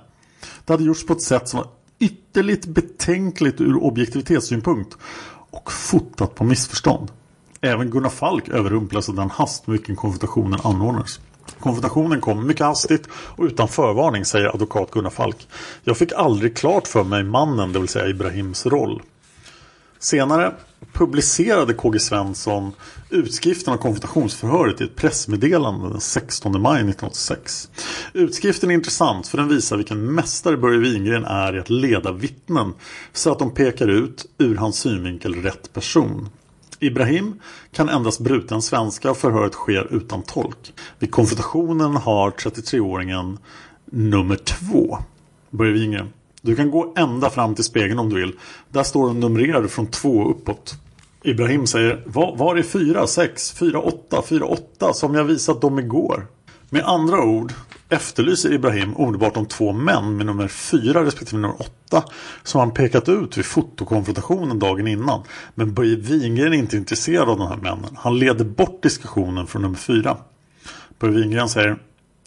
Det 0.66 0.74
hade 0.74 0.84
gjorts 0.84 1.06
på 1.06 1.14
ett 1.14 1.22
sätt 1.22 1.50
som 1.50 1.58
var 1.58 1.68
ytterligt 2.00 2.66
betänkligt 2.66 3.62
ur 3.62 3.84
objektivitetssynpunkt 3.84 4.98
och 5.50 5.72
fotat 5.72 6.36
på 6.36 6.44
missförstånd. 6.44 7.12
Även 7.62 7.90
Gunnar 7.90 8.10
Falk 8.10 8.50
överrumplades 8.50 9.10
av 9.10 9.16
den 9.16 9.30
hast 9.30 9.68
med 9.68 9.72
vilken 9.72 9.96
konfrontationen 9.96 10.60
anordnades. 10.64 11.20
Konfrontationen 11.60 12.22
kom 12.22 12.48
mycket 12.48 12.66
hastigt 12.66 13.08
och 13.14 13.44
utan 13.44 13.68
förvarning, 13.68 14.26
säger 14.26 14.48
advokat 14.48 14.92
Gunnar 14.92 15.10
Falk. 15.10 15.48
Jag 15.84 15.98
fick 15.98 16.12
aldrig 16.12 16.58
klart 16.58 16.88
för 16.88 17.04
mig 17.04 17.24
mannen, 17.24 17.74
det 17.74 17.80
vill 17.80 17.88
säga 17.88 18.08
Ibrahims 18.08 18.66
roll. 18.66 19.02
Senare 20.00 20.54
publicerade 20.94 21.74
KG 21.74 22.00
Svensson 22.00 22.72
utskriften 23.10 23.74
av 23.74 23.78
konfrontationsförhöret 23.78 24.82
i 24.82 24.84
ett 24.84 24.96
pressmeddelande 24.96 25.90
den 25.90 26.02
16 26.02 26.62
maj 26.62 26.76
1986. 26.76 27.70
Utskriften 28.14 28.72
är 28.72 28.74
intressant 28.74 29.28
för 29.28 29.38
den 29.38 29.48
visar 29.48 29.78
vilken 29.78 30.14
mästare 30.14 30.58
Börje 30.58 30.80
Wingren 30.80 31.26
är 31.26 31.56
i 31.56 31.60
att 31.60 31.70
leda 31.70 32.12
vittnen 32.12 32.74
så 33.14 33.32
att 33.32 33.40
de 33.40 33.54
pekar 33.54 33.88
ut 33.88 34.26
ur 34.38 34.56
hans 34.56 34.80
synvinkel 34.80 35.36
rätt 35.36 35.74
person. 35.74 36.30
Ibrahim 36.80 37.40
kan 37.72 37.90
endast 37.90 38.20
bruten 38.20 38.62
svenska 38.62 39.12
och 39.12 39.18
förhöret 39.18 39.54
sker 39.54 39.94
utan 39.94 40.24
tolk. 40.24 40.74
Vid 41.00 41.12
konfrontationen 41.12 41.96
har 41.96 42.32
33-åringen 42.32 43.38
nummer 43.86 44.36
två. 44.36 44.98
Börje 45.50 45.74
Wingren. 45.74 46.10
Du 46.42 46.56
kan 46.56 46.72
gå 46.72 46.94
ända 46.98 47.30
fram 47.30 47.56
till 47.56 47.64
spegeln 47.64 48.00
om 48.00 48.10
du 48.10 48.16
vill. 48.16 48.34
Där 48.70 48.84
står 48.84 49.08
de 49.08 49.20
numrerade 49.20 49.68
från 49.68 49.88
två 49.88 50.30
uppåt. 50.30 50.76
Ibrahim 51.24 51.68
säger 51.68 52.04
var, 52.06 52.36
var 52.36 52.56
är 52.56 52.64
fyra, 52.64 53.08
sex, 53.08 53.52
fyra, 53.52 53.80
åtta, 53.80 54.22
fyra, 54.28 54.46
åtta 54.46 54.94
som 54.94 55.16
jag 55.16 55.24
visat 55.24 55.62
dem 55.62 55.80
igår? 55.80 56.28
Med 56.70 56.84
andra 56.84 57.24
ord 57.24 57.54
efterlyser 57.90 58.54
Ibrahim 58.54 58.96
omedelbart 58.96 59.34
de 59.34 59.46
två 59.46 59.74
män 59.74 60.18
med 60.18 60.26
nummer 60.26 60.48
4 60.48 61.06
respektive 61.06 61.42
nummer 61.42 61.62
8 61.62 62.04
som 62.44 62.60
han 62.60 62.72
pekat 62.72 63.10
ut 63.10 63.38
vid 63.38 63.46
fotokonfrontationen 63.46 64.60
dagen 64.60 64.88
innan. 64.88 65.24
Men 65.56 65.74
Börje 65.74 65.96
Wingren 65.96 66.54
är 66.54 66.58
inte 66.58 66.78
intresserad 66.78 67.30
av 67.30 67.38
de 67.38 67.48
här 67.48 67.58
männen. 67.58 67.98
Han 67.98 68.20
leder 68.20 68.46
bort 68.46 68.84
diskussionen 68.84 69.48
från 69.48 69.62
nummer 69.62 69.78
4. 69.78 70.18
Börje 71.00 71.16
Wingren 71.16 71.50
säger 71.50 71.78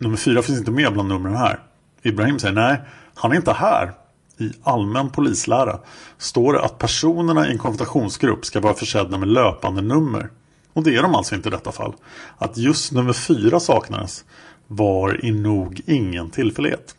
nummer 0.01 0.17
4 0.17 0.43
finns 0.43 0.59
inte 0.59 0.71
med 0.71 0.93
bland 0.93 1.09
numren 1.09 1.37
här. 1.37 1.61
Ibrahim 2.03 2.39
säger 2.39 2.55
nej, 2.55 2.81
han 3.15 3.33
är 3.33 3.37
inte 3.37 3.53
här. 3.53 3.93
I 4.39 4.53
allmän 4.63 5.11
polislära 5.11 5.79
står 6.19 6.53
det 6.53 6.61
att 6.61 6.79
personerna 6.79 7.49
i 7.49 7.53
en 7.53 7.59
konfrontationsgrupp 7.59 8.45
ska 8.45 8.61
vara 8.61 8.75
försedda 8.75 9.19
med 9.19 9.29
löpande 9.29 9.83
nummer. 9.83 10.29
Och 10.73 10.83
det 10.83 10.97
är 10.97 11.03
de 11.03 11.15
alltså 11.15 11.35
inte 11.35 11.49
i 11.49 11.53
detta 11.53 11.73
fall. 11.73 11.95
Att 12.39 12.57
just 12.57 12.93
nummer 12.93 13.13
4 13.13 13.61
saknades 13.61 14.25
var 14.67 15.25
i 15.25 15.31
nog 15.31 15.81
ingen 15.87 16.31
tillfällighet. 16.31 16.95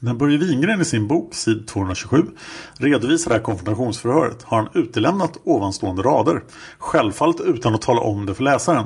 När 0.00 0.14
Börje 0.14 0.38
Wingren 0.38 0.80
i 0.80 0.84
sin 0.84 1.06
bok, 1.06 1.34
sid 1.34 1.66
227, 1.66 2.26
redovisar 2.74 3.30
det 3.30 3.36
här 3.36 3.42
konfrontationsförhöret 3.42 4.42
har 4.42 4.56
han 4.56 4.68
utelämnat 4.74 5.38
ovanstående 5.44 6.02
rader. 6.02 6.42
Självfallet 6.78 7.40
utan 7.40 7.74
att 7.74 7.82
tala 7.82 8.00
om 8.00 8.26
det 8.26 8.34
för 8.34 8.42
läsaren. 8.42 8.84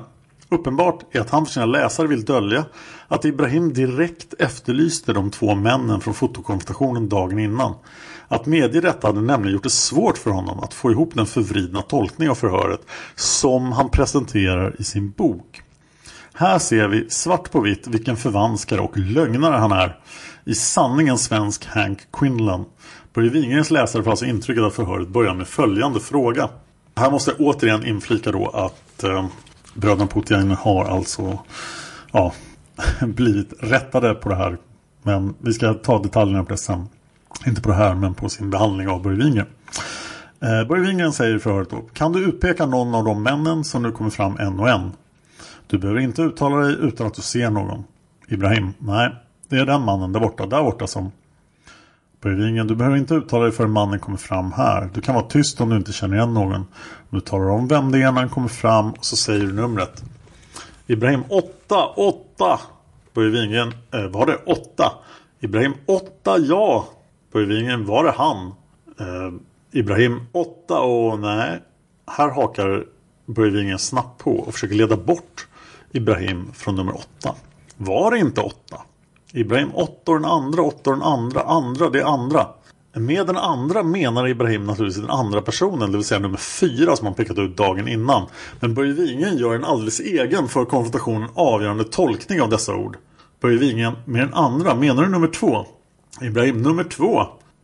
Uppenbart 0.48 1.14
är 1.14 1.20
att 1.20 1.30
han 1.30 1.46
för 1.46 1.52
sina 1.52 1.66
läsare 1.66 2.06
vill 2.06 2.24
dölja 2.24 2.64
att 3.08 3.24
Ibrahim 3.24 3.72
direkt 3.72 4.34
efterlyste 4.38 5.12
de 5.12 5.30
två 5.30 5.54
männen 5.54 6.00
från 6.00 6.14
fotokonfrontationen 6.14 7.08
dagen 7.08 7.38
innan. 7.38 7.74
Att 8.28 8.46
medge 8.46 8.80
detta 8.80 9.06
hade 9.06 9.20
nämligen 9.20 9.52
gjort 9.52 9.62
det 9.62 9.70
svårt 9.70 10.18
för 10.18 10.30
honom 10.30 10.60
att 10.60 10.74
få 10.74 10.90
ihop 10.90 11.14
den 11.14 11.26
förvridna 11.26 11.82
tolkning 11.82 12.30
av 12.30 12.34
förhöret 12.34 12.80
som 13.14 13.72
han 13.72 13.90
presenterar 13.90 14.76
i 14.78 14.84
sin 14.84 15.10
bok. 15.10 15.62
Här 16.38 16.58
ser 16.58 16.88
vi 16.88 17.10
svart 17.10 17.50
på 17.50 17.60
vitt 17.60 17.86
vilken 17.86 18.16
förvanskare 18.16 18.80
och 18.80 18.96
lögnare 18.96 19.56
han 19.56 19.72
är. 19.72 19.98
I 20.44 20.54
sanning 20.54 21.08
en 21.08 21.18
svensk 21.18 21.66
Hank 21.66 21.98
Quinlan. 22.12 22.64
Börje 23.14 23.30
Wingrens 23.30 23.70
läsare 23.70 24.02
får 24.02 24.10
alltså 24.10 24.24
intrycket 24.24 24.64
att 24.64 24.74
förhöret 24.74 25.08
börjar 25.08 25.34
med 25.34 25.46
följande 25.46 26.00
fråga. 26.00 26.48
Här 26.96 27.10
måste 27.10 27.30
jag 27.30 27.40
återigen 27.40 27.86
inflika 27.86 28.32
då 28.32 28.48
att 28.48 29.04
eh, 29.04 29.26
bröderna 29.74 30.06
Putiainen 30.06 30.56
har 30.56 30.84
alltså 30.84 31.38
ja, 32.12 32.32
blivit 33.00 33.52
rättade 33.60 34.14
på 34.14 34.28
det 34.28 34.36
här. 34.36 34.56
Men 35.02 35.34
vi 35.38 35.52
ska 35.52 35.74
ta 35.74 36.02
detaljerna 36.02 36.44
på 36.44 36.50
det 36.50 36.58
sen. 36.58 36.88
Inte 37.46 37.62
på 37.62 37.68
det 37.68 37.74
här 37.74 37.94
men 37.94 38.14
på 38.14 38.28
sin 38.28 38.50
behandling 38.50 38.88
av 38.88 39.02
Börje 39.02 39.18
Wingren. 39.18 39.46
Eh, 40.42 40.68
Börje 40.68 40.86
Wingren 40.86 41.12
säger 41.12 41.36
i 41.36 41.38
förhöret 41.38 41.70
då. 41.70 41.76
Kan 41.92 42.12
du 42.12 42.24
utpeka 42.24 42.66
någon 42.66 42.94
av 42.94 43.04
de 43.04 43.22
männen 43.22 43.64
som 43.64 43.82
nu 43.82 43.92
kommer 43.92 44.10
fram 44.10 44.36
en 44.38 44.60
och 44.60 44.68
en? 44.68 44.92
Du 45.66 45.78
behöver 45.78 46.00
inte 46.00 46.22
uttala 46.22 46.56
dig 46.56 46.76
utan 46.80 47.06
att 47.06 47.14
du 47.14 47.22
ser 47.22 47.50
någon. 47.50 47.84
Ibrahim. 48.28 48.72
Nej, 48.78 49.14
det 49.48 49.56
är 49.56 49.66
den 49.66 49.82
mannen 49.82 50.12
där 50.12 50.20
borta, 50.20 50.46
där 50.46 50.62
borta 50.62 50.86
som 50.86 51.10
Börje 52.20 52.64
du 52.64 52.74
behöver 52.74 52.96
inte 52.96 53.14
uttala 53.14 53.44
dig 53.44 53.52
förrän 53.52 53.70
mannen 53.70 53.98
kommer 53.98 54.18
fram 54.18 54.52
här. 54.52 54.90
Du 54.94 55.00
kan 55.00 55.14
vara 55.14 55.24
tyst 55.24 55.60
om 55.60 55.70
du 55.70 55.76
inte 55.76 55.92
känner 55.92 56.16
igen 56.16 56.34
någon. 56.34 56.66
Du 57.10 57.20
talar 57.20 57.48
om 57.48 57.68
vem 57.68 57.92
det 57.92 57.98
är 58.02 58.12
när 58.12 58.20
han 58.20 58.30
kommer 58.30 58.48
fram 58.48 58.90
och 58.90 59.04
så 59.04 59.16
säger 59.16 59.40
du 59.40 59.52
numret. 59.52 60.04
Ibrahim 60.86 61.22
8, 61.28 61.86
8. 61.96 62.60
Börje 63.14 63.30
Wingren, 63.30 63.74
eh, 63.90 64.06
var 64.06 64.26
det 64.26 64.36
8? 64.36 64.92
Ibrahim 65.40 65.72
8, 65.86 66.38
ja. 66.38 66.88
Börje 67.32 67.76
var 67.76 68.04
det 68.04 68.10
han? 68.10 68.46
Eh, 69.00 69.34
Ibrahim 69.72 70.20
8 70.32 70.80
och 70.80 71.18
nej. 71.18 71.62
Här 72.06 72.30
hakar 72.30 72.84
Börje 73.26 73.78
snabbt 73.78 74.24
på 74.24 74.36
och 74.36 74.54
försöker 74.54 74.74
leda 74.74 74.96
bort 74.96 75.46
Ibrahim 75.96 76.52
från 76.54 76.76
nummer 76.76 76.94
8. 76.94 77.34
Var 77.76 78.10
det 78.10 78.18
inte 78.18 78.40
8? 78.40 78.56
Ibrahim 79.32 79.70
8 79.74 80.12
och 80.12 80.20
den 80.20 80.30
andra, 80.30 80.62
8 80.62 80.90
och 80.90 80.96
den 80.96 81.02
andra, 81.02 81.40
andra, 81.40 81.90
det 81.90 82.00
är 82.00 82.04
andra. 82.04 82.46
Med 82.92 83.26
den 83.26 83.36
andra 83.36 83.82
menar 83.82 84.28
Ibrahim 84.28 84.64
naturligtvis 84.64 85.02
den 85.02 85.10
andra 85.10 85.42
personen, 85.42 85.90
det 85.90 85.96
vill 85.96 86.06
säga 86.06 86.20
nummer 86.20 86.36
4 86.36 86.96
som 86.96 87.06
han 87.06 87.14
pekat 87.14 87.38
ut 87.38 87.56
dagen 87.56 87.88
innan. 87.88 88.26
Men 88.60 88.74
Börje 88.74 88.92
Wingen 88.92 89.36
gör 89.36 89.54
en 89.54 89.64
alldeles 89.64 90.00
egen 90.00 90.48
för 90.48 90.64
konfrontationen 90.64 91.28
avgörande 91.34 91.84
tolkning 91.84 92.42
av 92.42 92.48
dessa 92.50 92.74
ord. 92.74 92.96
Börje 93.40 93.58
Wingen, 93.58 93.92
med 94.04 94.20
den 94.20 94.34
andra, 94.34 94.74
menar 94.74 95.02
du 95.02 95.08
nummer 95.08 95.28
2? 95.28 95.66
Ibrahim, 96.22 96.62
nummer 96.62 96.84
2. 96.84 97.22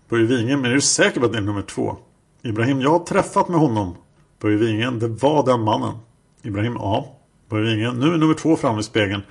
Börje 0.09 0.27
Wingen, 0.27 0.61
men 0.61 0.71
är 0.71 0.75
du 0.75 0.81
säker 0.81 1.21
på 1.21 1.27
att 1.27 1.33
det 1.33 1.39
är 1.39 1.43
nummer 1.43 1.63
2? 1.63 1.97
Ibrahim, 2.43 2.81
jag 2.81 2.91
har 2.91 2.99
träffat 2.99 3.49
med 3.49 3.61
honom. 3.61 3.95
Börje 4.41 4.57
Wingen, 4.57 4.99
det 4.99 5.09
var 5.09 5.47
den 5.47 5.61
mannen. 5.61 5.95
Ibrahim, 6.43 6.75
ja. 6.75 7.19
Börje 7.53 7.75
Wingen, 7.75 7.95
nu 7.95 8.15
är 8.15 8.19
nummer 8.19 8.35
2 8.35 8.57
framme 8.57 8.81
i 8.81 8.83
spegeln. 8.83 9.23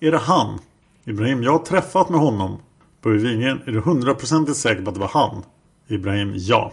Är 0.00 0.10
det 0.10 0.18
han? 0.18 0.58
Ibrahim, 1.04 1.42
jag 1.42 1.52
har 1.52 1.58
träffat 1.58 2.08
med 2.08 2.20
honom. 2.20 2.58
Börje 3.02 3.18
Wingren, 3.18 3.60
är 3.66 3.72
du 3.72 3.80
hundraprocentigt 3.80 4.58
säker 4.58 4.82
på 4.82 4.88
att 4.88 4.94
det 4.94 5.00
var 5.00 5.08
han? 5.08 5.42
Ibrahim, 5.88 6.32
ja. 6.36 6.72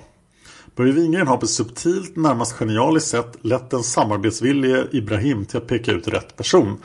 Börje 0.75 0.91
Wingren 0.91 1.27
har 1.27 1.37
på 1.37 1.43
ett 1.43 1.49
subtilt, 1.49 2.15
närmast 2.15 2.53
genialiskt 2.53 3.09
sätt 3.09 3.37
lett 3.41 3.69
den 3.69 3.83
samarbetsvillige 3.83 4.87
Ibrahim 4.91 5.45
till 5.45 5.57
att 5.57 5.67
peka 5.67 5.91
ut 5.91 6.07
rätt 6.07 6.35
person. 6.35 6.77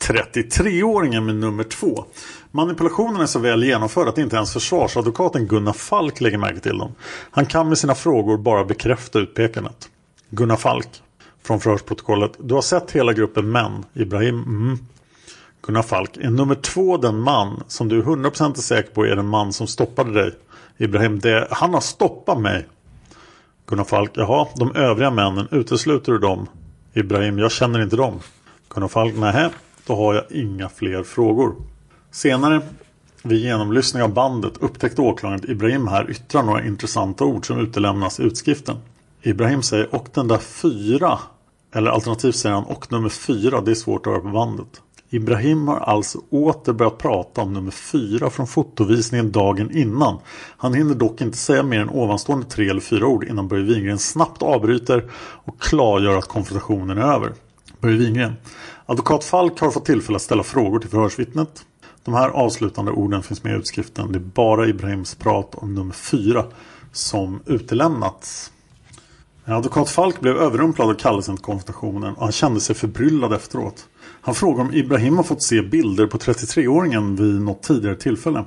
33-åringen 0.00 1.20
med 1.20 1.34
nummer 1.34 1.64
två. 1.64 2.04
Manipulationen 2.50 3.20
är 3.20 3.26
så 3.26 3.38
väl 3.38 3.64
genomförd 3.64 4.08
att 4.08 4.18
inte 4.18 4.36
ens 4.36 4.52
försvarsadvokaten 4.52 5.46
Gunnar 5.46 5.72
Falk 5.72 6.20
lägger 6.20 6.38
märke 6.38 6.60
till 6.60 6.78
dem. 6.78 6.92
Han 7.30 7.46
kan 7.46 7.68
med 7.68 7.78
sina 7.78 7.94
frågor 7.94 8.38
bara 8.38 8.64
bekräfta 8.64 9.18
utpekandet. 9.18 9.88
Gunnar 10.30 10.56
Falk, 10.56 10.88
från 11.42 11.60
förhörsprotokollet. 11.60 12.32
Du 12.38 12.54
har 12.54 12.62
sett 12.62 12.90
hela 12.90 13.12
gruppen 13.12 13.52
män. 13.52 13.84
Ibrahim, 13.94 14.34
mm. 14.34 14.78
Gunnar 15.62 15.82
Falk, 15.82 16.16
är 16.16 16.30
nummer 16.30 16.54
två 16.54 16.96
den 16.96 17.20
man 17.20 17.62
som 17.68 17.88
du 17.88 17.98
är 17.98 18.02
100% 18.02 18.54
säker 18.54 18.90
på 18.90 19.06
är 19.06 19.16
den 19.16 19.26
man 19.26 19.52
som 19.52 19.66
stoppade 19.66 20.12
dig? 20.12 20.32
Ibrahim, 20.76 21.18
det, 21.18 21.48
han 21.50 21.74
har 21.74 21.80
stoppat 21.80 22.40
mig. 22.40 22.66
Gunnar 23.66 23.84
Falk, 23.84 24.10
jaha, 24.14 24.46
de 24.56 24.76
övriga 24.76 25.10
männen, 25.10 25.48
utesluter 25.50 26.12
du 26.12 26.18
dem? 26.18 26.46
Ibrahim, 26.94 27.38
jag 27.38 27.52
känner 27.52 27.82
inte 27.82 27.96
dem. 27.96 28.20
Gunnar 28.68 28.88
Falk, 28.88 29.16
nähä, 29.16 29.50
då 29.86 29.96
har 29.96 30.14
jag 30.14 30.24
inga 30.30 30.68
fler 30.68 31.02
frågor. 31.02 31.54
Senare, 32.10 32.60
vid 33.22 33.38
genomlyssning 33.38 34.02
av 34.02 34.14
bandet, 34.14 34.52
upptäckte 34.60 35.02
åklagaren 35.02 35.40
att 35.40 35.48
Ibrahim 35.48 35.88
här 35.88 36.10
yttrar 36.10 36.42
några 36.42 36.64
intressanta 36.66 37.24
ord 37.24 37.46
som 37.46 37.60
utelämnas 37.60 38.20
i 38.20 38.22
utskriften. 38.22 38.76
Ibrahim 39.22 39.62
säger, 39.62 39.94
och 39.94 40.08
den 40.14 40.28
där 40.28 40.38
fyra, 40.38 41.18
eller 41.72 41.90
alternativt 41.90 42.36
säger 42.36 42.54
han, 42.54 42.64
och 42.64 42.92
nummer 42.92 43.08
fyra, 43.08 43.60
det 43.60 43.70
är 43.70 43.74
svårt 43.74 44.06
att 44.06 44.12
höra 44.12 44.22
på 44.22 44.28
bandet. 44.28 44.82
Ibrahim 45.12 45.68
har 45.68 45.76
alltså 45.76 46.18
åter 46.30 46.72
börjat 46.72 46.98
prata 46.98 47.40
om 47.40 47.52
nummer 47.52 47.70
fyra 47.70 48.30
från 48.30 48.46
fotovisningen 48.46 49.32
dagen 49.32 49.76
innan. 49.76 50.18
Han 50.56 50.74
hinner 50.74 50.94
dock 50.94 51.20
inte 51.20 51.38
säga 51.38 51.62
mer 51.62 51.80
än 51.80 51.90
ovanstående 51.90 52.46
tre 52.46 52.68
eller 52.68 52.80
fyra 52.80 53.06
ord 53.06 53.24
innan 53.24 53.48
Börje 53.48 53.64
Wingren 53.64 53.98
snabbt 53.98 54.42
avbryter 54.42 55.10
och 55.44 55.60
klargör 55.60 56.16
att 56.16 56.28
konfrontationen 56.28 56.98
är 56.98 57.02
över. 57.02 57.32
Börje 57.80 57.96
Wingren. 57.96 58.32
Advokat 58.86 59.24
Falk 59.24 59.60
har 59.60 59.70
fått 59.70 59.84
tillfälle 59.84 60.16
att 60.16 60.22
ställa 60.22 60.42
frågor 60.42 60.78
till 60.78 60.90
förhörsvittnet. 60.90 61.64
De 62.04 62.14
här 62.14 62.28
avslutande 62.28 62.90
orden 62.90 63.22
finns 63.22 63.44
med 63.44 63.52
i 63.52 63.56
utskriften. 63.56 64.12
Det 64.12 64.18
är 64.18 64.20
bara 64.20 64.68
Ibrahims 64.68 65.14
prat 65.14 65.54
om 65.54 65.74
nummer 65.74 65.94
fyra 65.94 66.44
som 66.92 67.40
utelämnats. 67.46 68.52
Advokat 69.44 69.90
Falk 69.90 70.20
blev 70.20 70.36
överrumplad 70.36 70.90
av 70.90 70.94
kallelsen 70.94 71.36
till 71.36 71.44
konfrontationen 71.44 72.14
och 72.14 72.22
han 72.22 72.32
kände 72.32 72.60
sig 72.60 72.74
förbryllad 72.74 73.32
efteråt. 73.32 73.88
Han 74.20 74.34
frågar 74.34 74.64
om 74.64 74.74
Ibrahim 74.74 75.16
har 75.16 75.24
fått 75.24 75.42
se 75.42 75.62
bilder 75.62 76.06
på 76.06 76.18
33-åringen 76.18 77.16
vid 77.16 77.40
något 77.40 77.62
tidigare 77.62 77.96
tillfälle. 77.96 78.44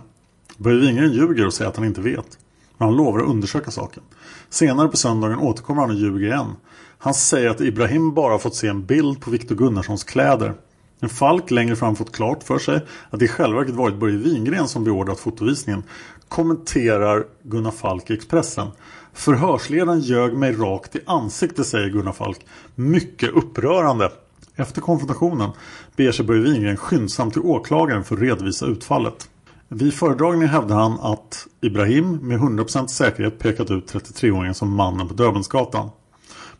Börje 0.57 0.79
Wingren 0.79 1.13
ljuger 1.13 1.45
och 1.45 1.53
säger 1.53 1.69
att 1.69 1.77
han 1.77 1.85
inte 1.85 2.01
vet. 2.01 2.37
Men 2.77 2.87
han 2.87 2.97
lovar 2.97 3.19
att 3.19 3.29
undersöka 3.29 3.71
saken. 3.71 4.03
Senare 4.49 4.87
på 4.87 4.97
söndagen 4.97 5.39
återkommer 5.39 5.81
han 5.81 5.89
och 5.89 5.95
ljuger 5.95 6.27
igen. 6.27 6.55
Han 6.97 7.13
säger 7.13 7.49
att 7.49 7.61
Ibrahim 7.61 8.13
bara 8.13 8.39
fått 8.39 8.55
se 8.55 8.67
en 8.67 8.85
bild 8.85 9.21
på 9.21 9.31
Viktor 9.31 9.55
Gunnarssons 9.55 10.03
kläder. 10.03 10.53
Men 10.99 11.09
Falk 11.09 11.51
längre 11.51 11.75
fram 11.75 11.95
fått 11.95 12.15
klart 12.15 12.43
för 12.43 12.59
sig 12.59 12.81
att 13.09 13.19
det 13.19 13.25
i 13.25 13.27
själva 13.27 13.59
verket 13.59 13.75
varit 13.75 13.99
Börje 13.99 14.17
Wingren 14.17 14.67
som 14.67 14.83
beordrat 14.83 15.19
fotovisningen. 15.19 15.83
Kommenterar 16.27 17.25
Gunnar 17.43 17.71
Falk 17.71 18.09
i 18.09 18.13
Expressen. 18.13 18.67
Förhörsledaren 19.13 19.99
ljög 19.99 20.33
mig 20.33 20.53
rakt 20.53 20.95
i 20.95 20.99
ansiktet 21.05 21.67
säger 21.67 21.89
Gunnar 21.89 22.11
Falk. 22.11 22.45
Mycket 22.75 23.29
upprörande. 23.29 24.11
Efter 24.55 24.81
konfrontationen 24.81 25.49
beger 25.95 26.11
sig 26.11 26.25
Börje 26.25 26.41
Wingren 26.41 26.77
skyndsamt 26.77 27.33
till 27.33 27.41
åklagaren 27.41 28.03
för 28.03 28.15
att 28.15 28.21
redovisa 28.21 28.65
utfallet. 28.65 29.29
Vid 29.67 29.93
föredragningen 29.93 30.49
hävdar 30.49 30.75
han 30.75 30.99
att 30.99 31.47
Ibrahim 31.61 32.15
med 32.15 32.39
100% 32.39 32.87
säkerhet 32.87 33.39
pekat 33.39 33.71
ut 33.71 33.93
33-åringen 33.93 34.53
som 34.53 34.75
mannen 34.75 35.07
på 35.07 35.13
Döbelnsgatan. 35.13 35.89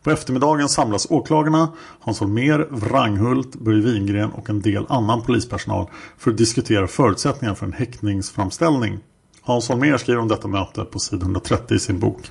På 0.02 0.10
eftermiddagen 0.10 0.68
samlas 0.68 1.10
åklagarna, 1.10 1.68
Hans 2.00 2.20
Holmér, 2.20 2.68
Wranghult, 2.70 3.54
Börje 3.54 3.82
Wingren 3.82 4.30
och 4.30 4.50
en 4.50 4.60
del 4.60 4.86
annan 4.88 5.22
polispersonal 5.22 5.86
för 6.18 6.30
att 6.30 6.36
diskutera 6.36 6.86
förutsättningarna 6.86 7.56
för 7.56 7.66
en 7.66 7.72
häktningsframställning. 7.72 8.98
Hans 9.46 9.68
Holmér 9.68 9.96
skriver 9.96 10.20
om 10.20 10.28
detta 10.28 10.48
möte 10.48 10.84
på 10.84 10.98
sidan 10.98 11.22
130 11.22 11.76
i 11.76 11.78
sin 11.78 11.98
bok. 11.98 12.30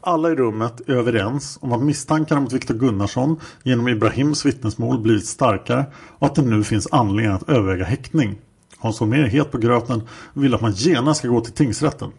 Alla 0.00 0.30
i 0.30 0.34
rummet 0.34 0.80
är 0.86 0.92
överens 0.92 1.58
om 1.60 1.72
att 1.72 1.82
misstankarna 1.82 2.40
mot 2.40 2.52
Viktor 2.52 2.74
Gunnarsson 2.74 3.40
genom 3.62 3.88
Ibrahims 3.88 4.46
vittnesmål 4.46 4.98
blivit 4.98 5.26
starkare 5.26 5.84
och 6.18 6.26
att 6.26 6.34
det 6.34 6.42
nu 6.42 6.64
finns 6.64 6.88
anledning 6.92 7.34
att 7.34 7.48
överväga 7.48 7.84
häktning. 7.84 8.38
Hans 8.78 9.00
Holmér 9.00 9.24
är 9.24 9.26
het 9.26 9.50
på 9.50 9.58
gröten 9.58 10.02
och 10.10 10.44
vill 10.44 10.54
att 10.54 10.60
man 10.60 10.72
genast 10.72 11.18
ska 11.18 11.28
gå 11.28 11.40
till 11.40 11.52
tingsrätten. 11.52 12.10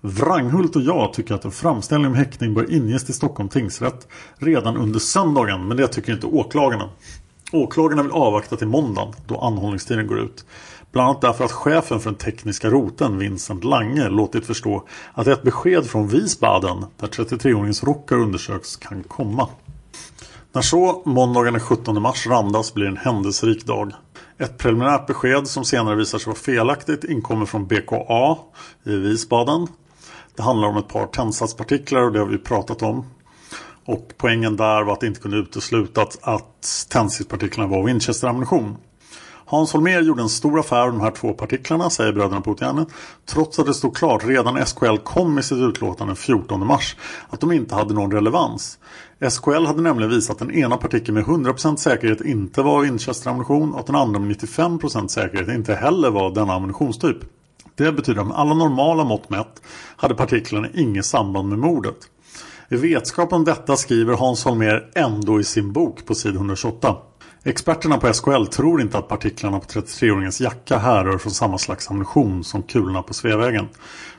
Wranghult 0.00 0.76
och 0.76 0.82
jag 0.82 1.12
tycker 1.12 1.34
att 1.34 1.44
en 1.44 1.50
framställning 1.50 2.10
om 2.10 2.14
häktning 2.16 2.54
bör 2.54 2.72
inges 2.72 3.04
till 3.04 3.14
Stockholm 3.14 3.48
tingsrätt 3.48 4.08
redan 4.36 4.76
under 4.76 4.98
söndagen 4.98 5.68
men 5.68 5.76
det 5.76 5.88
tycker 5.88 6.12
inte 6.12 6.26
åklagarna. 6.26 6.88
Åklagarna 7.52 8.02
vill 8.02 8.12
avvakta 8.12 8.56
till 8.56 8.68
måndagen 8.68 9.14
då 9.26 9.40
anhållningstiden 9.40 10.06
går 10.06 10.18
ut. 10.18 10.44
Bland 10.98 11.10
annat 11.10 11.20
därför 11.20 11.44
att 11.44 11.52
chefen 11.52 12.00
för 12.00 12.10
den 12.10 12.18
tekniska 12.18 12.70
roten, 12.70 13.18
Vincent 13.18 13.64
Lange, 13.64 14.08
låtit 14.08 14.46
förstå 14.46 14.84
att 15.14 15.26
ett 15.26 15.42
besked 15.42 15.86
från 15.86 16.08
Wiesbaden, 16.08 16.84
där 16.96 17.06
33-åringens 17.06 17.84
rockar 17.84 18.16
undersöks, 18.16 18.76
kan 18.76 19.02
komma. 19.02 19.48
När 20.52 20.62
så 20.62 21.02
måndagen 21.04 21.52
den 21.52 21.62
17 21.62 22.02
mars 22.02 22.26
randas 22.26 22.74
blir 22.74 22.86
en 22.86 22.96
händelserik 22.96 23.66
dag. 23.66 23.92
Ett 24.38 24.58
preliminärt 24.58 25.06
besked 25.06 25.48
som 25.48 25.64
senare 25.64 25.96
visar 25.96 26.18
sig 26.18 26.26
vara 26.26 26.38
felaktigt 26.38 27.04
inkommer 27.04 27.46
från 27.46 27.66
BKA 27.66 28.38
i 28.84 28.96
Wiesbaden. 28.96 29.66
Det 30.36 30.42
handlar 30.42 30.68
om 30.68 30.76
ett 30.76 30.88
par 30.88 31.06
tändsatspartiklar 31.06 32.02
och 32.02 32.12
det 32.12 32.18
har 32.18 32.26
vi 32.26 32.38
pratat 32.38 32.82
om. 32.82 33.04
Och 33.84 34.12
poängen 34.16 34.56
där 34.56 34.82
var 34.84 34.92
att 34.92 35.00
det 35.00 35.06
inte 35.06 35.20
kunde 35.20 35.36
uteslutas 35.36 36.18
att 36.22 36.86
tändsatspartiklarna 36.90 37.70
var 37.70 37.82
Winchester-ammunition. 37.82 38.76
Hans 39.50 39.72
Holmér 39.72 40.02
gjorde 40.02 40.22
en 40.22 40.28
stor 40.28 40.60
affär 40.60 40.82
av 40.82 40.92
de 40.92 41.00
här 41.00 41.10
två 41.10 41.32
partiklarna, 41.32 41.90
säger 41.90 42.12
bröderna 42.12 42.40
Putiane 42.40 42.86
Trots 43.26 43.58
att 43.58 43.66
det 43.66 43.74
stod 43.74 43.96
klart 43.96 44.24
redan 44.24 44.54
när 44.54 44.64
SKL 44.64 44.96
kom 44.96 45.34
med 45.34 45.44
sitt 45.44 45.58
utlåtande 45.58 46.10
den 46.10 46.16
14 46.16 46.66
mars 46.66 46.96
att 47.30 47.40
de 47.40 47.52
inte 47.52 47.74
hade 47.74 47.94
någon 47.94 48.12
relevans. 48.12 48.78
SKL 49.30 49.66
hade 49.66 49.82
nämligen 49.82 50.10
visat 50.10 50.30
att 50.30 50.38
den 50.38 50.50
ena 50.50 50.76
partikeln 50.76 51.14
med 51.14 51.24
100% 51.24 51.76
säkerhet 51.76 52.20
inte 52.20 52.62
var 52.62 52.82
Winchester-ammunition 52.82 53.72
och 53.72 53.80
att 53.80 53.86
den 53.86 53.96
andra 53.96 54.20
med 54.20 54.36
95% 54.36 55.08
säkerhet 55.08 55.48
inte 55.48 55.74
heller 55.74 56.10
var 56.10 56.30
denna 56.30 56.54
ammunitionstyp. 56.54 57.18
Det 57.74 57.92
betyder 57.92 58.20
att 58.20 58.26
med 58.26 58.36
alla 58.36 58.54
normala 58.54 59.04
mått 59.04 59.30
mätt 59.30 59.62
hade 59.96 60.14
partiklarna 60.14 60.68
inget 60.74 61.06
samband 61.06 61.48
med 61.48 61.58
mordet. 61.58 61.96
I 62.68 62.76
vetskap 62.76 63.32
om 63.32 63.44
detta 63.44 63.76
skriver 63.76 64.14
Hans 64.14 64.44
Holmér 64.44 64.90
ändå 64.94 65.40
i 65.40 65.44
sin 65.44 65.72
bok 65.72 66.06
på 66.06 66.14
sid 66.14 66.34
128. 66.34 66.96
Experterna 67.48 67.98
på 67.98 68.12
SKL 68.12 68.44
tror 68.44 68.80
inte 68.80 68.98
att 68.98 69.08
partiklarna 69.08 69.60
på 69.60 69.66
33-åringens 69.66 70.42
jacka 70.42 70.78
härrör 70.78 71.18
från 71.18 71.32
samma 71.32 71.58
slags 71.58 71.90
ammunition 71.90 72.44
som 72.44 72.62
kulorna 72.62 73.02
på 73.02 73.14
Sveavägen. 73.14 73.68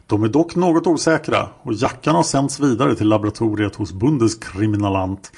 De 0.08 0.24
är 0.24 0.28
dock 0.28 0.56
något 0.56 0.88
osäkra 0.88 1.50
och 1.62 1.74
jackan 1.74 2.16
har 2.16 2.24
sänts 2.24 2.60
vidare 2.60 2.96
till 2.96 3.08
laboratoriet 3.08 3.76
hos 3.76 3.92
Bundeskriminalant 3.92 5.32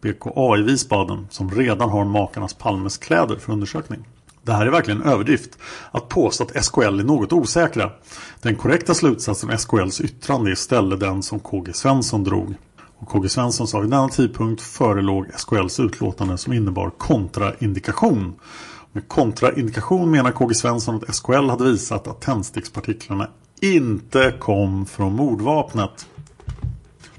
BKA 0.00 0.58
i 0.58 0.62
Wiesbaden 0.62 1.26
som 1.30 1.50
redan 1.50 1.90
har 1.90 2.04
makarnas 2.04 2.54
Palmes 2.54 2.98
kläder 2.98 3.36
för 3.36 3.52
undersökning. 3.52 4.04
Det 4.42 4.52
här 4.52 4.66
är 4.66 4.70
verkligen 4.70 5.02
en 5.02 5.08
överdrift 5.08 5.58
att 5.90 6.08
påstå 6.08 6.44
att 6.44 6.64
SKL 6.64 6.82
är 6.82 7.04
något 7.04 7.32
osäkra. 7.32 7.90
Den 8.42 8.56
korrekta 8.56 8.94
slutsatsen 8.94 9.50
av 9.50 9.56
SKLs 9.56 10.00
yttrande 10.00 10.50
är 10.50 10.52
istället 10.52 11.00
den 11.00 11.22
som 11.22 11.40
KG 11.40 11.72
Svensson 11.72 12.24
drog. 12.24 12.54
Och 13.02 13.08
KG 13.08 13.28
Svensson 13.28 13.68
sa 13.68 13.80
vid 13.80 13.90
denna 13.90 14.08
tidpunkt 14.08 14.62
förelåg 14.62 15.26
SKLs 15.36 15.80
utlåtande 15.80 16.38
som 16.38 16.52
innebar 16.52 16.90
kontraindikation. 16.90 18.34
Med 18.92 19.08
kontraindikation 19.08 20.10
menar 20.10 20.30
KG 20.30 20.54
Svensson 20.54 20.96
att 20.96 21.14
SKL 21.14 21.48
hade 21.48 21.64
visat 21.64 22.06
att 22.06 22.20
tändstickspartiklarna 22.20 23.28
inte 23.60 24.34
kom 24.38 24.86
från 24.86 25.12
mordvapnet. 25.12 26.06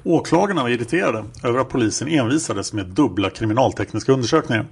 Åklagarna 0.03 0.63
var 0.63 0.69
irriterade 0.69 1.25
över 1.43 1.59
att 1.59 1.69
polisen 1.69 2.07
envisades 2.07 2.73
med 2.73 2.85
dubbla 2.85 3.29
kriminaltekniska 3.29 4.11
undersökningar. 4.11 4.65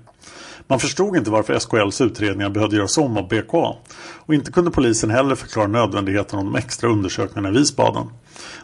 Man 0.68 0.80
förstod 0.80 1.18
inte 1.18 1.32
varför 1.32 1.59
SKLs 1.59 2.01
utredningar 2.01 2.49
behövde 2.49 2.76
göras 2.76 2.97
om 2.97 3.18
av 3.18 3.28
BKA. 3.28 3.76
Och 4.26 4.34
inte 4.34 4.51
kunde 4.51 4.72
polisen 4.72 5.09
heller 5.09 5.36
förklara 5.36 5.68
nödvändigheten 5.68 6.39
av 6.39 6.45
de 6.45 6.55
extra 6.55 6.89
undersökningarna 6.89 7.49
i 7.49 7.59
Visbaden. 7.59 8.07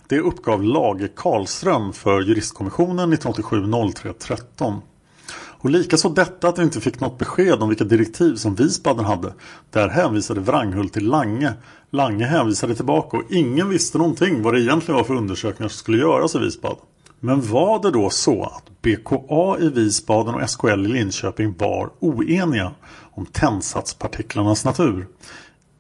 Det 0.08 0.20
uppgav 0.20 0.64
Lage 0.64 1.08
Karlström 1.16 1.93
för 1.93 2.22
juristkommissionen 2.22 3.14
1987-03-13. 3.14 4.82
Och 5.60 5.70
likaså 5.70 6.10
detta 6.10 6.47
att 6.47 6.60
vi 6.60 6.64
inte 6.64 6.82
fick 6.82 6.99
något 6.99 7.18
besked 7.18 7.64
om 7.64 7.70
vilka 7.70 7.84
direktiv 7.84 8.36
som 8.36 8.55
Visbaden 8.55 9.05
hade. 9.05 9.34
Där 9.70 9.89
hänvisade 9.89 10.41
Wranghult 10.41 10.93
till 10.93 11.08
Lange. 11.08 11.53
Lange 11.89 12.26
hänvisade 12.26 12.76
tillbaka 12.76 13.18
och 13.18 13.24
ingen 13.30 13.70
visste 13.70 13.97
någonting 13.97 14.41
vad 14.41 14.53
det 14.53 14.62
egentligen 14.62 14.97
var 14.97 15.03
för 15.03 15.16
undersökningar 15.16 15.70
som 15.70 15.78
skulle 15.78 15.97
göras 15.97 16.36
i 16.36 16.39
Wiesbaden. 16.39 16.86
Men 17.20 17.41
var 17.41 17.82
det 17.82 17.91
då 17.91 18.10
så 18.10 18.43
att 18.43 18.82
BKA 18.82 19.58
i 19.60 19.70
Visbaden 19.70 20.36
och 20.36 20.49
SKL 20.49 20.86
i 20.86 20.88
Linköping 20.88 21.55
var 21.58 21.89
oeniga 21.99 22.72
om 23.12 23.26
tändsatspartiklarnas 23.26 24.66
natur? 24.66 25.08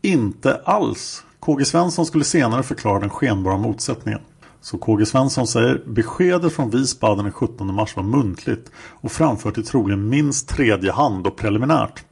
Inte 0.01 0.61
alls. 0.65 1.23
KG 1.47 1.65
Svensson 1.65 2.05
skulle 2.05 2.23
senare 2.23 2.63
förklara 2.63 2.99
den 2.99 3.09
skenbara 3.09 3.57
motsättningen. 3.57 4.19
Så 4.61 4.77
KG 4.77 5.05
Svensson 5.05 5.47
säger 5.47 5.83
beskedet 5.85 6.53
från 6.53 6.69
Wiesbaden 6.69 7.23
den 7.23 7.33
17 7.33 7.75
mars 7.75 7.95
var 7.95 8.03
muntligt 8.03 8.71
och 8.77 9.11
framfört 9.11 9.57
i 9.57 9.63
troligen 9.63 10.09
minst 10.09 10.49
tredje 10.49 10.91
hand 10.91 11.27
och 11.27 11.35
preliminärt. 11.37 12.03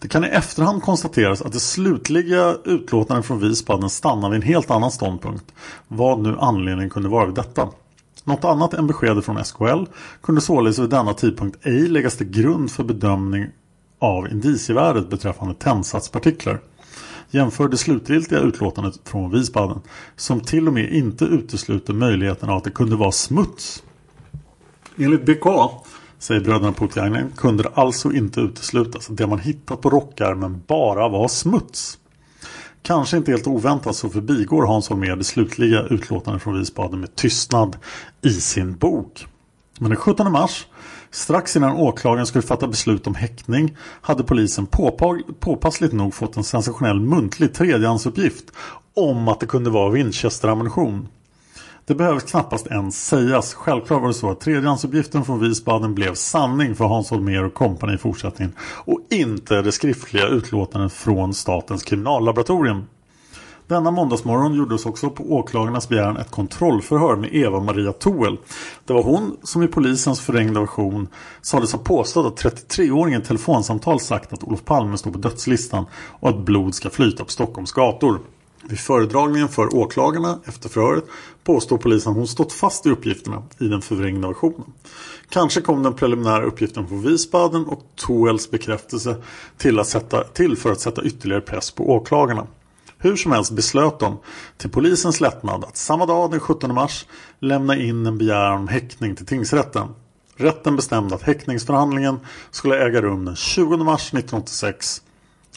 Det 0.00 0.08
kan 0.08 0.24
i 0.24 0.28
efterhand 0.28 0.82
konstateras 0.82 1.42
att 1.42 1.52
det 1.52 1.60
slutliga 1.60 2.56
utlåtandet 2.64 3.26
från 3.26 3.40
Wiesbaden 3.40 3.90
stannar 3.90 4.30
vid 4.30 4.36
en 4.36 4.48
helt 4.48 4.70
annan 4.70 4.90
ståndpunkt. 4.90 5.44
Vad 5.88 6.18
nu 6.18 6.36
anledningen 6.38 6.90
kunde 6.90 7.08
vara 7.08 7.26
vid 7.26 7.34
detta. 7.34 7.68
Något 8.24 8.44
annat 8.44 8.74
än 8.74 8.86
beskedet 8.86 9.24
från 9.24 9.44
SKL 9.44 9.84
kunde 10.22 10.40
således 10.40 10.78
vid 10.78 10.90
denna 10.90 11.14
tidpunkt 11.14 11.66
ej 11.66 11.88
läggas 11.88 12.16
till 12.16 12.30
grund 12.30 12.70
för 12.70 12.84
bedömning 12.84 13.46
av 13.98 14.28
indicievärdet 14.28 15.10
beträffande 15.10 15.54
tändsatspartiklar. 15.54 16.60
Jämför 17.30 17.68
det 17.68 17.76
slutgiltiga 17.76 18.38
utlåtandet 18.38 19.00
från 19.04 19.30
Wiesbaden 19.30 19.80
som 20.16 20.40
till 20.40 20.68
och 20.68 20.74
med 20.74 20.92
inte 20.92 21.24
utesluter 21.24 21.92
möjligheten 21.92 22.50
av 22.50 22.56
att 22.56 22.64
det 22.64 22.70
kunde 22.70 22.96
vara 22.96 23.12
smuts. 23.12 23.82
Enligt 24.96 25.26
BK, 25.26 25.44
säger 26.18 26.40
bröderna 26.40 26.72
Putiainen, 26.72 27.32
kunde 27.36 27.62
det 27.62 27.70
alltså 27.74 28.12
inte 28.12 28.40
uteslutas 28.40 29.10
att 29.10 29.16
det 29.16 29.26
man 29.26 29.38
hittat 29.38 29.80
på 29.80 29.90
rockärmen 29.90 30.62
bara 30.66 31.08
var 31.08 31.28
smuts. 31.28 31.98
Kanske 32.82 33.16
inte 33.16 33.30
helt 33.30 33.46
oväntat 33.46 33.96
så 33.96 34.08
förbigår 34.08 34.66
Hans 34.66 34.88
Holmér 34.88 35.16
det 35.16 35.24
slutliga 35.24 35.82
utlåtandet 35.82 36.42
från 36.42 36.58
Wiesbaden 36.58 37.00
med 37.00 37.16
tystnad 37.16 37.76
i 38.22 38.30
sin 38.30 38.76
bok. 38.76 39.26
Men 39.78 39.90
den 39.90 39.96
17 39.96 40.32
mars, 40.32 40.66
strax 41.10 41.56
innan 41.56 41.76
åklagaren 41.76 42.26
skulle 42.26 42.42
fatta 42.42 42.68
beslut 42.68 43.06
om 43.06 43.14
häktning, 43.14 43.76
hade 44.00 44.24
polisen 44.24 44.66
påpassligt 45.40 45.92
nog 45.92 46.14
fått 46.14 46.36
en 46.36 46.44
sensationell 46.44 47.00
muntlig 47.00 47.54
tredjehandsuppgift 47.54 48.44
om 48.96 49.28
att 49.28 49.40
det 49.40 49.46
kunde 49.46 49.70
vara 49.70 49.90
Winchester-ammunition. 49.90 51.08
Det 51.86 51.94
behövs 51.94 52.22
knappast 52.22 52.66
ens 52.66 53.06
sägas. 53.06 53.54
Självklart 53.54 54.00
var 54.00 54.08
det 54.08 54.14
så 54.14 54.30
att 54.30 54.40
tredjehandsuppgiften 54.40 55.24
från 55.24 55.40
Wiesbaden 55.40 55.94
blev 55.94 56.14
sanning 56.14 56.74
för 56.74 56.84
Hans 56.84 57.10
Holmér 57.10 57.42
och 57.44 57.54
kompani 57.54 57.94
i 57.94 57.98
fortsättningen 57.98 58.54
och 58.60 59.00
inte 59.10 59.62
det 59.62 59.72
skriftliga 59.72 60.26
utlåtandet 60.26 60.92
från 60.92 61.34
Statens 61.34 61.82
kriminallaboratorium. 61.82 62.84
Denna 63.70 63.90
måndagsmorgon 63.90 64.54
gjordes 64.54 64.86
också 64.86 65.10
på 65.10 65.32
åklagarnas 65.32 65.88
begäran 65.88 66.16
ett 66.16 66.30
kontrollförhör 66.30 67.16
med 67.16 67.34
Eva-Maria 67.34 67.92
Toel. 67.92 68.38
Det 68.84 68.92
var 68.92 69.02
hon 69.02 69.36
som 69.42 69.62
i 69.62 69.66
polisens 69.66 70.20
förlängda 70.20 70.60
version 70.60 71.08
sades 71.42 71.72
ha 71.72 71.78
påstått 71.78 72.44
att 72.44 72.54
33-åringen 72.54 73.22
telefonsamtal 73.22 74.00
sagt 74.00 74.32
att 74.32 74.44
Olof 74.44 74.64
Palme 74.64 74.98
står 74.98 75.10
på 75.10 75.18
dödslistan 75.18 75.86
och 75.94 76.28
att 76.28 76.38
blod 76.38 76.74
ska 76.74 76.90
flyta 76.90 77.24
på 77.24 77.30
Stockholms 77.30 77.72
gator. 77.72 78.18
Vid 78.64 78.78
föredragningen 78.78 79.48
för 79.48 79.76
åklagarna 79.76 80.38
efter 80.44 80.68
förhöret 80.68 81.04
påstår 81.44 81.78
polisen 81.78 82.10
att 82.10 82.18
hon 82.18 82.28
stått 82.28 82.52
fast 82.52 82.86
i 82.86 82.90
uppgifterna 82.90 83.42
i 83.58 83.64
den 83.64 83.80
förvrängda 83.80 84.28
versionen. 84.28 84.72
Kanske 85.28 85.60
kom 85.60 85.82
den 85.82 85.94
preliminära 85.94 86.44
uppgiften 86.44 86.88
från 86.88 87.02
Wiesbaden 87.02 87.66
och 87.66 87.82
Toels 87.94 88.50
bekräftelse 88.50 89.16
till, 89.56 89.78
att 89.78 89.86
sätta, 89.86 90.24
till 90.24 90.56
för 90.56 90.72
att 90.72 90.80
sätta 90.80 91.04
ytterligare 91.04 91.42
press 91.42 91.70
på 91.70 91.90
åklagarna. 91.90 92.46
Hur 93.02 93.16
som 93.16 93.32
helst 93.32 93.52
beslöt 93.52 93.98
de 93.98 94.18
till 94.56 94.70
polisens 94.70 95.20
lättnad 95.20 95.64
att 95.64 95.76
samma 95.76 96.06
dag 96.06 96.30
den 96.30 96.40
17 96.40 96.74
mars 96.74 97.06
lämna 97.38 97.76
in 97.76 98.06
en 98.06 98.18
begäran 98.18 98.58
om 98.60 98.68
häktning 98.68 99.16
till 99.16 99.26
tingsrätten. 99.26 99.88
Rätten 100.36 100.76
bestämde 100.76 101.14
att 101.14 101.22
häktningsförhandlingen 101.22 102.20
skulle 102.50 102.86
äga 102.86 103.02
rum 103.02 103.24
den 103.24 103.36
20 103.36 103.76
mars 103.76 104.00
1986 104.00 105.02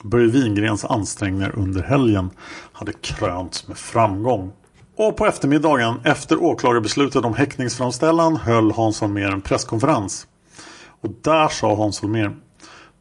Börje 0.03 0.27
Wingrens 0.27 0.85
ansträngningar 0.85 1.51
under 1.55 1.83
helgen 1.83 2.29
hade 2.73 2.93
krönts 2.93 3.67
med 3.67 3.77
framgång. 3.77 4.51
Och 4.95 5.17
på 5.17 5.25
eftermiddagen 5.25 5.95
efter 6.03 6.43
åklagarbeslutet 6.43 7.25
om 7.25 7.33
häktningsframställan 7.33 8.35
höll 8.35 8.71
Hans 8.71 9.01
Holmér 9.01 9.31
en 9.31 9.41
presskonferens. 9.41 10.27
Och 11.01 11.09
där 11.21 11.47
sa 11.47 11.75
Hans 11.75 12.01
Holmér 12.01 12.35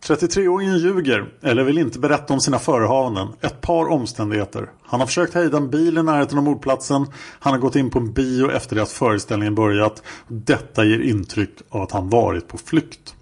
33-åringen 0.07 0.79
ljuger 0.79 1.29
eller 1.43 1.65
vill 1.65 1.79
inte 1.79 1.99
berätta 1.99 2.35
om 2.35 2.41
sina 2.41 2.59
förehavanden. 2.59 3.29
Ett 3.41 3.61
par 3.61 3.91
omständigheter. 3.91 4.71
Han 4.83 5.01
har 5.01 5.07
försökt 5.07 5.35
hejda 5.35 5.57
en 5.57 5.71
bil 5.71 5.99
i 5.99 6.03
närheten 6.03 6.39
av 6.39 6.45
mordplatsen. 6.45 7.07
Han 7.39 7.53
har 7.53 7.61
gått 7.61 7.77
in 7.77 7.91
på 7.91 7.99
en 7.99 8.13
bio 8.13 8.51
efter 8.51 8.77
det 8.77 8.83
att 8.83 8.91
föreställningen 8.91 9.55
börjat. 9.55 10.03
Detta 10.29 10.85
ger 10.85 10.99
intryck 10.99 11.51
av 11.69 11.83
att 11.83 11.93
han 11.93 12.09
varit 12.09 12.49
på 12.49 12.59
flykt. 12.59 13.15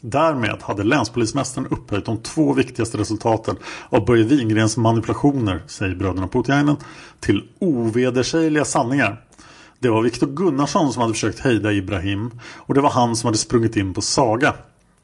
Därmed 0.00 0.62
hade 0.62 0.82
länspolismästaren 0.82 1.68
upphöjt 1.70 2.04
de 2.04 2.18
två 2.18 2.52
viktigaste 2.52 2.98
resultaten 2.98 3.56
av 3.88 4.04
Börje 4.04 4.24
Wingrens 4.24 4.76
manipulationer, 4.76 5.62
säger 5.66 5.94
bröderna 5.94 6.28
Putiainen, 6.28 6.76
till 7.20 7.48
ovedersägliga 7.58 8.64
sanningar. 8.64 9.24
Det 9.78 9.88
var 9.88 10.02
Viktor 10.02 10.26
Gunnarsson 10.26 10.92
som 10.92 11.02
hade 11.02 11.14
försökt 11.14 11.40
hejda 11.40 11.72
Ibrahim 11.72 12.30
och 12.56 12.74
det 12.74 12.80
var 12.80 12.90
han 12.90 13.16
som 13.16 13.26
hade 13.26 13.38
sprungit 13.38 13.76
in 13.76 13.94
på 13.94 14.00
Saga. 14.00 14.54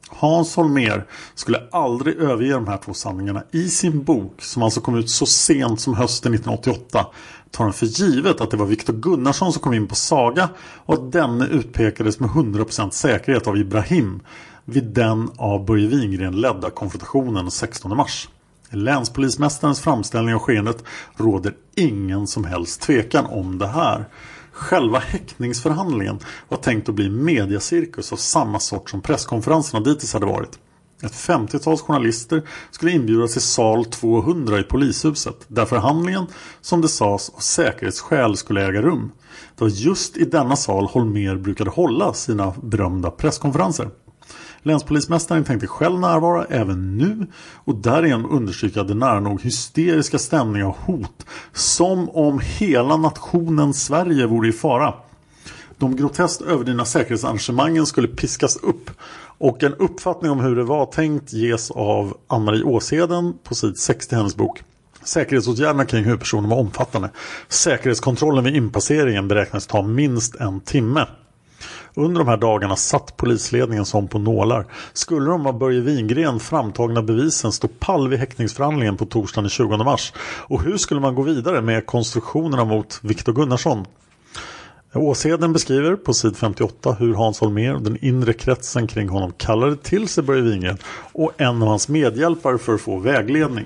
Hans 0.09 0.55
Holmer 0.55 1.07
skulle 1.35 1.63
aldrig 1.71 2.15
överge 2.15 2.53
de 2.53 2.67
här 2.67 2.77
två 2.77 2.93
sanningarna. 2.93 3.43
I 3.51 3.69
sin 3.69 4.03
bok, 4.03 4.41
som 4.41 4.63
alltså 4.63 4.81
kom 4.81 4.95
ut 4.95 5.09
så 5.09 5.25
sent 5.25 5.81
som 5.81 5.93
hösten 5.93 6.33
1988, 6.33 7.07
tar 7.51 7.63
han 7.63 7.73
för 7.73 7.85
givet 7.85 8.41
att 8.41 8.51
det 8.51 8.57
var 8.57 8.65
Viktor 8.65 8.93
Gunnarsson 8.93 9.53
som 9.53 9.61
kom 9.61 9.73
in 9.73 9.87
på 9.87 9.95
Saga 9.95 10.49
och 10.85 10.93
att 10.93 11.11
denne 11.11 11.45
utpekades 11.45 12.19
med 12.19 12.29
100% 12.29 12.89
säkerhet 12.89 13.47
av 13.47 13.57
Ibrahim 13.57 14.19
vid 14.65 14.83
den 14.83 15.29
av 15.37 15.65
Börje 15.65 15.87
Wingren 15.87 16.41
ledda 16.41 16.69
konfrontationen 16.69 17.51
16 17.51 17.97
mars. 17.97 18.29
I 18.71 18.75
länspolismästarens 18.75 19.81
framställning 19.81 20.35
av 20.35 20.39
skeendet 20.39 20.83
råder 21.17 21.53
ingen 21.75 22.27
som 22.27 22.45
helst 22.45 22.81
tvekan 22.81 23.25
om 23.25 23.57
det 23.57 23.67
här. 23.67 24.05
Själva 24.55 24.99
häktningsförhandlingen 24.99 26.19
var 26.49 26.57
tänkt 26.57 26.89
att 26.89 26.95
bli 26.95 27.05
en 27.05 27.23
mediacirkus 27.23 28.13
av 28.13 28.17
samma 28.17 28.59
sort 28.59 28.89
som 28.89 29.01
presskonferenserna 29.01 29.83
dittills 29.83 30.13
hade 30.13 30.25
varit. 30.25 30.59
Ett 31.03 31.11
50-tals 31.11 31.81
journalister 31.81 32.47
skulle 32.71 32.91
inbjudas 32.91 33.33
till 33.33 33.41
sal 33.41 33.85
200 33.85 34.59
i 34.59 34.63
polishuset 34.63 35.45
där 35.47 35.65
förhandlingen, 35.65 36.25
som 36.61 36.81
det 36.81 36.87
sades, 36.87 37.29
av 37.29 37.39
säkerhetsskäl 37.39 38.37
skulle 38.37 38.65
äga 38.65 38.81
rum. 38.81 39.11
Det 39.55 39.63
var 39.63 39.71
just 39.71 40.17
i 40.17 40.25
denna 40.25 40.55
sal 40.55 40.85
Holmer 40.85 41.35
brukade 41.35 41.69
hålla 41.69 42.13
sina 42.13 42.53
berömda 42.63 43.11
presskonferenser. 43.11 43.89
Länspolismästaren 44.65 45.43
tänkte 45.43 45.67
själv 45.67 45.99
närvara 45.99 46.45
även 46.45 46.97
nu 46.97 47.27
och 47.55 47.75
därigenom 47.75 48.31
understryka 48.31 48.83
den 48.83 48.99
nära 48.99 49.19
nog 49.19 49.41
hysteriska 49.41 50.19
stämning 50.19 50.63
av 50.63 50.75
hot 50.77 51.25
som 51.53 52.09
om 52.09 52.41
hela 52.43 52.97
nationen 52.97 53.73
Sverige 53.73 54.27
vore 54.27 54.49
i 54.49 54.51
fara. 54.51 54.93
De 55.77 55.95
groteskt 55.95 56.41
överdrivna 56.41 56.85
säkerhetsarrangemangen 56.85 57.85
skulle 57.85 58.07
piskas 58.07 58.55
upp 58.55 58.91
Och 59.37 59.63
en 59.63 59.73
uppfattning 59.73 60.31
om 60.31 60.39
hur 60.39 60.55
det 60.55 60.63
var 60.63 60.85
tänkt 60.85 61.33
ges 61.33 61.71
av 61.71 62.17
Ann-Marie 62.27 62.63
Åseden 62.63 63.33
på 63.43 63.55
sid 63.55 63.77
60 63.77 64.15
i 64.15 64.17
hennes 64.17 64.35
bok. 64.35 64.63
Säkerhetsåtgärderna 65.03 65.85
kring 65.85 66.03
huvudpersonen 66.03 66.49
var 66.49 66.57
omfattande. 66.57 67.09
Säkerhetskontrollen 67.47 68.43
vid 68.43 68.55
inpasseringen 68.55 69.27
beräknades 69.27 69.67
ta 69.67 69.81
minst 69.81 70.35
en 70.35 70.61
timme. 70.61 71.05
Under 71.93 72.19
de 72.19 72.27
här 72.27 72.37
dagarna 72.37 72.75
satt 72.75 73.17
polisledningen 73.17 73.85
som 73.85 74.07
på 74.07 74.19
nålar. 74.19 74.65
Skulle 74.93 75.29
de 75.29 75.47
av 75.47 75.59
Börje 75.59 75.81
Wingren 75.81 76.39
framtagna 76.39 77.01
bevisen 77.01 77.51
stå 77.51 77.67
pall 77.67 78.07
vid 78.09 78.19
häktningsförhandlingen 78.19 78.97
på 78.97 79.05
torsdagen 79.05 79.43
den 79.43 79.49
20 79.49 79.77
mars? 79.77 80.13
Och 80.47 80.61
hur 80.61 80.77
skulle 80.77 80.99
man 80.99 81.15
gå 81.15 81.21
vidare 81.21 81.61
med 81.61 81.85
konstruktionerna 81.85 82.65
mot 82.65 82.99
Viktor 83.03 83.33
Gunnarsson? 83.33 83.85
Åseden 84.93 85.53
beskriver 85.53 85.95
på 85.95 86.13
sid 86.13 86.37
58 86.37 86.95
hur 86.99 87.13
Hans 87.13 87.41
Holmér 87.41 87.75
och 87.75 87.81
den 87.81 88.05
inre 88.05 88.33
kretsen 88.33 88.87
kring 88.87 89.09
honom 89.09 89.31
kallade 89.37 89.75
till 89.75 90.07
sig 90.07 90.23
Börje 90.23 90.41
Wingren 90.41 90.77
och 91.13 91.31
en 91.37 91.61
av 91.61 91.67
hans 91.67 91.89
medhjälpare 91.89 92.57
för 92.57 92.73
att 92.73 92.81
få 92.81 92.97
vägledning. 92.97 93.65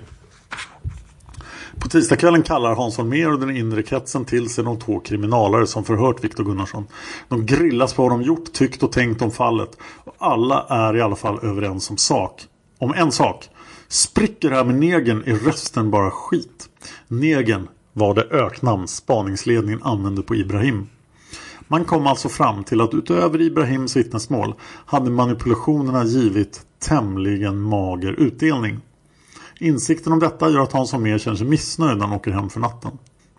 På 1.79 1.89
tisdagskvällen 1.89 2.43
kallar 2.43 2.75
Hans 2.75 2.97
Holmér 2.97 3.33
och 3.33 3.39
den 3.39 3.57
inre 3.57 3.83
kretsen 3.83 4.25
till 4.25 4.49
sig 4.49 4.63
de 4.63 4.79
två 4.79 4.99
kriminalare 4.99 5.67
som 5.67 5.83
förhört 5.83 6.23
Viktor 6.23 6.43
Gunnarsson. 6.43 6.87
De 7.27 7.45
grillas 7.45 7.93
på 7.93 8.01
vad 8.01 8.11
de 8.11 8.21
gjort, 8.21 8.53
tyckt 8.53 8.83
och 8.83 8.91
tänkt 8.91 9.21
om 9.21 9.31
fallet. 9.31 9.77
Och 9.81 10.15
alla 10.17 10.65
är 10.69 10.95
i 10.95 11.01
alla 11.01 11.15
fall 11.15 11.39
överens 11.43 11.89
om 11.89 11.97
sak. 11.97 12.41
Om 12.77 12.93
en 12.93 13.11
sak. 13.11 13.49
Spricker 13.87 14.49
det 14.49 14.55
här 14.55 14.63
med 14.63 14.75
negern 14.75 15.23
är 15.25 15.35
rösten 15.35 15.91
bara 15.91 16.11
skit. 16.11 16.69
Negern 17.07 17.67
var 17.93 18.13
det 18.13 18.23
öknamn 18.23 18.87
spaningsledningen 18.87 19.83
använde 19.83 20.21
på 20.21 20.35
Ibrahim. 20.35 20.87
Man 21.67 21.85
kom 21.85 22.07
alltså 22.07 22.29
fram 22.29 22.63
till 22.63 22.81
att 22.81 22.93
utöver 22.93 23.41
Ibrahims 23.41 23.95
vittnesmål 23.95 24.53
hade 24.85 25.09
manipulationerna 25.09 26.03
givit 26.03 26.61
tämligen 26.79 27.61
mager 27.61 28.11
utdelning. 28.11 28.79
Insikten 29.61 30.13
om 30.13 30.19
detta 30.19 30.49
gör 30.49 30.59
att 30.59 30.71
Hans 30.71 30.91
Holmér 30.91 31.17
känner 31.17 31.37
sig 31.37 31.47
missnöjd 31.47 31.97
när 31.97 32.05
han 32.05 32.15
åker 32.15 32.31
hem 32.31 32.49
för 32.49 32.59
natten. 32.59 32.91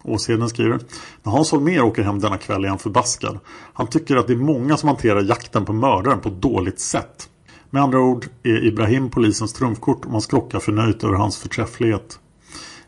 Åsheden 0.02 0.48
skriver 0.48 0.80
När 1.22 1.32
Hans 1.32 1.52
Holmér 1.52 1.80
åker 1.80 2.02
hem 2.02 2.20
denna 2.20 2.38
kväll 2.38 2.64
är 2.64 2.68
han 2.68 2.78
förbaskad. 2.78 3.38
Han 3.72 3.86
tycker 3.86 4.16
att 4.16 4.26
det 4.26 4.32
är 4.32 4.36
många 4.36 4.76
som 4.76 4.88
hanterar 4.88 5.22
jakten 5.22 5.64
på 5.64 5.72
mördaren 5.72 6.20
på 6.20 6.28
ett 6.28 6.42
dåligt 6.42 6.80
sätt. 6.80 7.28
Med 7.70 7.82
andra 7.82 8.00
ord 8.00 8.26
är 8.42 8.66
Ibrahim 8.66 9.10
polisens 9.10 9.52
trumfkort 9.52 10.04
och 10.04 10.10
man 10.10 10.20
skrockar 10.20 10.60
förnöjt 10.60 11.04
över 11.04 11.14
hans 11.14 11.38
förträfflighet. 11.38 12.18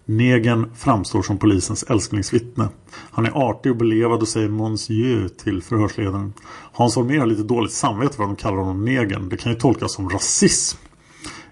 Negen 0.05 0.74
framstår 0.74 1.22
som 1.22 1.39
polisens 1.39 1.83
älsklingsvittne. 1.83 2.68
Han 3.11 3.26
är 3.26 3.51
artig 3.51 3.72
och 3.72 3.78
belevad 3.78 4.20
och 4.20 4.28
säger 4.28 4.49
Monsieur 4.49 5.28
till 5.28 5.62
förhörsledaren. 5.62 6.33
Hans 6.72 6.97
Holmér 6.97 7.18
har 7.18 7.26
lite 7.26 7.43
dåligt 7.43 7.72
samvete 7.72 8.16
för 8.16 8.22
att 8.22 8.28
de 8.28 8.37
kallar 8.37 8.59
honom 8.59 8.85
negern. 8.85 9.28
Det 9.28 9.37
kan 9.37 9.53
ju 9.53 9.59
tolkas 9.59 9.95
som 9.95 10.09
rasism. 10.09 10.78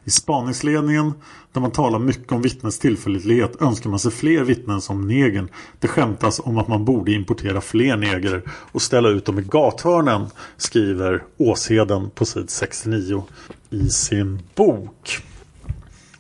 I 0.04 0.10
spaningsledningen, 0.10 1.12
där 1.52 1.60
man 1.60 1.70
talar 1.70 1.98
mycket 1.98 2.32
om 2.32 2.42
vittnens 2.42 2.78
tillförlitlighet, 2.78 3.62
önskar 3.62 3.90
man 3.90 3.98
sig 3.98 4.10
fler 4.10 4.44
vittnen 4.44 4.80
som 4.80 5.08
negern. 5.08 5.48
Det 5.78 5.88
skämtas 5.88 6.40
om 6.44 6.58
att 6.58 6.68
man 6.68 6.84
borde 6.84 7.12
importera 7.12 7.60
fler 7.60 7.96
negrer 7.96 8.42
och 8.48 8.82
ställa 8.82 9.08
ut 9.08 9.24
dem 9.24 9.38
i 9.38 9.42
gathörnen, 9.42 10.26
skriver 10.56 11.22
Åsheden 11.36 12.10
på 12.10 12.24
sid 12.24 12.50
69 12.50 13.24
i 13.70 13.88
sin 13.88 14.42
bok. 14.54 15.22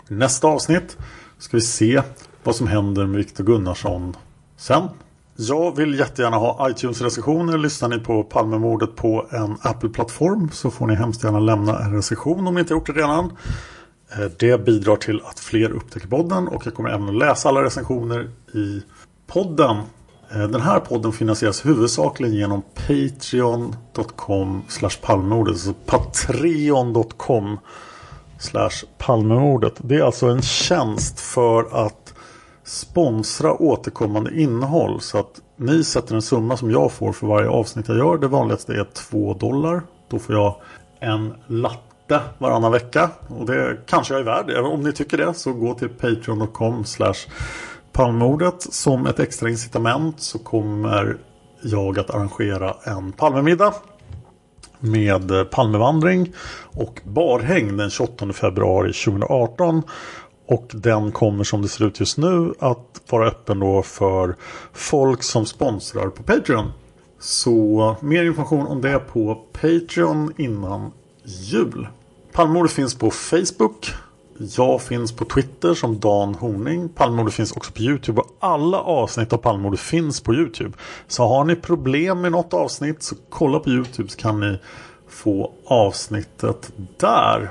I 0.08 0.14
nästa 0.14 0.48
avsnitt 0.48 0.96
ska 1.38 1.56
vi 1.56 1.60
se 1.60 2.02
vad 2.44 2.56
som 2.56 2.66
händer 2.66 3.06
med 3.06 3.16
Viktor 3.16 3.44
Gunnarsson 3.44 4.16
sen. 4.56 4.88
Jag 5.42 5.76
vill 5.76 5.98
jättegärna 5.98 6.36
ha 6.36 6.70
iTunes-recensioner. 6.70 7.58
Lyssnar 7.58 7.88
ni 7.88 7.98
på 7.98 8.22
Palmemordet 8.22 8.96
på 8.96 9.26
en 9.30 9.56
Apple-plattform 9.62 10.50
så 10.52 10.70
får 10.70 10.86
ni 10.86 10.94
hemskt 10.94 11.24
gärna 11.24 11.40
lämna 11.40 11.78
en 11.78 11.94
recension 11.94 12.46
om 12.46 12.54
ni 12.54 12.60
inte 12.60 12.72
gjort 12.72 12.86
det 12.86 12.92
redan. 12.92 13.32
Eh, 14.12 14.30
det 14.38 14.64
bidrar 14.64 14.96
till 14.96 15.20
att 15.24 15.40
fler 15.40 15.70
upptäcker 15.70 16.08
podden 16.08 16.48
och 16.48 16.66
jag 16.66 16.74
kommer 16.74 16.90
även 16.90 17.08
att 17.08 17.14
läsa 17.14 17.48
alla 17.48 17.62
recensioner 17.62 18.30
i 18.54 18.82
podden. 19.26 19.76
Eh, 20.30 20.48
den 20.48 20.60
här 20.60 20.80
podden 20.80 21.12
finansieras 21.12 21.66
huvudsakligen 21.66 22.34
genom 22.34 22.62
patreon.com 22.86 24.62
palmemordet. 25.02 25.52
Alltså 25.52 25.74
patreon.com 25.86 27.58
palmemordet. 28.98 29.74
Det 29.76 29.96
är 29.96 30.02
alltså 30.02 30.26
en 30.26 30.42
tjänst 30.42 31.20
för 31.20 31.84
att 31.86 32.09
sponsra 32.70 33.52
återkommande 33.52 34.40
innehåll. 34.40 35.00
Så 35.00 35.18
att 35.18 35.40
ni 35.56 35.84
sätter 35.84 36.14
en 36.14 36.22
summa 36.22 36.56
som 36.56 36.70
jag 36.70 36.92
får 36.92 37.12
för 37.12 37.26
varje 37.26 37.48
avsnitt 37.48 37.88
jag 37.88 37.96
gör. 37.96 38.18
Det 38.18 38.28
vanligaste 38.28 38.72
är 38.72 38.84
2 38.84 39.34
dollar. 39.34 39.82
Då 40.10 40.18
får 40.18 40.34
jag 40.34 40.56
en 41.00 41.34
latte 41.46 42.20
varannan 42.38 42.72
vecka. 42.72 43.10
Och 43.28 43.46
det 43.46 43.76
kanske 43.86 44.14
jag 44.14 44.20
är 44.20 44.24
värd. 44.24 44.64
Om 44.64 44.80
ni 44.80 44.92
tycker 44.92 45.16
det 45.16 45.34
så 45.34 45.52
gå 45.52 45.74
till 45.74 45.88
patreon.com 45.88 46.84
Palmemordet. 47.92 48.62
Som 48.62 49.06
ett 49.06 49.20
extra 49.20 49.48
incitament 49.48 50.20
så 50.20 50.38
kommer 50.38 51.18
jag 51.62 51.98
att 51.98 52.10
arrangera 52.10 52.76
en 52.84 53.12
Palmemiddag. 53.12 53.74
Med 54.82 55.50
Palmevandring 55.50 56.32
och 56.74 57.00
barhäng 57.04 57.76
den 57.76 57.90
28 57.90 58.32
februari 58.32 58.92
2018. 58.92 59.82
Och 60.50 60.70
den 60.74 61.12
kommer 61.12 61.44
som 61.44 61.62
det 61.62 61.68
ser 61.68 61.84
ut 61.84 62.00
just 62.00 62.18
nu 62.18 62.54
att 62.58 63.00
vara 63.08 63.28
öppen 63.28 63.60
då 63.60 63.82
för 63.82 64.36
folk 64.72 65.22
som 65.22 65.46
sponsrar 65.46 66.08
på 66.08 66.22
Patreon. 66.22 66.72
Så 67.20 67.96
mer 68.00 68.24
information 68.24 68.66
om 68.66 68.80
det 68.80 68.98
på 68.98 69.34
Patreon 69.52 70.32
innan 70.36 70.92
jul. 71.24 71.88
Palmemordet 72.32 72.72
finns 72.72 72.94
på 72.94 73.10
Facebook. 73.10 73.94
Jag 74.38 74.82
finns 74.82 75.12
på 75.12 75.24
Twitter 75.24 75.74
som 75.74 76.00
Dan 76.00 76.34
Horning. 76.34 76.88
Palmemordet 76.88 77.34
finns 77.34 77.52
också 77.52 77.72
på 77.72 77.82
Youtube 77.82 78.20
och 78.20 78.36
alla 78.38 78.80
avsnitt 78.80 79.32
av 79.32 79.36
Palmemordet 79.36 79.80
finns 79.80 80.20
på 80.20 80.34
Youtube. 80.34 80.72
Så 81.08 81.26
har 81.26 81.44
ni 81.44 81.56
problem 81.56 82.20
med 82.20 82.32
något 82.32 82.54
avsnitt 82.54 83.02
så 83.02 83.14
kolla 83.28 83.58
på 83.58 83.70
Youtube 83.70 84.08
så 84.08 84.18
kan 84.18 84.40
ni 84.40 84.58
få 85.08 85.52
avsnittet 85.64 86.72
där. 86.96 87.50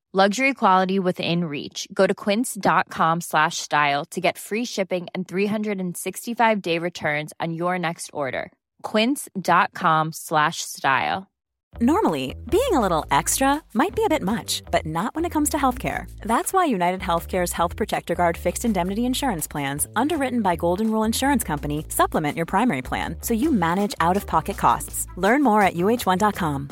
Luxury 0.13 0.53
quality 0.53 0.99
within 0.99 1.45
reach. 1.45 1.87
Go 1.93 2.05
to 2.05 2.13
quince.com 2.13 3.21
slash 3.21 3.59
style 3.59 4.03
to 4.05 4.19
get 4.19 4.37
free 4.37 4.65
shipping 4.65 5.07
and 5.15 5.25
365 5.25 6.61
day 6.61 6.77
returns 6.79 7.31
on 7.39 7.53
your 7.53 7.79
next 7.79 8.09
order. 8.11 8.51
Quince.com 8.83 10.11
slash 10.11 10.57
style. 10.63 11.31
Normally, 11.79 12.35
being 12.49 12.73
a 12.73 12.81
little 12.81 13.05
extra 13.09 13.63
might 13.73 13.95
be 13.95 14.03
a 14.03 14.09
bit 14.09 14.21
much, 14.21 14.61
but 14.69 14.85
not 14.85 15.15
when 15.15 15.23
it 15.23 15.31
comes 15.31 15.47
to 15.51 15.57
healthcare. 15.57 16.11
That's 16.23 16.51
why 16.51 16.65
United 16.65 16.99
Healthcare's 16.99 17.53
Health 17.53 17.77
Protector 17.77 18.13
Guard 18.13 18.35
fixed 18.35 18.65
indemnity 18.65 19.05
insurance 19.05 19.47
plans, 19.47 19.87
underwritten 19.95 20.41
by 20.41 20.57
Golden 20.57 20.91
Rule 20.91 21.05
Insurance 21.05 21.45
Company, 21.45 21.85
supplement 21.87 22.35
your 22.35 22.45
primary 22.45 22.81
plan 22.81 23.15
so 23.21 23.33
you 23.33 23.49
manage 23.49 23.95
out 24.01 24.17
of 24.17 24.27
pocket 24.27 24.57
costs. 24.57 25.07
Learn 25.15 25.41
more 25.41 25.61
at 25.61 25.75
uh1.com. 25.75 26.69